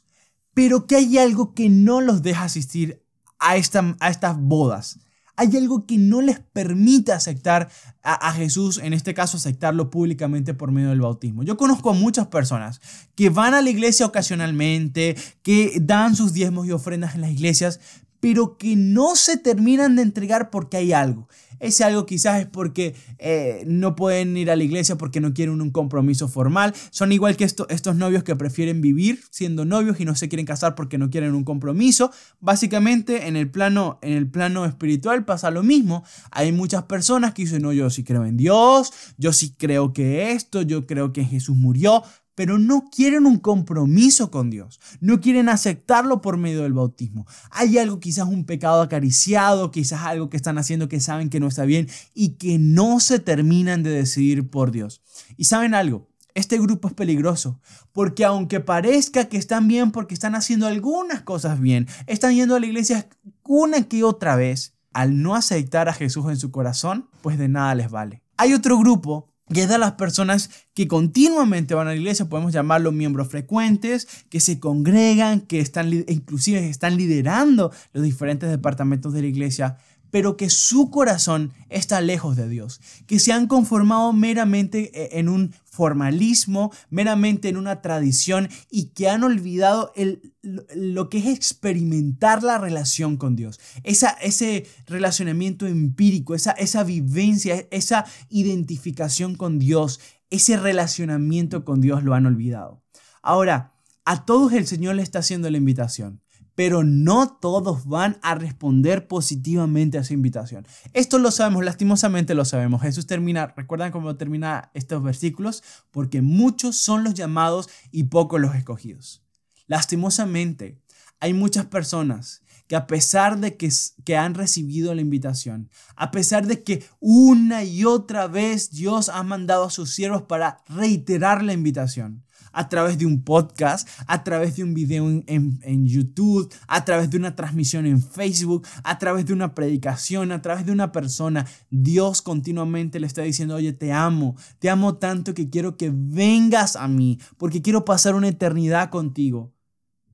pero 0.54 0.88
que 0.88 0.96
hay 0.96 1.17
algo 1.17 1.54
que 1.54 1.67
no 1.67 2.00
los 2.00 2.22
deja 2.22 2.46
asistir 2.46 3.04
a, 3.38 3.58
esta, 3.58 3.98
a 4.00 4.10
estas 4.10 4.38
bodas. 4.39 5.00
Hay 5.36 5.58
algo 5.58 5.86
que 5.86 5.98
no 5.98 6.22
les 6.22 6.39
permite 6.39 7.12
aceptar 7.12 7.70
a, 8.02 8.30
a, 8.30 8.32
Jesús, 8.32 8.78
en 8.82 8.94
este 8.94 9.13
caso 9.13 9.36
aceptarlo 9.36 9.89
públicamente 9.89 10.54
por 10.54 10.72
medio 10.72 10.88
del 10.88 11.02
bautismo. 11.02 11.44
Yo 11.44 11.58
conozco 11.58 11.89
a 11.89 11.94
muchas 11.94 12.28
personas 12.28 12.80
que 13.13 13.30
van 13.30 13.56
a 13.56 13.62
la 13.62 13.72
iglesia 13.72 14.06
ocasionalmente, 14.06 15.17
que 15.41 15.80
dan 15.82 16.15
sus 16.15 16.32
diezmos 16.32 16.65
y 16.65 16.72
ofrendas 16.72 17.13
en 17.13 17.20
las 17.20 17.32
iglesias, 17.32 17.82
pero 18.22 18.58
que 18.58 18.78
no 18.78 19.18
se 19.18 19.36
terminan 19.36 19.98
de 19.98 20.04
entregar 20.04 20.50
porque 20.50 20.78
hay 20.78 20.94
algo. 20.94 21.28
Ese 21.60 21.84
algo 21.84 22.08
quizás 22.08 22.42
es 22.42 22.48
porque 22.48 22.96
eh, 23.20 23.64
no 23.68 23.96
pueden 23.96 24.36
ir 24.36 24.50
a 24.50 24.56
la 24.56 24.64
iglesia 24.64 24.98
porque 24.98 25.22
no 25.22 25.32
quieren 25.34 25.62
un 25.62 25.70
compromiso 25.70 26.28
formal. 26.28 26.74
Son 26.90 27.12
igual 27.12 27.38
que 27.38 27.44
estos 27.44 27.96
novios 27.96 28.24
que 28.24 28.36
prefieren 28.36 28.82
vivir 28.82 29.22
siendo 29.30 29.64
novios 29.64 30.00
y 30.00 30.06
no 30.06 30.16
se 30.16 30.28
quieren 30.28 30.48
casar 30.48 30.74
porque 30.74 30.98
no 30.98 31.12
quieren 31.12 31.36
un 31.36 31.44
compromiso. 31.44 32.12
Básicamente 32.40 33.28
en 33.28 33.36
el 33.36 33.52
plano, 33.52 34.00
en 34.02 34.14
el 34.14 34.28
plano 34.28 34.66
espiritual 34.66 35.24
pasa 35.24 35.52
lo 35.52 35.62
mismo. 35.62 36.04
Hay 36.32 36.52
muchas 36.52 36.84
personas 36.84 37.34
que 37.36 37.44
dicen, 37.44 37.62
no, 37.62 37.74
yo 37.74 37.92
sí 37.92 38.04
creo 38.04 38.26
en 38.26 38.38
Dios, 38.38 38.92
yo 39.18 39.32
sí 39.32 39.54
creo 39.56 39.94
que 39.94 40.32
esto, 40.32 40.64
yo 40.64 40.88
creo 40.88 41.14
que 41.14 41.26
Jesús 41.26 41.56
murió, 41.56 42.04
pero 42.36 42.58
no 42.58 42.89
quieren 42.89 43.26
un 43.26 43.39
compromiso 43.39 44.32
con 44.32 44.50
Dios, 44.50 44.80
no 45.00 45.22
quieren 45.22 45.50
aceptarlo 45.50 46.22
por 46.22 46.38
medio 46.38 46.63
del 46.63 46.74
bautismo. 46.74 47.26
Hay 47.52 47.78
algo, 47.78 48.00
quizás 48.00 48.28
un 48.28 48.46
pecado 48.46 48.82
acariciado, 48.82 49.72
quizás 49.72 50.02
algo 50.02 50.30
que 50.30 50.38
están 50.38 50.58
haciendo 50.58 50.88
que 50.88 51.00
saben 51.00 51.30
que 51.30 51.39
no 51.39 51.48
está 51.48 51.65
bien 51.65 51.88
y 52.13 52.36
que 52.36 52.58
no 52.58 53.00
se 53.00 53.20
terminan 53.20 53.84
de 53.84 53.91
decidir 53.91 54.50
por 54.50 54.72
Dios. 54.72 55.02
Y 55.38 55.46
saben 55.46 55.74
algo, 55.74 56.10
este 56.34 56.58
grupo 56.58 56.88
es 56.88 56.94
peligroso, 56.94 57.60
porque 57.91 58.24
aunque 58.24 58.60
parezca 58.60 59.26
que 59.26 59.38
están 59.38 59.67
bien 59.67 59.91
porque 59.91 60.13
están 60.13 60.36
haciendo 60.36 60.67
algunas 60.67 61.22
cosas 61.22 61.60
bien, 61.60 61.88
están 62.08 62.34
yendo 62.36 62.56
a 62.56 62.60
la 62.60 62.65
iglesia 62.65 63.10
una 63.44 63.84
que 63.84 64.04
otra 64.04 64.36
vez, 64.36 64.76
al 64.94 65.22
no 65.22 65.36
aceptar 65.36 65.89
a 65.89 65.94
Jesús 65.94 66.26
en 66.30 66.38
su 66.38 66.52
corazón, 66.52 67.10
pues 67.22 67.38
de 67.38 67.48
nada 67.48 67.76
les 67.76 67.91
vale. 67.91 68.24
Hay 68.38 68.54
otro 68.54 68.78
grupo 68.78 69.31
que 69.54 69.64
es 69.64 69.70
de 69.70 69.78
las 69.78 69.94
personas 69.94 70.50
que 70.74 70.88
continuamente 70.88 71.74
van 71.74 71.88
a 71.88 71.92
la 71.92 71.98
iglesia, 71.98 72.30
podemos 72.30 72.54
llamarlos 72.54 72.94
miembros 72.94 73.28
frecuentes, 73.28 74.08
que 74.30 74.40
se 74.40 74.60
congregan, 74.60 75.42
que 75.42 75.60
están 75.60 75.92
inclusive 75.92 76.70
están 76.70 76.98
liderando 76.98 77.72
los 77.94 78.04
diferentes 78.04 78.50
departamentos 78.50 79.14
de 79.14 79.22
la 79.22 79.28
iglesia, 79.28 79.78
pero 80.12 80.38
que 80.38 80.50
su 80.50 80.92
corazón 80.92 81.54
está 81.70 82.02
lejos 82.02 82.36
de 82.36 82.48
Dios, 82.48 82.82
que 83.08 83.18
se 83.18 83.32
han 83.32 83.48
conformado 83.48 84.14
meramente 84.14 84.92
eh, 84.94 85.20
en 85.20 85.30
un 85.30 85.54
formalismo, 85.64 86.72
meramente 86.90 87.50
en 87.50 87.58
una 87.58 87.82
tradición 87.82 88.50
y 88.70 88.88
que 88.88 89.10
han 89.10 89.24
olvidado 89.24 89.92
el, 89.96 90.31
lo 90.42 91.10
que 91.10 91.19
es 91.19 91.27
experimentar 91.27 92.44
la 92.44 92.58
relación 92.58 93.17
con 93.17 93.35
Dios, 93.35 93.60
esa, 93.83 94.10
ese 94.10 94.65
relacionamiento 94.87 95.67
empírico, 95.67 96.33
esa, 96.33 96.52
esa 96.52 96.83
vivencia, 96.83 97.67
esa 97.71 98.06
identificación 98.29 99.35
con 99.35 99.60
Dios, 99.60 100.00
ese 100.29 100.58
relacionamiento 100.58 101.63
con 101.63 101.81
Dios 101.81 102.04
lo 102.04 102.13
han 102.13 102.25
olvidado. 102.25 102.81
Ahora, 103.21 103.73
a 104.06 104.25
todos 104.25 104.54
el 104.54 104.65
Señor 104.65 104.96
le 104.96 105.04
está 105.04 105.19
haciendo 105.19 105.50
la 105.50 105.58
invitación 105.58 106.21
pero 106.56 106.83
no 106.83 107.37
todos 107.39 107.87
van 107.87 108.19
a 108.21 108.35
responder 108.35 109.08
positivamente 109.08 109.98
a 109.98 110.02
esa 110.02 110.13
invitación. 110.13 110.67
Esto 110.94 111.17
lo 111.17 111.31
sabemos, 111.31 111.63
lastimosamente 111.63 112.35
lo 112.35 112.46
sabemos. 112.46 112.81
Jesús 112.81 113.08
termina, 113.08 113.54
recuerdan 113.56 113.92
cómo 113.92 114.15
termina 114.15 114.69
estos 114.73 115.02
versículos, 115.02 115.63
porque 115.92 116.21
muchos 116.21 116.75
son 116.77 117.04
los 117.04 117.13
llamados 117.13 117.69
y 117.92 118.04
pocos 118.04 118.39
los 118.39 118.54
escogidos. 118.56 119.23
Lastimosamente, 119.72 120.82
hay 121.22 121.34
muchas 121.34 121.65
personas 121.67 122.42
que 122.67 122.76
a 122.76 122.88
pesar 122.88 123.40
de 123.40 123.56
que, 123.56 123.69
que 124.04 124.17
han 124.17 124.34
recibido 124.34 124.94
la 124.94 125.00
invitación, 125.00 125.69
a 125.96 126.12
pesar 126.12 126.46
de 126.46 126.62
que 126.62 126.84
una 127.00 127.63
y 127.63 127.86
otra 127.86 128.28
vez 128.28 128.72
Dios 128.72 129.08
ha 129.08 129.24
mandado 129.24 129.63
a 129.63 129.69
sus 129.69 129.92
siervos 129.92 130.24
para 130.24 130.62
reiterar 130.67 131.42
la 131.42 131.54
invitación, 131.54 132.26
a 132.52 132.69
través 132.69 132.98
de 132.98 133.06
un 133.06 133.24
podcast, 133.24 133.88
a 134.08 134.24
través 134.24 134.56
de 134.56 134.63
un 134.63 134.74
video 134.74 135.08
en, 135.08 135.88
YouTube, 135.88 136.52
a 136.67 136.86
través 136.86 137.10
de 137.10 137.17
una 137.17 137.36
transmisión 137.36 137.86
en 137.86 138.02
Facebook, 138.02 138.67
a 138.84 138.98
través 138.98 139.26
de 139.26 139.34
una 139.34 139.56
predicación, 139.56 140.32
a 140.32 140.42
través 140.42 140.65
de 140.65 140.72
una 140.72 140.92
persona. 140.92 141.46
Dios 141.69 142.22
continuamente 142.22 143.00
le 143.00 143.08
está 143.08 143.22
diciendo, 143.22 143.56
oye, 143.56 143.74
te 143.74 143.92
amo, 143.92 144.36
te 144.60 144.69
amo 144.69 144.96
tanto 144.96 145.34
que 145.34 145.50
quiero 145.50 145.78
que 145.78 145.92
vengas 145.94 146.76
a 146.76 146.88
mí, 146.88 147.19
porque 147.38 147.62
quiero 147.62 147.86
pasar 147.86 148.15
una 148.15 148.28
eternidad 148.28 148.90
contigo. 148.90 149.54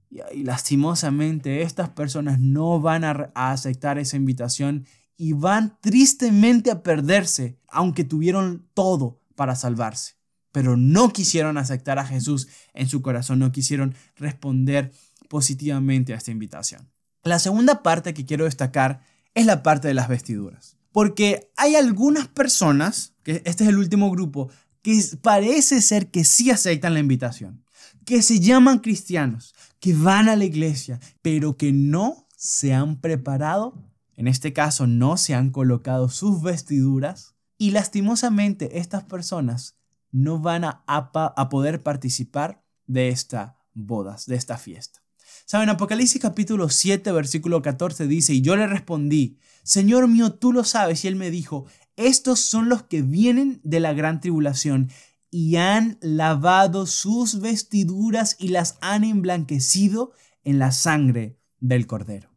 Y, 0.09 0.43
lastimosamente 0.43 1.61
estas 1.61 1.89
personas 1.89 2.39
no 2.39 2.79
van 2.79 3.03
a 3.03 3.31
aceptar 3.33 3.97
esa 3.97 4.17
invitación 4.17 4.85
y 5.17 5.33
van 5.33 5.77
tristemente 5.81 6.71
a 6.71 6.83
perderse, 6.83 7.59
aunque 7.67 8.03
tuvieron 8.03 8.67
todo 8.73 9.19
para 9.35 9.55
salvarse 9.55 10.17
pero 10.57 10.75
no 10.75 11.13
quisieron 11.13 11.59
aceptar 11.59 11.99
a 11.99 12.05
Jesús 12.07 12.47
en 12.73 12.89
su 12.89 13.03
corazón, 13.03 13.37
no 13.37 13.51
quisieron 13.51 13.93
responder 14.15 14.91
positivamente 15.29 16.15
a 16.15 16.17
esta 16.17 16.31
invitación. 16.31 16.89
La 17.23 17.37
segunda 17.37 17.83
parte 17.83 18.15
que 18.15 18.25
quiero 18.25 18.45
destacar 18.45 19.01
es 19.35 19.45
la 19.45 19.61
parte 19.61 19.87
de 19.87 19.93
las 19.93 20.07
vestiduras, 20.07 20.77
porque 20.91 21.51
hay 21.57 21.75
algunas 21.75 22.27
personas, 22.27 23.13
que 23.21 23.43
este 23.45 23.65
es 23.65 23.69
el 23.69 23.77
último 23.77 24.09
grupo, 24.09 24.49
que 24.81 24.99
parece 25.21 25.79
ser 25.79 26.09
que 26.09 26.23
sí 26.23 26.49
aceptan 26.49 26.95
la 26.95 27.01
invitación, 27.01 27.63
que 28.03 28.23
se 28.23 28.39
llaman 28.39 28.79
cristianos, 28.79 29.53
que 29.79 29.93
van 29.93 30.29
a 30.29 30.35
la 30.35 30.45
iglesia, 30.45 30.99
pero 31.21 31.57
que 31.57 31.71
no 31.71 32.27
se 32.35 32.73
han 32.73 32.99
preparado, 32.99 33.83
en 34.15 34.27
este 34.27 34.53
caso 34.53 34.87
no 34.87 35.17
se 35.17 35.35
han 35.35 35.51
colocado 35.51 36.09
sus 36.09 36.41
vestiduras, 36.41 37.35
y 37.57 37.71
lastimosamente 37.71 38.79
estas 38.79 39.03
personas 39.03 39.77
no 40.11 40.39
van 40.39 40.63
a, 40.63 40.83
a, 40.87 41.49
poder 41.49 41.83
participar 41.83 42.63
de 42.85 43.09
esta 43.09 43.57
bodas, 43.73 44.25
de 44.25 44.35
esta 44.35 44.57
fiesta. 44.57 45.03
Saben, 45.45 45.69
Apocalipsis 45.69 46.21
capítulo 46.21 46.69
7, 46.69 47.11
versículo 47.11 47.61
14 47.61 48.07
dice, 48.07 48.33
y 48.33 48.41
yo 48.41 48.55
le 48.55 48.67
respondí, 48.67 49.37
Señor 49.63 50.07
mío, 50.07 50.33
tú 50.33 50.53
lo 50.53 50.63
sabes, 50.63 51.03
y 51.03 51.07
él 51.07 51.15
me 51.15 51.31
dijo, 51.31 51.65
estos 51.95 52.39
son 52.39 52.69
los 52.69 52.83
que 52.83 53.01
vienen 53.01 53.59
de 53.63 53.79
la 53.79 53.93
gran 53.93 54.21
tribulación 54.21 54.89
y 55.29 55.57
han 55.57 55.97
lavado 56.01 56.85
sus 56.85 57.39
vestiduras 57.39 58.35
y 58.39 58.49
las 58.49 58.77
han 58.81 59.03
emblanquecido 59.03 60.11
en 60.43 60.59
la 60.59 60.71
sangre 60.71 61.39
del 61.59 61.87
cordero. 61.87 62.29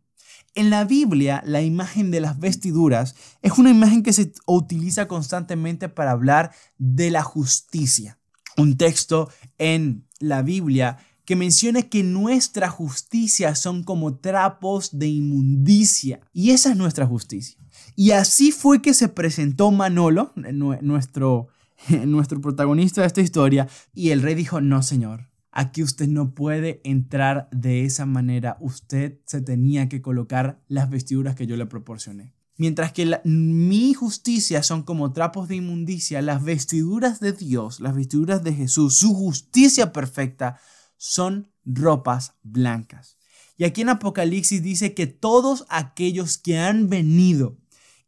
En 0.54 0.70
la 0.70 0.84
Biblia, 0.84 1.42
la 1.46 1.62
imagen 1.62 2.10
de 2.10 2.20
las 2.20 2.38
vestiduras 2.40 3.14
es 3.40 3.56
una 3.58 3.70
imagen 3.70 4.02
que 4.02 4.12
se 4.12 4.32
utiliza 4.46 5.06
constantemente 5.06 5.88
para 5.88 6.10
hablar 6.10 6.52
de 6.76 7.10
la 7.10 7.22
justicia. 7.22 8.18
Un 8.56 8.76
texto 8.76 9.30
en 9.58 10.08
la 10.18 10.42
Biblia 10.42 10.98
que 11.24 11.36
menciona 11.36 11.82
que 11.82 12.02
nuestra 12.02 12.68
justicia 12.68 13.54
son 13.54 13.84
como 13.84 14.16
trapos 14.16 14.98
de 14.98 15.06
inmundicia. 15.06 16.20
Y 16.32 16.50
esa 16.50 16.70
es 16.70 16.76
nuestra 16.76 17.06
justicia. 17.06 17.56
Y 17.94 18.10
así 18.10 18.50
fue 18.50 18.82
que 18.82 18.94
se 18.94 19.08
presentó 19.08 19.70
Manolo, 19.70 20.32
nuestro, 20.34 21.48
nuestro 22.06 22.40
protagonista 22.40 23.00
de 23.00 23.06
esta 23.06 23.20
historia, 23.20 23.68
y 23.94 24.10
el 24.10 24.22
rey 24.22 24.34
dijo, 24.34 24.60
no, 24.60 24.82
señor, 24.82 25.30
Aquí 25.52 25.82
usted 25.82 26.06
no 26.06 26.34
puede 26.34 26.80
entrar 26.84 27.48
de 27.50 27.84
esa 27.84 28.06
manera. 28.06 28.56
Usted 28.60 29.18
se 29.24 29.40
tenía 29.40 29.88
que 29.88 30.00
colocar 30.00 30.62
las 30.68 30.88
vestiduras 30.88 31.34
que 31.34 31.46
yo 31.46 31.56
le 31.56 31.66
proporcioné. 31.66 32.34
Mientras 32.56 32.92
que 32.92 33.20
mi 33.24 33.94
justicia 33.94 34.62
son 34.62 34.82
como 34.82 35.12
trapos 35.12 35.48
de 35.48 35.56
inmundicia, 35.56 36.22
las 36.22 36.44
vestiduras 36.44 37.18
de 37.18 37.32
Dios, 37.32 37.80
las 37.80 37.94
vestiduras 37.94 38.44
de 38.44 38.52
Jesús, 38.52 38.98
su 38.98 39.14
justicia 39.14 39.92
perfecta, 39.92 40.60
son 40.96 41.50
ropas 41.64 42.34
blancas. 42.42 43.16
Y 43.56 43.64
aquí 43.64 43.80
en 43.80 43.88
Apocalipsis 43.88 44.62
dice 44.62 44.94
que 44.94 45.06
todos 45.06 45.64
aquellos 45.68 46.38
que 46.38 46.58
han 46.58 46.88
venido 46.88 47.56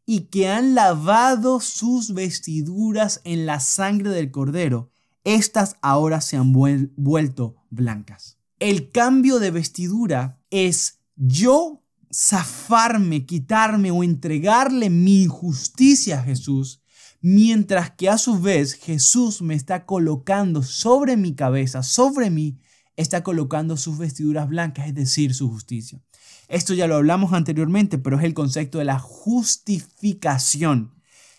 y 0.05 0.21
que 0.25 0.49
han 0.49 0.75
lavado 0.75 1.59
sus 1.59 2.13
vestiduras 2.13 3.21
en 3.23 3.45
la 3.45 3.59
sangre 3.59 4.09
del 4.09 4.31
cordero, 4.31 4.91
estas 5.23 5.77
ahora 5.81 6.21
se 6.21 6.37
han 6.37 6.51
vuelto 6.53 7.55
blancas. 7.69 8.37
El 8.59 8.91
cambio 8.91 9.39
de 9.39 9.51
vestidura 9.51 10.41
es 10.49 10.99
yo 11.15 11.83
zafarme, 12.13 13.25
quitarme 13.25 13.91
o 13.91 14.03
entregarle 14.03 14.89
mi 14.89 15.25
justicia 15.27 16.19
a 16.19 16.23
Jesús, 16.23 16.81
mientras 17.21 17.91
que 17.91 18.09
a 18.09 18.17
su 18.17 18.39
vez 18.39 18.73
Jesús 18.73 19.41
me 19.41 19.55
está 19.55 19.85
colocando 19.85 20.61
sobre 20.61 21.17
mi 21.17 21.33
cabeza, 21.33 21.83
sobre 21.83 22.29
mí, 22.29 22.59
está 22.95 23.23
colocando 23.23 23.77
sus 23.77 23.97
vestiduras 23.97 24.47
blancas, 24.47 24.87
es 24.87 24.95
decir, 24.95 25.33
su 25.33 25.49
justicia. 25.49 26.01
Esto 26.47 26.73
ya 26.73 26.87
lo 26.87 26.95
hablamos 26.95 27.33
anteriormente, 27.33 27.97
pero 27.97 28.17
es 28.19 28.23
el 28.25 28.33
concepto 28.33 28.77
de 28.77 28.85
la 28.85 28.99
justificación 28.99 30.93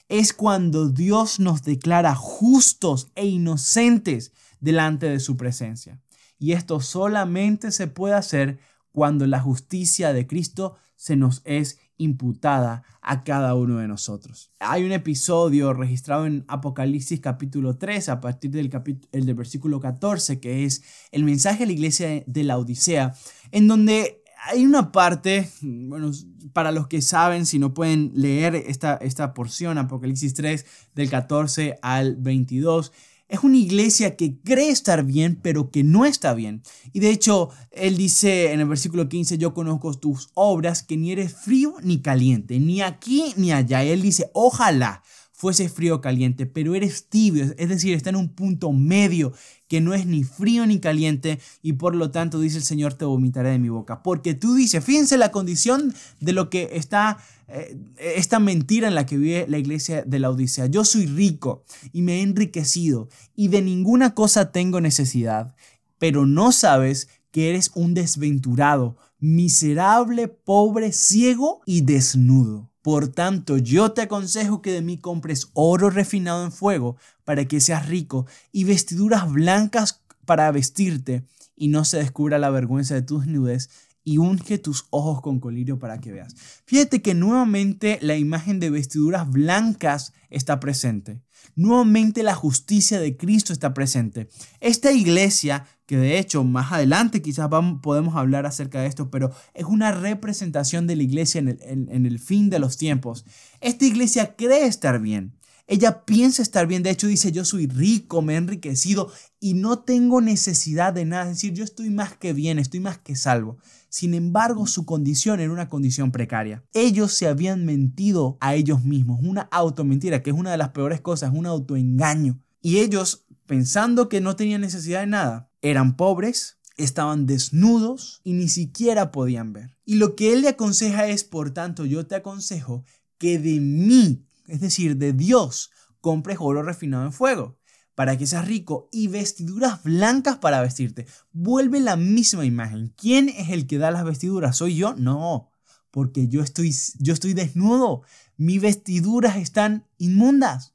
es 0.09 0.33
cuando 0.33 0.89
Dios 0.89 1.41
nos 1.41 1.63
declara 1.63 2.15
justos 2.15 3.11
e 3.15 3.27
inocentes 3.27 4.33
delante 4.61 5.09
de 5.09 5.21
su 5.21 5.37
presencia. 5.37 6.01
Y 6.39 6.53
esto 6.53 6.81
solamente 6.81 7.73
se 7.73 7.87
puede 7.87 8.15
hacer 8.15 8.59
cuando 8.93 9.27
la 9.27 9.41
justicia 9.41 10.13
de 10.13 10.27
Cristo 10.27 10.77
se 10.97 11.17
nos 11.17 11.43
es 11.45 11.79
imputada 11.97 12.83
a 13.01 13.23
cada 13.25 13.55
uno 13.55 13.79
de 13.79 13.89
nosotros. 13.89 14.53
Hay 14.59 14.85
un 14.85 14.93
episodio 14.93 15.73
registrado 15.73 16.27
en 16.27 16.45
Apocalipsis 16.49 17.21
capítulo 17.21 17.77
3 17.77 18.09
a 18.09 18.21
partir 18.21 18.51
del, 18.51 18.71
el 19.13 19.27
del 19.27 19.35
versículo 19.35 19.81
14 19.81 20.41
que 20.41 20.65
es 20.65 20.83
el 21.13 21.25
mensaje 21.25 21.65
a 21.65 21.67
la 21.67 21.73
iglesia 21.73 22.25
de 22.27 22.45
la 22.45 22.59
Odisea 22.59 23.15
en 23.53 23.69
donde 23.69 24.25
hay 24.47 24.67
una 24.67 24.93
parte, 24.93 25.49
bueno, 25.63 26.11
para 26.53 26.71
los 26.71 26.87
que 26.87 27.01
saben, 27.01 27.47
si 27.47 27.59
no 27.59 27.73
pueden 27.73 28.13
leer 28.15 28.55
esta, 28.55 28.97
esta 28.97 29.33
porción, 29.33 29.79
Apocalipsis 29.79 30.35
3, 30.35 30.67
del 30.95 31.09
14 31.09 31.79
al 31.81 32.17
22, 32.17 32.93
es 33.29 33.43
una 33.43 33.57
iglesia 33.57 34.17
que 34.17 34.39
cree 34.41 34.69
estar 34.69 35.05
bien, 35.05 35.39
pero 35.43 35.71
que 35.71 35.83
no 35.83 36.05
está 36.05 36.35
bien. 36.35 36.63
Y 36.93 37.01
de 37.01 37.11
hecho, 37.11 37.51
él 37.71 37.97
dice 37.97 38.53
en 38.53 38.61
el 38.61 38.69
versículo 38.69 39.09
15, 39.09 39.39
yo 39.39 39.55
conozco 39.55 39.95
tus 39.95 40.31
obras, 40.35 40.83
que 40.83 40.97
ni 40.97 41.13
eres 41.13 41.35
frío 41.35 41.75
ni 41.83 42.01
caliente, 42.01 42.61
ni 42.61 42.83
aquí 42.83 43.33
ni 43.37 43.53
allá. 43.53 43.83
Él 43.83 44.03
dice, 44.03 44.31
ojalá 44.35 45.03
fuese 45.37 45.69
frío 45.69 45.97
o 45.97 46.01
caliente, 46.01 46.47
pero 46.47 46.77
eres 46.77 47.09
tibio, 47.09 47.53
es 47.59 47.69
decir, 47.69 47.93
está 47.93 48.11
en 48.11 48.17
un 48.17 48.29
punto 48.29 48.71
medio 48.73 49.33
que 49.67 49.81
no 49.81 49.93
es 49.93 50.07
ni 50.07 50.23
frío 50.23 50.65
ni 50.65 50.79
caliente 50.79 51.41
y 51.61 51.73
por 51.73 51.97
lo 51.97 52.13
tanto 52.13 52.39
dice 52.39 52.59
el 52.59 52.63
Señor 52.63 52.95
te 52.95 53.05
vomitaré 53.05 53.51
de 53.51 53.59
mi 53.59 53.69
boca. 53.69 54.03
Porque 54.05 54.35
tú 54.35 54.55
dices, 54.55 54.85
fíjense 54.85 55.19
la 55.19 55.33
condición 55.33 55.93
de 56.21 56.33
lo 56.33 56.51
que 56.51 56.71
está, 56.75 57.19
eh, 57.49 57.77
esta 57.99 58.39
mentira 58.39 58.87
en 58.87 58.95
la 58.95 59.07
que 59.07 59.19
vive 59.19 59.47
la 59.49 59.59
iglesia 59.59 60.05
de 60.05 60.21
la 60.21 60.31
Odisea. 60.31 60.67
Yo 60.67 60.85
soy 60.85 61.07
rico 61.07 61.65
y 61.93 62.03
me 62.03 62.21
he 62.21 62.23
enriquecido 62.23 63.09
y 63.35 63.49
de 63.49 63.61
ninguna 63.61 64.15
cosa 64.15 64.53
tengo 64.53 64.81
necesidad, 64.81 65.57
pero 65.99 66.27
no 66.27 66.53
sabes 66.53 67.09
que 67.33 67.51
eres 67.51 67.73
un 67.75 67.95
desventurado, 67.95 68.97
miserable, 69.19 70.29
pobre, 70.29 70.93
ciego 70.93 71.61
y 71.67 71.81
desnudo. 71.81 72.71
Por 72.85 73.09
tanto, 73.09 73.57
yo 73.57 73.93
te 73.93 74.03
aconsejo 74.03 74.61
que 74.61 74.71
de 74.71 74.83
mí 74.83 74.99
compres 74.99 75.49
oro 75.55 75.89
refinado 75.89 76.45
en 76.45 76.53
fuego 76.53 76.99
para 77.25 77.47
que 77.47 77.63
seas 77.63 77.89
rico 77.89 78.27
y 78.53 78.65
vestiduras 78.65 79.33
blancas 79.33 80.03
para 80.27 80.51
vestirte 80.51 81.25
y 81.57 81.69
no 81.69 81.87
se 81.87 81.97
descubra 81.97 82.39
la 82.39 82.51
vergüenza 82.51 82.93
de 82.93 83.01
tu 83.01 83.21
desnudez 83.21 83.71
y 84.05 84.19
unge 84.19 84.59
tus 84.59 84.85
ojos 84.91 85.23
con 85.23 85.41
colirio 85.41 85.79
para 85.79 85.99
que 85.99 86.13
veas. 86.13 86.35
Fíjate 86.67 87.01
que 87.01 87.15
nuevamente 87.15 87.99
la 88.03 88.19
imagen 88.19 88.61
de 88.61 88.69
vestiduras 88.69 89.31
blancas 89.31 90.13
está 90.29 90.61
presente. 90.61 91.23
Nuevamente 91.57 92.23
la 92.23 92.35
justicia 92.35 93.01
de 93.01 93.17
Cristo 93.17 93.55
está 93.55 93.73
presente. 93.73 94.29
Esta 94.61 94.93
iglesia, 94.93 95.67
que 95.87 95.97
de 95.97 96.19
hecho 96.19 96.45
más 96.45 96.73
adelante 96.73 97.23
quizás 97.23 97.49
podemos 97.83 98.17
hablar 98.17 98.47
acerca 98.47 98.81
de 98.81 98.87
esto, 98.87 99.11
pero 99.11 99.31
es 99.55 99.65
una 99.65 99.93
representación 99.93 100.87
de 100.87 100.97
la 100.97 101.03
iglesia 101.03 101.39
en 101.41 101.49
el, 101.49 101.59
en 101.63 102.07
el 102.07 102.19
fin 102.19 102.51
de 102.51 102.59
los 102.59 102.77
tiempos. 102.77 103.25
Esta 103.61 103.85
iglesia 103.85 104.35
cree 104.37 104.67
estar 104.67 105.01
bien. 105.01 105.35
Ella 105.67 106.05
piensa 106.05 106.43
estar 106.43 106.67
bien, 106.67 106.83
de 106.83 106.91
hecho 106.91 107.07
dice, 107.07 107.33
yo 107.33 107.45
soy 107.47 107.67
rico, 107.67 108.21
me 108.21 108.35
he 108.35 108.37
enriquecido 108.37 109.11
y 109.41 109.55
no 109.55 109.79
tengo 109.79 110.21
necesidad 110.21 110.93
de 110.93 111.07
nada, 111.07 111.25
es 111.25 111.37
decir, 111.37 111.55
yo 111.55 111.65
estoy 111.65 111.89
más 111.89 112.15
que 112.19 112.35
bien, 112.35 112.59
estoy 112.59 112.81
más 112.81 112.99
que 112.99 113.17
salvo. 113.17 113.57
Sin 113.89 114.13
embargo, 114.13 114.67
su 114.67 114.85
condición 114.85 115.41
era 115.41 115.53
una 115.53 115.71
condición 115.71 116.13
precaria. 116.13 116.65
Ellos 116.75 117.15
se 117.15 117.29
habían 117.29 117.65
mentido 117.65 118.37
a 118.41 118.55
ellos 118.55 118.85
mismos, 118.85 119.21
una 119.23 119.43
automentira, 119.53 120.23
que 120.23 120.31
es 120.31 120.37
una 120.37 120.51
de 120.51 120.59
las 120.59 120.71
peores 120.71 121.01
cosas, 121.01 121.33
un 121.33 121.47
autoengaño. 121.47 122.39
Y 122.61 122.79
ellos, 122.79 123.25
pensando 123.47 124.11
que 124.11 124.21
no 124.21 124.37
tenían 124.37 124.61
necesidad 124.61 125.01
de 125.01 125.07
nada, 125.07 125.51
eran 125.65 125.97
pobres, 125.97 126.59
estaban 126.77 127.27
desnudos 127.27 128.21
y 128.23 128.35
ni 128.35 128.49
siquiera 128.49 129.11
podían 129.11 129.55
ver. 129.55 129.79
Y 129.87 129.95
lo 129.95 130.15
que 130.15 130.35
él 130.35 130.43
le 130.43 130.49
aconseja 130.49 131.07
es, 131.09 131.25
por 131.25 131.53
tanto, 131.53 131.87
yo 131.87 132.07
te 132.07 132.17
aconsejo 132.17 132.85
que 133.17 133.39
de 133.39 133.61
mí, 133.61 134.27
es 134.47 134.61
decir, 134.61 134.99
de 134.99 135.15
Dios, 135.15 135.71
compres 136.03 136.37
oro 136.39 136.63
refinado 136.63 137.07
en 137.07 137.13
fuego 137.13 137.59
para 137.95 138.19
que 138.19 138.27
seas 138.27 138.47
rico 138.47 138.91
y 138.93 139.09
vestiduras 139.09 139.83
blancas 139.83 140.37
para 140.37 140.61
vestirte. 140.61 141.07
Vuelve 141.33 141.81
la 141.81 141.97
misma 141.97 142.45
imagen. 142.45 142.93
¿Quién 142.97 143.31
es 143.31 143.49
el 143.49 143.67
que 143.67 143.79
da 143.79 143.91
las 143.91 144.05
vestiduras? 144.05 144.57
¿Soy 144.57 144.77
yo? 144.77 144.95
No, 144.97 145.51
porque 145.91 146.29
yo 146.29 146.43
estoy, 146.43 146.75
yo 146.99 147.15
estoy 147.15 147.33
desnudo. 147.33 148.03
Mis 148.37 148.61
vestiduras 148.61 149.37
están 149.37 149.87
inmundas. 149.97 150.75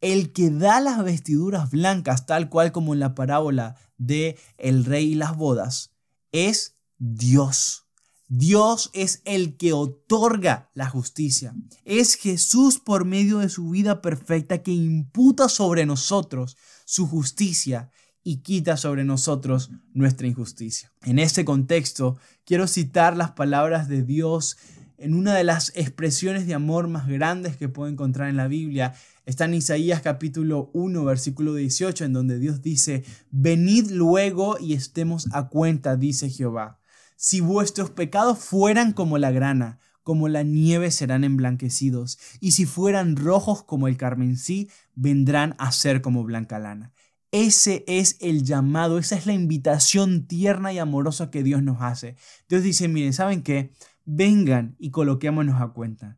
El 0.00 0.32
que 0.32 0.50
da 0.50 0.80
las 0.80 1.02
vestiduras 1.02 1.70
blancas, 1.70 2.26
tal 2.26 2.48
cual 2.50 2.70
como 2.70 2.94
en 2.94 3.00
la 3.00 3.16
parábola 3.16 3.76
de 3.98 4.38
el 4.56 4.84
rey 4.84 5.12
y 5.12 5.14
las 5.14 5.36
bodas, 5.36 5.92
es 6.32 6.76
Dios. 6.98 7.84
Dios 8.28 8.90
es 8.92 9.22
el 9.24 9.56
que 9.56 9.72
otorga 9.72 10.70
la 10.74 10.88
justicia. 10.88 11.54
Es 11.84 12.14
Jesús 12.14 12.78
por 12.78 13.04
medio 13.04 13.38
de 13.38 13.48
su 13.48 13.70
vida 13.70 14.02
perfecta 14.02 14.62
que 14.62 14.72
imputa 14.72 15.48
sobre 15.48 15.86
nosotros 15.86 16.56
su 16.84 17.06
justicia 17.06 17.90
y 18.22 18.42
quita 18.42 18.76
sobre 18.76 19.04
nosotros 19.04 19.70
nuestra 19.94 20.26
injusticia. 20.26 20.92
En 21.02 21.18
este 21.18 21.46
contexto, 21.46 22.18
quiero 22.44 22.66
citar 22.66 23.16
las 23.16 23.30
palabras 23.30 23.88
de 23.88 24.02
Dios 24.02 24.58
en 24.98 25.14
una 25.14 25.34
de 25.34 25.44
las 25.44 25.72
expresiones 25.74 26.46
de 26.46 26.52
amor 26.52 26.88
más 26.88 27.08
grandes 27.08 27.56
que 27.56 27.70
puedo 27.70 27.90
encontrar 27.90 28.28
en 28.28 28.36
la 28.36 28.48
Biblia. 28.48 28.94
Está 29.28 29.44
en 29.44 29.52
Isaías 29.52 30.00
capítulo 30.00 30.70
1, 30.72 31.04
versículo 31.04 31.54
18, 31.54 32.06
en 32.06 32.14
donde 32.14 32.38
Dios 32.38 32.62
dice, 32.62 33.04
venid 33.30 33.90
luego 33.90 34.56
y 34.58 34.72
estemos 34.72 35.28
a 35.32 35.50
cuenta, 35.50 35.96
dice 35.96 36.30
Jehová. 36.30 36.80
Si 37.14 37.40
vuestros 37.40 37.90
pecados 37.90 38.38
fueran 38.38 38.94
como 38.94 39.18
la 39.18 39.30
grana, 39.30 39.80
como 40.02 40.28
la 40.28 40.44
nieve 40.44 40.90
serán 40.90 41.24
emblanquecidos, 41.24 42.18
y 42.40 42.52
si 42.52 42.64
fueran 42.64 43.16
rojos 43.16 43.62
como 43.62 43.86
el 43.86 43.98
carmesí, 43.98 44.70
vendrán 44.94 45.56
a 45.58 45.72
ser 45.72 46.00
como 46.00 46.24
blanca 46.24 46.58
lana. 46.58 46.94
Ese 47.30 47.84
es 47.86 48.16
el 48.20 48.44
llamado, 48.44 48.96
esa 48.96 49.16
es 49.16 49.26
la 49.26 49.34
invitación 49.34 50.26
tierna 50.26 50.72
y 50.72 50.78
amorosa 50.78 51.30
que 51.30 51.42
Dios 51.42 51.62
nos 51.62 51.82
hace. 51.82 52.16
Dios 52.48 52.62
dice, 52.62 52.88
miren, 52.88 53.12
¿saben 53.12 53.42
qué? 53.42 53.74
Vengan 54.06 54.74
y 54.78 54.90
coloquémonos 54.90 55.60
a 55.60 55.68
cuenta 55.68 56.16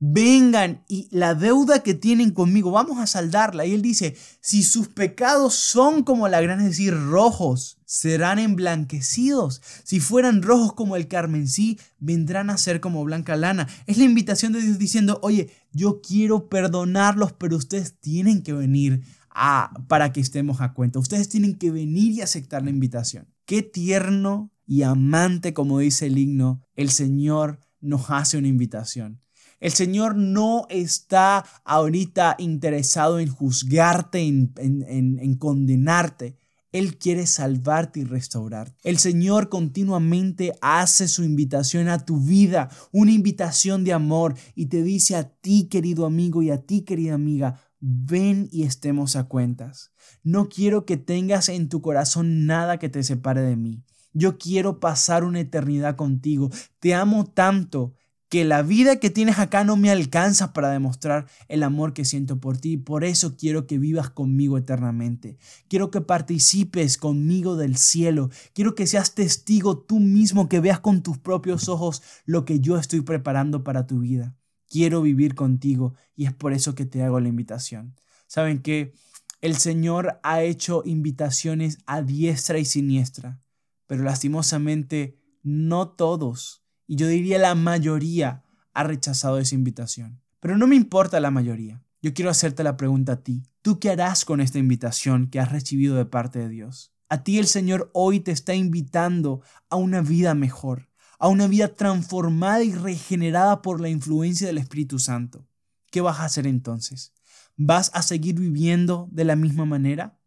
vengan 0.00 0.84
y 0.88 1.08
la 1.10 1.34
deuda 1.34 1.82
que 1.82 1.94
tienen 1.94 2.30
conmigo, 2.30 2.70
vamos 2.70 2.98
a 2.98 3.06
saldarla. 3.06 3.66
Y 3.66 3.74
él 3.74 3.82
dice, 3.82 4.16
si 4.40 4.62
sus 4.62 4.88
pecados 4.88 5.54
son 5.54 6.02
como 6.02 6.28
la 6.28 6.40
grana, 6.40 6.62
es 6.62 6.70
decir, 6.70 6.94
rojos, 6.94 7.78
serán 7.84 8.38
emblanquecidos. 8.38 9.62
Si 9.84 10.00
fueran 10.00 10.42
rojos 10.42 10.74
como 10.74 10.96
el 10.96 11.08
carmesí, 11.08 11.78
vendrán 11.98 12.50
a 12.50 12.58
ser 12.58 12.80
como 12.80 13.04
blanca 13.04 13.36
lana. 13.36 13.68
Es 13.86 13.98
la 13.98 14.04
invitación 14.04 14.52
de 14.52 14.60
Dios 14.60 14.78
diciendo, 14.78 15.18
oye, 15.22 15.50
yo 15.72 16.00
quiero 16.00 16.48
perdonarlos, 16.48 17.32
pero 17.32 17.56
ustedes 17.56 17.98
tienen 17.98 18.42
que 18.42 18.52
venir 18.52 19.02
a, 19.30 19.72
para 19.88 20.12
que 20.12 20.20
estemos 20.20 20.60
a 20.60 20.74
cuenta. 20.74 20.98
Ustedes 20.98 21.28
tienen 21.28 21.56
que 21.56 21.70
venir 21.70 22.12
y 22.12 22.20
aceptar 22.20 22.62
la 22.62 22.70
invitación. 22.70 23.28
Qué 23.46 23.62
tierno 23.62 24.52
y 24.66 24.82
amante, 24.82 25.54
como 25.54 25.78
dice 25.78 26.06
el 26.06 26.18
himno, 26.18 26.62
el 26.76 26.90
Señor 26.90 27.60
nos 27.80 28.10
hace 28.10 28.36
una 28.36 28.48
invitación. 28.48 29.22
El 29.60 29.72
Señor 29.72 30.14
no 30.16 30.66
está 30.70 31.44
ahorita 31.64 32.36
interesado 32.38 33.18
en 33.18 33.28
juzgarte, 33.28 34.20
en, 34.20 35.34
condenarte. 35.38 36.36
Él 36.70 36.98
quiere 36.98 37.26
salvarte 37.26 38.00
y 38.00 38.04
restaurarte. 38.04 38.76
El 38.84 38.98
Señor 38.98 39.48
continuamente 39.48 40.52
hace 40.60 41.08
su 41.08 41.24
invitación 41.24 41.88
a 41.88 42.04
tu 42.04 42.20
vida, 42.20 42.68
una 42.92 43.10
invitación 43.10 43.84
de 43.84 43.94
amor 43.94 44.34
y 44.54 44.66
te 44.66 44.82
dice 44.82 45.16
a 45.16 45.28
ti, 45.28 45.68
querido 45.68 46.06
amigo, 46.06 46.42
y 46.42 46.50
a 46.50 46.58
ti, 46.58 46.82
querida 46.82 47.14
amiga, 47.14 47.60
ven 47.80 48.48
y 48.52 48.64
estemos 48.64 49.16
a 49.16 49.24
cuentas. 49.24 49.92
No 50.22 50.48
quiero 50.48 50.84
que 50.84 50.98
tengas 50.98 51.48
en 51.48 51.68
tu 51.68 51.80
corazón 51.80 52.46
nada 52.46 52.78
que 52.78 52.90
te 52.90 53.02
separe 53.02 53.40
de 53.40 53.56
mí. 53.56 53.82
Yo 54.12 54.36
quiero 54.36 54.78
pasar 54.78 55.24
una 55.24 55.40
eternidad 55.40 55.96
contigo. 55.96 56.50
Te 56.80 56.94
amo 56.94 57.24
tanto 57.24 57.94
que 58.28 58.44
la 58.44 58.62
vida 58.62 58.96
que 58.96 59.10
tienes 59.10 59.38
acá 59.38 59.64
no 59.64 59.76
me 59.76 59.90
alcanza 59.90 60.52
para 60.52 60.70
demostrar 60.70 61.26
el 61.48 61.62
amor 61.62 61.94
que 61.94 62.04
siento 62.04 62.40
por 62.40 62.58
ti. 62.58 62.76
Por 62.76 63.04
eso 63.04 63.36
quiero 63.36 63.66
que 63.66 63.78
vivas 63.78 64.10
conmigo 64.10 64.58
eternamente. 64.58 65.38
Quiero 65.68 65.90
que 65.90 66.02
participes 66.02 66.98
conmigo 66.98 67.56
del 67.56 67.76
cielo. 67.76 68.30
Quiero 68.52 68.74
que 68.74 68.86
seas 68.86 69.14
testigo 69.14 69.78
tú 69.78 69.98
mismo, 69.98 70.48
que 70.48 70.60
veas 70.60 70.80
con 70.80 71.02
tus 71.02 71.18
propios 71.18 71.68
ojos 71.68 72.02
lo 72.26 72.44
que 72.44 72.60
yo 72.60 72.76
estoy 72.76 73.00
preparando 73.00 73.64
para 73.64 73.86
tu 73.86 74.00
vida. 74.00 74.36
Quiero 74.68 75.00
vivir 75.00 75.34
contigo 75.34 75.94
y 76.14 76.26
es 76.26 76.34
por 76.34 76.52
eso 76.52 76.74
que 76.74 76.84
te 76.84 77.02
hago 77.02 77.20
la 77.20 77.28
invitación. 77.28 77.94
Saben 78.26 78.60
que 78.60 78.92
el 79.40 79.56
Señor 79.56 80.20
ha 80.22 80.42
hecho 80.42 80.82
invitaciones 80.84 81.78
a 81.86 82.02
diestra 82.02 82.58
y 82.58 82.66
siniestra, 82.66 83.40
pero 83.86 84.02
lastimosamente 84.02 85.16
no 85.42 85.88
todos 85.88 86.67
y 86.88 86.96
yo 86.96 87.06
diría 87.06 87.38
la 87.38 87.54
mayoría 87.54 88.42
ha 88.72 88.82
rechazado 88.82 89.38
esa 89.38 89.54
invitación. 89.54 90.20
Pero 90.40 90.56
no 90.56 90.66
me 90.66 90.74
importa 90.74 91.20
la 91.20 91.30
mayoría. 91.30 91.84
Yo 92.00 92.14
quiero 92.14 92.30
hacerte 92.30 92.64
la 92.64 92.76
pregunta 92.76 93.12
a 93.12 93.22
ti. 93.22 93.42
¿Tú 93.60 93.78
qué 93.78 93.90
harás 93.90 94.24
con 94.24 94.40
esta 94.40 94.58
invitación 94.58 95.28
que 95.28 95.38
has 95.38 95.52
recibido 95.52 95.96
de 95.96 96.06
parte 96.06 96.38
de 96.38 96.48
Dios? 96.48 96.92
A 97.10 97.22
ti 97.22 97.38
el 97.38 97.46
Señor 97.46 97.90
hoy 97.92 98.20
te 98.20 98.32
está 98.32 98.54
invitando 98.54 99.42
a 99.68 99.76
una 99.76 100.00
vida 100.00 100.34
mejor, 100.34 100.88
a 101.18 101.28
una 101.28 101.46
vida 101.46 101.74
transformada 101.74 102.62
y 102.62 102.72
regenerada 102.72 103.60
por 103.60 103.80
la 103.80 103.88
influencia 103.90 104.46
del 104.46 104.58
Espíritu 104.58 104.98
Santo. 104.98 105.46
¿Qué 105.90 106.00
vas 106.00 106.20
a 106.20 106.24
hacer 106.24 106.46
entonces? 106.46 107.12
¿Vas 107.56 107.90
a 107.92 108.02
seguir 108.02 108.36
viviendo 108.36 109.08
de 109.10 109.24
la 109.24 109.36
misma 109.36 109.64
manera? 109.66 110.18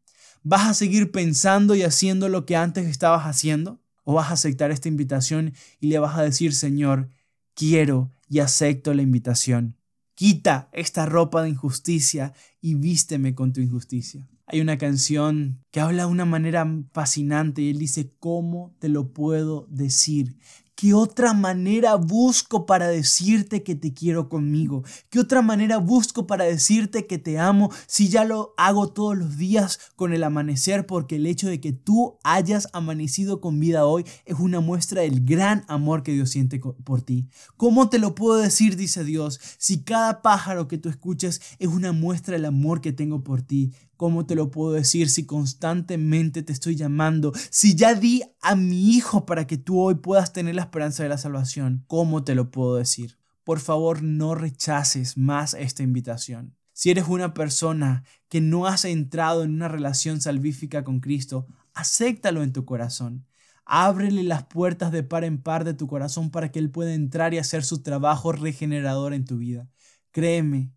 ¿Vas 0.44 0.68
a 0.68 0.74
seguir 0.74 1.12
pensando 1.12 1.74
y 1.74 1.84
haciendo 1.84 2.30
lo 2.30 2.46
que 2.46 2.56
antes 2.56 2.88
estabas 2.88 3.26
haciendo? 3.26 3.81
¿O 4.04 4.14
vas 4.14 4.30
a 4.30 4.34
aceptar 4.34 4.72
esta 4.72 4.88
invitación 4.88 5.54
y 5.80 5.88
le 5.88 6.00
vas 6.00 6.18
a 6.18 6.24
decir, 6.24 6.54
Señor, 6.54 7.10
quiero 7.54 8.12
y 8.28 8.40
acepto 8.40 8.94
la 8.94 9.02
invitación? 9.02 9.78
Quita 10.16 10.70
esta 10.74 11.06
ropa 11.06 11.44
de 11.44 11.50
injusticia 11.50 12.34
y 12.60 12.76
vísteme 12.76 13.34
con 13.34 13.54
tu 13.54 13.62
injusticia. 13.62 14.28
Hay 14.46 14.60
una 14.60 14.78
canción 14.78 15.64
que 15.72 15.80
habla 15.80 16.04
de 16.04 16.12
una 16.12 16.26
manera 16.26 16.68
fascinante 16.92 17.62
y 17.62 17.70
él 17.70 17.80
dice, 17.80 18.14
¿cómo 18.20 18.76
te 18.80 18.90
lo 18.90 19.14
puedo 19.14 19.66
decir? 19.70 20.38
¿Qué 20.82 20.96
otra 20.96 21.36
manera 21.36 21.94
busco 21.94 22.66
para 22.66 22.88
decirte 22.88 23.62
que 23.62 23.76
te 23.76 23.94
quiero 23.94 24.30
conmigo? 24.30 24.84
¿Qué 25.12 25.20
otra 25.20 25.44
manera 25.44 25.78
busco 25.78 26.26
para 26.26 26.46
decirte 26.46 27.06
que 27.06 27.20
te 27.20 27.38
amo 27.38 27.70
si 27.86 28.10
ya 28.10 28.26
lo 28.26 28.56
hago 28.58 28.88
todos 28.88 29.16
los 29.16 29.38
días 29.38 29.80
con 29.96 30.12
el 30.12 30.24
amanecer? 30.24 30.88
Porque 30.88 31.18
el 31.18 31.28
hecho 31.28 31.48
de 31.48 31.62
que 31.62 31.72
tú 31.72 32.18
hayas 32.24 32.68
amanecido 32.74 33.42
con 33.42 33.60
vida 33.60 33.86
hoy 33.86 34.06
es 34.26 34.40
una 34.40 34.60
muestra 34.60 35.04
del 35.04 35.24
gran 35.24 35.66
amor 35.68 36.02
que 36.02 36.14
Dios 36.14 36.32
siente 36.32 36.60
por 36.60 37.04
ti. 37.04 37.28
¿Cómo 37.58 37.88
te 37.90 38.00
lo 38.00 38.16
puedo 38.16 38.40
decir? 38.40 38.76
Dice 38.76 39.04
Dios, 39.04 39.40
si 39.60 39.84
cada 39.84 40.24
pájaro 40.24 40.68
que 40.68 40.80
tú 40.80 40.90
escuches 40.90 41.44
es 41.60 41.68
una 41.68 41.92
muestra 41.92 42.34
del 42.34 42.46
amor 42.46 42.82
que 42.82 42.92
tengo 42.92 43.24
por 43.24 43.44
ti. 43.44 43.72
¿Cómo 44.02 44.26
te 44.26 44.34
lo 44.34 44.50
puedo 44.50 44.72
decir 44.72 45.12
si 45.12 45.28
constantemente 45.28 46.42
te 46.42 46.52
estoy 46.52 46.76
llamando? 46.76 47.34
Si 47.52 47.76
ya 47.76 47.94
di 47.94 48.24
a 48.42 48.56
mi 48.56 48.96
hijo 48.96 49.28
para 49.28 49.46
que 49.46 49.60
tú 49.60 49.80
hoy 49.80 49.94
puedas 49.94 50.34
tener 50.34 50.56
la 50.56 50.64
esperanza 50.64 51.04
de 51.04 51.10
la 51.10 51.20
salvación, 51.20 51.84
¿cómo 51.86 52.24
te 52.24 52.34
lo 52.34 52.50
puedo 52.50 52.78
decir? 52.78 53.20
Por 53.44 53.60
favor, 53.60 54.02
no 54.02 54.34
rechaces 54.34 55.18
más 55.18 55.54
esta 55.54 55.84
invitación. 55.84 56.56
Si 56.74 56.90
eres 56.90 57.10
una 57.10 57.36
persona 57.36 58.04
que 58.28 58.42
no 58.42 58.66
has 58.66 58.86
entrado 58.86 59.44
en 59.44 59.54
una 59.54 59.68
relación 59.68 60.20
salvífica 60.20 60.84
con 60.84 61.00
Cristo, 61.00 61.46
acéptalo 61.76 62.42
en 62.42 62.54
tu 62.54 62.66
corazón. 62.66 63.28
Ábrele 63.66 64.24
las 64.24 64.46
puertas 64.46 64.92
de 64.92 65.04
par 65.04 65.26
en 65.26 65.44
par 65.44 65.64
de 65.64 65.76
tu 65.76 65.86
corazón 65.86 66.32
para 66.32 66.52
que 66.52 66.58
Él 66.58 66.72
pueda 66.72 66.96
entrar 66.96 67.36
y 67.36 67.38
hacer 67.38 67.64
su 67.64 67.84
trabajo 67.84 68.32
regenerador 68.32 69.14
en 69.14 69.26
tu 69.26 69.38
vida. 69.38 69.70
Créeme, 70.10 70.72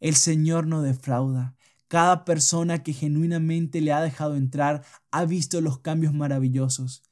el 0.00 0.14
Señor 0.14 0.66
no 0.66 0.80
defrauda. 0.80 1.56
Cada 1.90 2.24
persona 2.24 2.84
que 2.84 2.92
genuinamente 2.92 3.80
le 3.80 3.92
ha 3.92 4.00
dejado 4.00 4.36
entrar 4.36 4.84
ha 5.10 5.24
visto 5.24 5.60
los 5.60 5.80
cambios 5.80 6.14
maravillosos. 6.14 7.02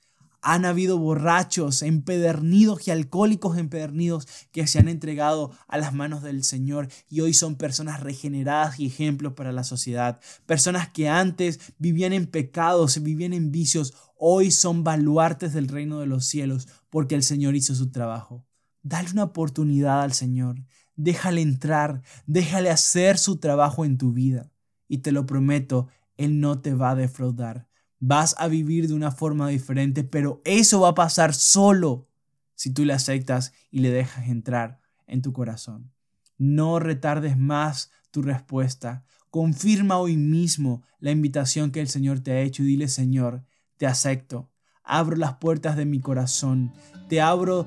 Han 0.41 0.65
habido 0.65 0.99
borrachos, 0.99 1.83
empedernidos 1.83 2.87
y 2.87 2.93
alcohólicos 2.93 3.59
empedernidos 3.59 4.29
que 4.53 4.69
se 4.69 4.79
han 4.79 4.87
entregado 4.87 5.51
a 5.67 5.79
las 5.79 5.95
manos 5.95 6.23
del 6.23 6.45
Señor 6.45 6.87
y 7.09 7.23
hoy 7.23 7.35
son 7.35 7.57
personas 7.57 7.99
regeneradas 7.99 8.79
y 8.79 8.87
ejemplos 8.87 9.33
para 9.33 9.51
la 9.51 9.65
sociedad. 9.65 10.21
Personas 10.47 10.89
que 10.91 11.09
antes 11.09 11.59
vivían 11.79 12.13
en 12.13 12.29
pecados, 12.29 13.03
vivían 13.03 13.33
en 13.33 13.51
vicios, 13.51 13.95
hoy 14.17 14.53
son 14.53 14.85
baluartes 14.85 15.53
del 15.55 15.67
reino 15.67 15.99
de 15.99 16.07
los 16.07 16.27
cielos 16.27 16.69
porque 16.89 17.17
el 17.17 17.25
Señor 17.25 17.57
hizo 17.57 17.75
su 17.75 17.91
trabajo. 17.91 18.47
Dale 18.85 19.11
una 19.11 19.25
oportunidad 19.25 20.03
al 20.03 20.13
Señor. 20.13 20.65
Déjale 20.95 21.41
entrar, 21.41 22.03
déjale 22.27 22.71
hacer 22.71 23.19
su 23.19 23.39
trabajo 23.39 23.85
en 23.85 23.99
tu 23.99 24.13
vida. 24.13 24.53
Y 24.89 24.99
te 24.99 25.13
lo 25.13 25.27
prometo, 25.27 25.89
Él 26.17 26.41
no 26.41 26.61
te 26.61 26.75
va 26.75 26.91
a 26.91 26.95
defraudar 26.97 27.69
vas 28.01 28.35
a 28.39 28.49
vivir 28.49 28.89
de 28.89 28.95
una 28.95 29.11
forma 29.11 29.49
diferente, 29.49 30.05
pero 30.05 30.41
eso 30.45 30.81
va 30.81 30.89
a 30.89 30.95
pasar 30.95 31.35
solo 31.35 32.09
si 32.55 32.73
tú 32.73 32.85
le 32.85 32.93
aceptas 32.93 33.53
y 33.71 33.81
le 33.81 33.91
dejas 33.91 34.29
entrar 34.29 34.81
en 35.07 35.23
tu 35.23 35.33
corazón. 35.33 35.93
No 36.37 36.79
retardes 36.79 37.37
más 37.37 37.91
tu 38.11 38.23
respuesta. 38.23 39.05
Confirma 39.31 39.99
hoy 39.99 40.17
mismo 40.17 40.83
la 41.01 41.11
invitación 41.11 41.71
que 41.71 41.81
el 41.81 41.89
Señor 41.89 42.21
te 42.21 42.33
ha 42.33 42.41
hecho 42.41 42.63
y 42.63 42.67
dile, 42.67 42.89
Señor, 42.89 43.45
te 43.77 43.87
acepto. 43.87 44.51
Abro 44.83 45.17
las 45.17 45.35
puertas 45.35 45.77
de 45.77 45.85
mi 45.85 46.01
corazón. 46.01 46.73
Te 47.09 47.21
abro 47.21 47.67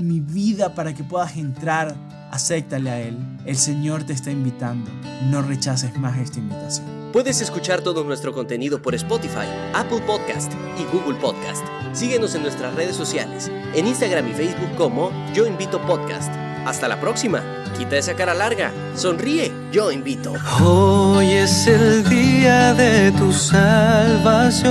mi 0.00 0.20
vida 0.20 0.74
para 0.74 0.94
que 0.94 1.04
puedas 1.04 1.36
entrar. 1.36 2.17
Acéptale 2.30 2.90
a 2.90 3.00
Él. 3.00 3.16
El 3.46 3.56
Señor 3.56 4.04
te 4.04 4.12
está 4.12 4.30
invitando. 4.30 4.90
No 5.30 5.42
rechaces 5.42 5.96
más 5.98 6.18
esta 6.18 6.38
invitación. 6.38 6.86
Puedes 7.12 7.40
escuchar 7.40 7.80
todo 7.80 8.04
nuestro 8.04 8.34
contenido 8.34 8.82
por 8.82 8.94
Spotify, 8.94 9.46
Apple 9.74 10.02
Podcast 10.06 10.52
y 10.78 10.84
Google 10.94 11.18
Podcast. 11.18 11.64
Síguenos 11.92 12.34
en 12.34 12.42
nuestras 12.42 12.74
redes 12.74 12.96
sociales, 12.96 13.50
en 13.74 13.86
Instagram 13.86 14.28
y 14.28 14.34
Facebook 14.34 14.74
como 14.76 15.10
Yo 15.32 15.46
Invito 15.46 15.80
Podcast. 15.82 16.30
Hasta 16.66 16.86
la 16.86 17.00
próxima. 17.00 17.42
Quita 17.78 17.96
esa 17.96 18.14
cara 18.14 18.34
larga. 18.34 18.72
Sonríe. 18.94 19.50
Yo 19.72 19.90
invito. 19.90 20.34
Hoy 20.62 21.30
es 21.30 21.66
el 21.66 22.06
día 22.08 22.74
de 22.74 23.10
tu 23.12 23.32
salvación. 23.32 24.68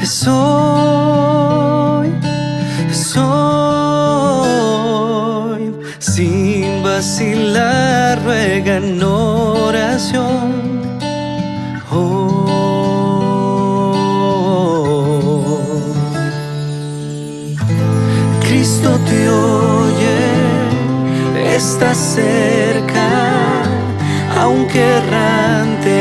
Es 0.00 0.24
hoy. 0.28 2.12
Es 2.88 3.16
hoy. 3.16 3.75
Sin 6.14 6.82
vacilar, 6.82 8.22
ruega 8.22 8.76
en 8.76 9.02
oración. 9.02 10.66
Cristo 18.40 18.90
te 19.08 19.28
oye, 19.28 20.18
está 21.56 21.92
cerca, 21.92 23.08
aunque 24.40 24.80
errante 24.80 25.98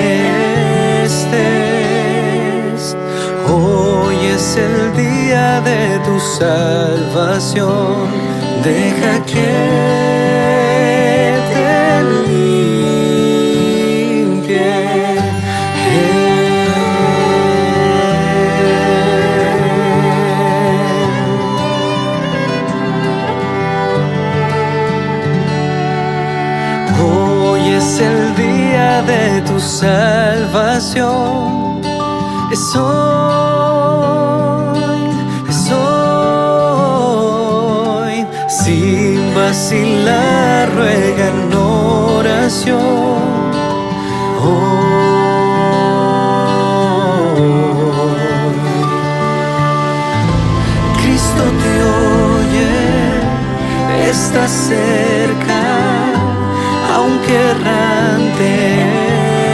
estés. 1.04 2.96
Hoy 3.52 4.18
es 4.28 4.56
el 4.56 4.96
día 4.96 5.62
de 5.62 6.00
tu 6.06 6.20
salvación, 6.40 7.98
deja 8.66 9.14
que 9.26 9.52
te 11.52 12.04
limpie. 12.28 12.56
Hoy 27.00 27.64
es 27.70 28.00
el 28.00 28.36
día 28.36 28.90
de 29.04 29.42
tu 29.42 29.60
salvación. 29.60 31.06
Es 32.52 32.76
hoy, 32.76 33.25
Sin 39.56 40.04
vacilar, 40.06 40.70
ruega 40.76 41.28
en 41.30 41.54
oración. 41.54 42.82
Hoy. 44.44 44.76
Cristo 51.02 51.44
te 51.62 51.74
oye, 52.44 52.74
está 54.10 54.44
cerca, 54.46 55.64
aunque 56.98 57.34
errante 57.52 58.52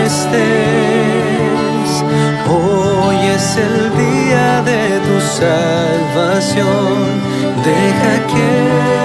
estés. 0.07 1.91
Hoy 2.49 3.17
es 3.35 3.47
el 3.57 3.77
día 4.05 4.47
de 4.63 4.81
tu 5.07 5.15
salvación, 5.21 6.95
deja 7.63 8.13
que 8.33 9.00